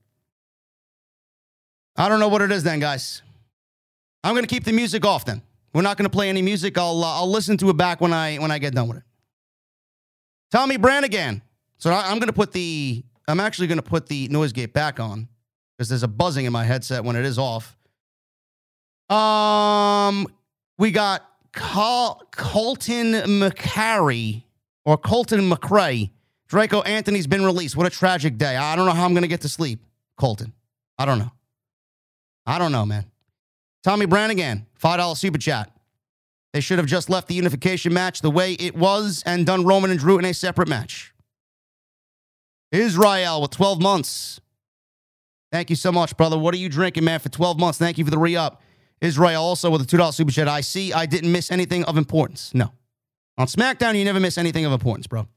[1.98, 3.22] I don't know what it is then, guys.
[4.24, 5.42] I'm gonna keep the music off then.
[5.74, 6.78] We're not going to play any music.
[6.78, 9.04] I'll uh, I'll listen to it back when I when I get done with it.
[10.52, 11.42] Tommy Brannigan.
[11.78, 14.74] So I, I'm going to put the I'm actually going to put the noise gate
[14.74, 15.28] back on
[15.78, 17.78] because there's a buzzing in my headset when it is off.
[19.10, 20.28] Um,
[20.78, 24.44] we got Col- Colton McCarry
[24.86, 26.12] or Colton McCray.
[26.48, 27.76] Draco Anthony's been released.
[27.76, 28.56] What a tragic day.
[28.56, 29.84] I don't know how I'm going to get to sleep,
[30.18, 30.54] Colton.
[30.98, 31.32] I don't know.
[32.46, 33.06] I don't know, man.
[33.84, 35.70] Tommy Brannigan, $5 super chat.
[36.54, 39.92] They should have just left the unification match the way it was and done Roman
[39.92, 41.14] and Drew in a separate match.
[42.72, 44.40] Israel with 12 months.
[45.52, 46.38] Thank you so much, brother.
[46.38, 47.78] What are you drinking, man, for 12 months?
[47.78, 48.62] Thank you for the re up.
[49.02, 50.48] Israel also with a $2 super chat.
[50.48, 52.54] I see I didn't miss anything of importance.
[52.54, 52.72] No.
[53.38, 55.28] On SmackDown, you never miss anything of importance, bro.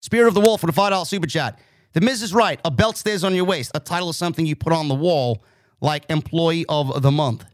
[0.00, 1.58] Spirit of the Wolf with a $5 super chat.
[1.92, 2.60] The Miz is right.
[2.64, 3.70] A belt stays on your waist.
[3.74, 5.44] A title is something you put on the wall,
[5.82, 7.44] like Employee of the Month.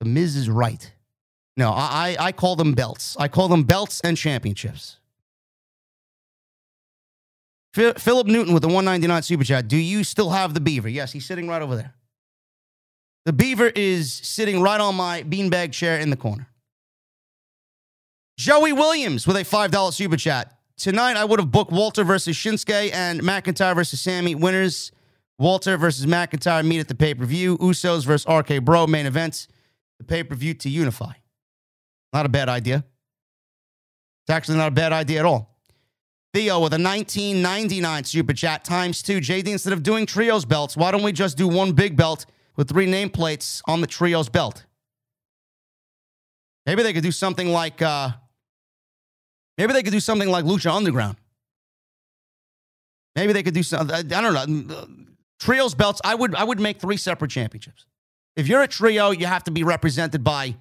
[0.00, 0.92] The Miz is right.
[1.56, 3.16] No, I, I call them belts.
[3.18, 4.98] I call them belts and championships.
[7.72, 9.66] Philip Newton with the 199 super chat.
[9.66, 10.88] Do you still have the beaver?
[10.88, 11.94] Yes, he's sitting right over there.
[13.24, 16.48] The beaver is sitting right on my beanbag chair in the corner.
[18.38, 20.56] Joey Williams with a $5 super chat.
[20.76, 24.34] Tonight, I would have booked Walter versus Shinsuke and McIntyre versus Sammy.
[24.34, 24.92] Winners
[25.38, 27.58] Walter versus McIntyre meet at the pay per view.
[27.58, 29.48] Usos versus RK Bro main events.
[29.98, 31.12] The pay per view to unify.
[32.12, 32.84] Not a bad idea.
[34.22, 35.58] It's actually not a bad idea at all.
[36.32, 39.18] Theo with a 1999 super chat times two.
[39.20, 42.68] JD, instead of doing trios belts, why don't we just do one big belt with
[42.68, 44.64] three nameplates on the trios belt?
[46.66, 48.10] Maybe they could do something like uh,
[49.58, 51.16] maybe they could do something like Lucha Underground.
[53.14, 53.94] Maybe they could do something.
[53.94, 54.86] I don't know.
[55.44, 56.00] Trios belts.
[56.02, 57.84] I would I would make three separate championships.
[58.34, 60.56] If you're a trio, you have to be represented by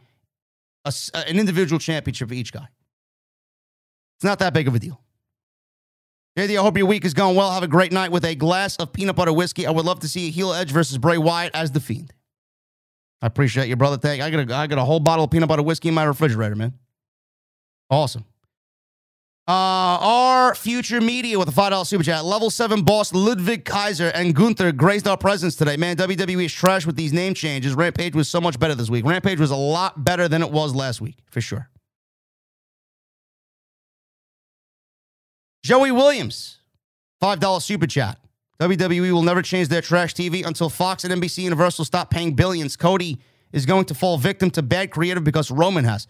[0.84, 2.68] a, uh, an individual championship for each guy.
[4.18, 5.00] It's not that big of a deal.
[6.38, 7.50] JD, I hope your week is going well.
[7.52, 9.66] Have a great night with a glass of peanut butter whiskey.
[9.66, 12.14] I would love to see a heel edge versus Bray Wyatt as the Fiend.
[13.22, 13.96] I appreciate you, brother.
[13.96, 14.22] Thank.
[14.22, 16.56] I got a, I got a whole bottle of peanut butter whiskey in my refrigerator,
[16.56, 16.74] man.
[17.90, 18.26] Awesome.
[19.46, 22.24] Uh, our future media with a $5 super chat.
[22.24, 25.76] Level 7 boss Ludwig Kaiser and Gunther graced our presence today.
[25.76, 27.76] Man, WWE is trash with these name changes.
[27.76, 29.06] Rampage was so much better this week.
[29.06, 31.70] Rampage was a lot better than it was last week, for sure.
[35.62, 36.60] Joey Williams,
[37.22, 38.20] $5 super chat.
[38.62, 42.78] WWE will never change their trash TV until Fox and NBC Universal stop paying billions.
[42.78, 43.20] Cody
[43.52, 46.08] is going to fall victim to bad creative because Roman has.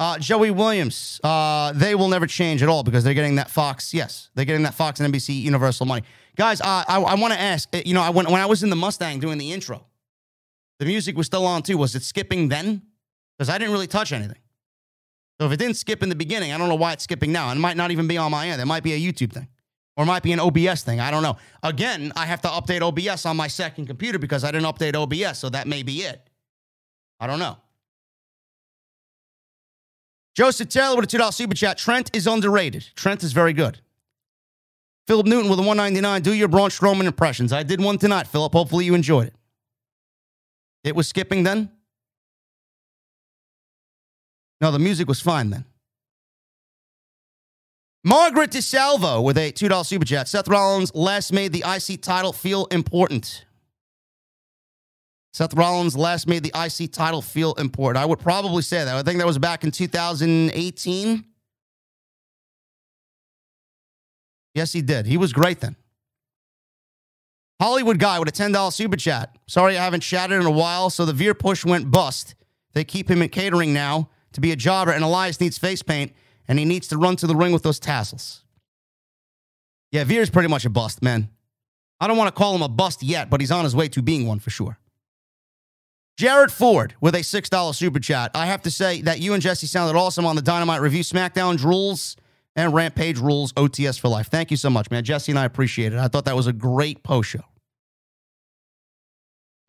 [0.00, 3.92] Uh, Joey Williams, uh, they will never change at all because they're getting that Fox.
[3.92, 6.06] Yes, they're getting that Fox and NBC Universal money.
[6.36, 7.68] Guys, uh, I, I want to ask.
[7.74, 9.84] Uh, you know, I, when when I was in the Mustang doing the intro,
[10.78, 11.76] the music was still on too.
[11.76, 12.80] Was it skipping then?
[13.36, 14.38] Because I didn't really touch anything.
[15.38, 17.52] So if it didn't skip in the beginning, I don't know why it's skipping now.
[17.52, 18.62] It might not even be on my end.
[18.62, 19.48] It might be a YouTube thing.
[19.98, 21.00] Or it might be an OBS thing.
[21.00, 21.36] I don't know.
[21.62, 25.38] Again, I have to update OBS on my second computer because I didn't update OBS.
[25.38, 26.26] So that may be it.
[27.18, 27.58] I don't know.
[30.34, 31.78] Joseph Taylor with a $2 super chat.
[31.78, 32.86] Trent is underrated.
[32.94, 33.80] Trent is very good.
[35.06, 36.22] Philip Newton with a 199.
[36.22, 37.52] Do your Braun Strowman impressions.
[37.52, 38.52] I did one tonight, Philip.
[38.52, 39.34] Hopefully you enjoyed it.
[40.84, 41.70] It was skipping then?
[44.60, 45.64] No, the music was fine then.
[48.04, 50.28] Margaret DeSalvo with a $2 super chat.
[50.28, 53.44] Seth Rollins last made the IC title feel important.
[55.32, 58.02] Seth Rollins last made the IC title feel important.
[58.02, 58.96] I would probably say that.
[58.96, 61.24] I think that was back in 2018.
[64.54, 65.06] Yes, he did.
[65.06, 65.76] He was great then.
[67.60, 69.36] Hollywood guy with a $10 super chat.
[69.46, 72.34] Sorry I haven't chatted in a while, so the Veer push went bust.
[72.72, 76.12] They keep him in catering now to be a jobber, and Elias needs face paint,
[76.48, 78.44] and he needs to run to the ring with those tassels.
[79.92, 81.28] Yeah, Veer's pretty much a bust, man.
[82.00, 84.02] I don't want to call him a bust yet, but he's on his way to
[84.02, 84.78] being one for sure.
[86.20, 88.30] Jared Ford with a $6 super chat.
[88.34, 91.58] I have to say that you and Jesse sounded awesome on the Dynamite Review SmackDown
[91.64, 92.14] rules
[92.54, 94.26] and Rampage rules OTS for life.
[94.26, 95.02] Thank you so much, man.
[95.02, 95.98] Jesse and I appreciate it.
[95.98, 97.40] I thought that was a great post show.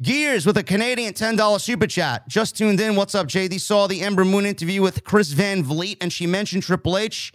[0.01, 2.27] Gears with a Canadian $10 super chat.
[2.27, 2.97] Just tuned in.
[2.97, 3.61] What's up, JD?
[3.61, 7.31] Saw the Ember Moon interview with Chris Van Vliet, and she mentioned Triple H.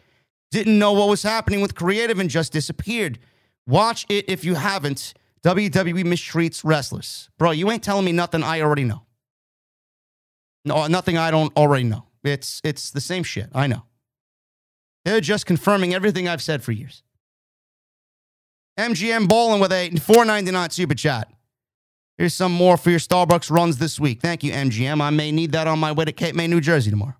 [0.51, 3.18] Didn't know what was happening with creative and just disappeared.
[3.66, 5.14] Watch it if you haven't.
[5.43, 7.30] WWE mistreats wrestlers.
[7.38, 9.05] Bro, you ain't telling me nothing I already know.
[10.66, 12.05] No, nothing I don't already know.
[12.24, 13.48] It's it's the same shit.
[13.55, 13.84] I know.
[15.05, 17.05] They're just confirming everything I've said for years.
[18.76, 21.30] MGM Bowling with a 499 super chat.
[22.18, 24.20] Here's some more for your Starbucks runs this week.
[24.20, 25.01] Thank you, MGM.
[25.01, 27.14] I may need that on my way to Cape May, New Jersey tomorrow.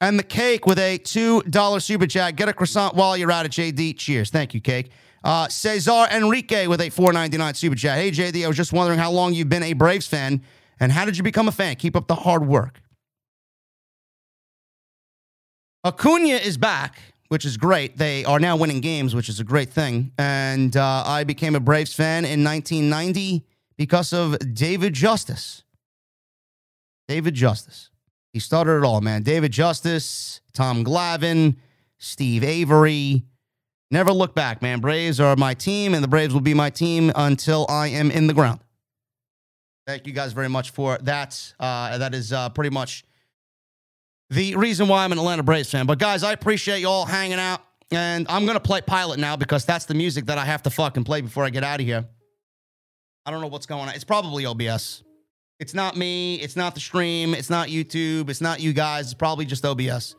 [0.00, 2.36] And the cake with a $2 super chat.
[2.36, 3.98] Get a croissant while you're out at JD.
[3.98, 4.30] Cheers.
[4.30, 4.90] Thank you, cake.
[5.22, 7.98] Uh, Cesar Enrique with a 499 super chat.
[7.98, 10.42] Hey, JD, I was just wondering how long you've been a Braves fan
[10.80, 11.76] and how did you become a fan?
[11.76, 12.80] Keep up the hard work.
[15.84, 16.98] Acuna is back,
[17.28, 17.98] which is great.
[17.98, 20.12] They are now winning games, which is a great thing.
[20.16, 23.44] And uh, I became a Braves fan in 1990
[23.76, 25.62] because of David Justice.
[27.06, 27.90] David Justice.
[28.32, 29.22] He started it all, man.
[29.22, 31.56] David Justice, Tom Glavine,
[31.98, 33.22] Steve Avery.
[33.90, 34.80] Never look back, man.
[34.80, 38.26] Braves are my team, and the Braves will be my team until I am in
[38.26, 38.60] the ground.
[39.86, 41.52] Thank you guys very much for that.
[41.60, 43.04] Uh, that is uh, pretty much
[44.30, 45.86] the reason why I'm an Atlanta Braves fan.
[45.86, 47.60] But guys, I appreciate you all hanging out.
[47.90, 50.70] And I'm going to play Pilot now because that's the music that I have to
[50.70, 52.06] fucking play before I get out of here.
[53.26, 53.94] I don't know what's going on.
[53.94, 55.02] It's probably OBS.
[55.60, 56.36] It's not me.
[56.36, 57.34] It's not the stream.
[57.34, 58.30] It's not YouTube.
[58.30, 59.06] It's not you guys.
[59.06, 60.16] It's probably just OBS.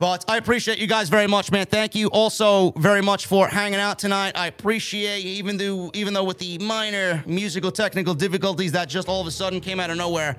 [0.00, 1.66] But I appreciate you guys very much, man.
[1.66, 4.36] Thank you also very much for hanging out tonight.
[4.36, 9.08] I appreciate you, even though even though with the minor musical technical difficulties that just
[9.08, 10.36] all of a sudden came out of nowhere.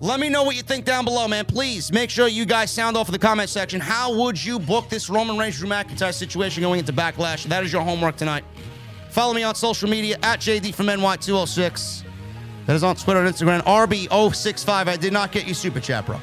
[0.00, 1.46] Let me know what you think down below, man.
[1.46, 3.80] Please make sure you guys sound off in the comment section.
[3.80, 7.44] How would you book this Roman Reigns Drew McIntyre situation going into Backlash?
[7.44, 8.44] That is your homework tonight.
[9.08, 12.02] Follow me on social media at JD from NY206.
[12.66, 13.62] That is on Twitter and Instagram.
[13.62, 14.86] RB065.
[14.86, 16.20] I did not get you super chat, bro.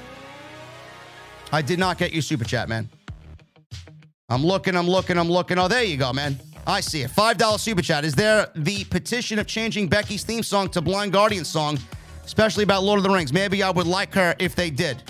[1.54, 2.90] I did not get you super chat, man.
[4.28, 5.58] I'm looking, I'm looking, I'm looking.
[5.58, 6.38] Oh, there you go, man.
[6.68, 7.12] I see it.
[7.12, 8.04] $5 super chat.
[8.04, 11.78] Is there the petition of changing Becky's theme song to Blind Guardian song?
[12.26, 13.34] especially about Lord of the Rings.
[13.34, 15.02] Maybe I would like her if they did.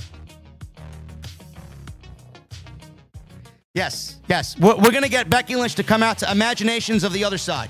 [3.73, 4.57] Yes, yes.
[4.59, 7.37] We're, we're going to get Becky Lynch to come out to Imaginations of the Other
[7.37, 7.69] Side.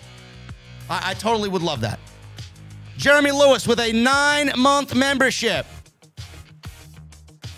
[0.90, 2.00] I, I totally would love that.
[2.98, 5.66] Jeremy Lewis with a nine month membership.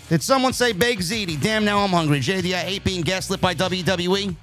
[0.08, 1.40] Did someone say Big Ziti?
[1.40, 2.20] Damn, now I'm hungry.
[2.20, 4.36] JD, I hate being gaslit by WWE.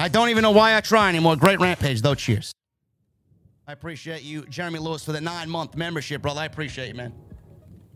[0.00, 1.36] I don't even know why I try anymore.
[1.36, 2.14] Great rampage, though.
[2.14, 2.52] Cheers.
[3.66, 6.40] I appreciate you, Jeremy Lewis, for the nine month membership, brother.
[6.40, 7.12] I appreciate you, man.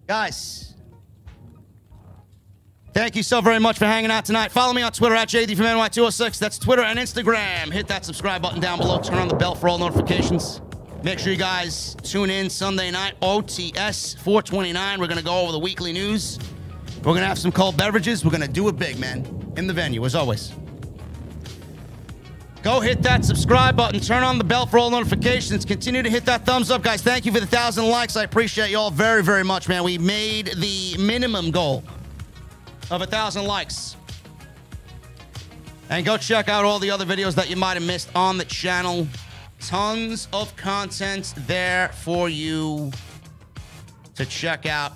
[0.06, 0.74] Guys,
[2.92, 4.52] thank you so very much for hanging out tonight.
[4.52, 6.38] Follow me on Twitter at JD from NY206.
[6.38, 7.72] That's Twitter and Instagram.
[7.72, 9.00] Hit that subscribe button down below.
[9.00, 10.60] Turn on the bell for all notifications.
[11.04, 15.00] Make sure you guys tune in Sunday night, OTS 429.
[15.00, 16.38] We're going to go over the weekly news.
[16.98, 18.24] We're going to have some cold beverages.
[18.24, 20.52] We're going to do it big, man, in the venue, as always.
[22.62, 23.98] Go hit that subscribe button.
[23.98, 25.64] Turn on the bell for all notifications.
[25.64, 27.02] Continue to hit that thumbs up, guys.
[27.02, 28.16] Thank you for the thousand likes.
[28.16, 29.82] I appreciate you all very, very much, man.
[29.82, 31.82] We made the minimum goal
[32.92, 33.96] of a thousand likes.
[35.90, 38.44] And go check out all the other videos that you might have missed on the
[38.44, 39.08] channel.
[39.66, 42.90] Tons of content there for you
[44.14, 44.92] to check out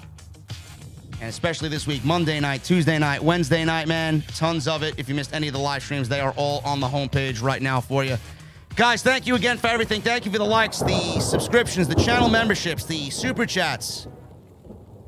[1.20, 4.22] and especially this week, Monday night, Tuesday night, Wednesday night, man.
[4.34, 4.94] Tons of it.
[4.98, 7.62] If you missed any of the live streams, they are all on the homepage right
[7.62, 8.18] now for you.
[8.74, 10.02] Guys, thank you again for everything.
[10.02, 14.06] Thank you for the likes, the subscriptions, the channel memberships, the super chats.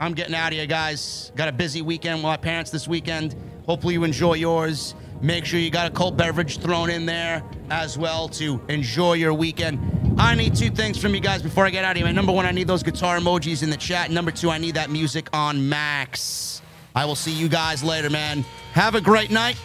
[0.00, 1.30] I'm getting out of here, guys.
[1.36, 3.36] Got a busy weekend with my parents this weekend.
[3.66, 4.94] Hopefully, you enjoy yours.
[5.20, 9.34] Make sure you got a cold beverage thrown in there as well to enjoy your
[9.34, 9.80] weekend.
[10.18, 12.12] I need two things from you guys before I get out of here.
[12.12, 14.10] Number one, I need those guitar emojis in the chat.
[14.10, 16.62] Number two, I need that music on max.
[16.94, 18.44] I will see you guys later, man.
[18.72, 19.56] Have a great night,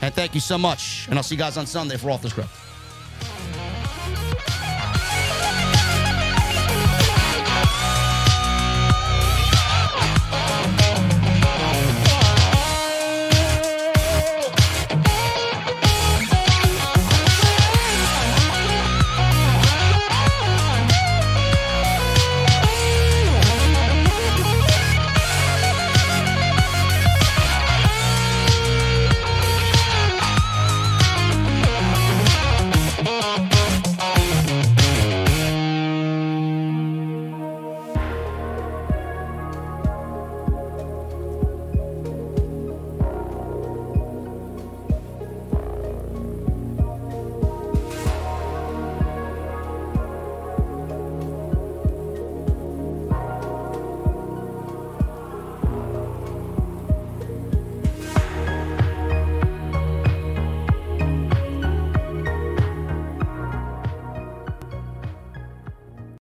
[0.00, 1.06] and thank you so much.
[1.08, 2.50] And I'll see you guys on Sunday for Off the Script.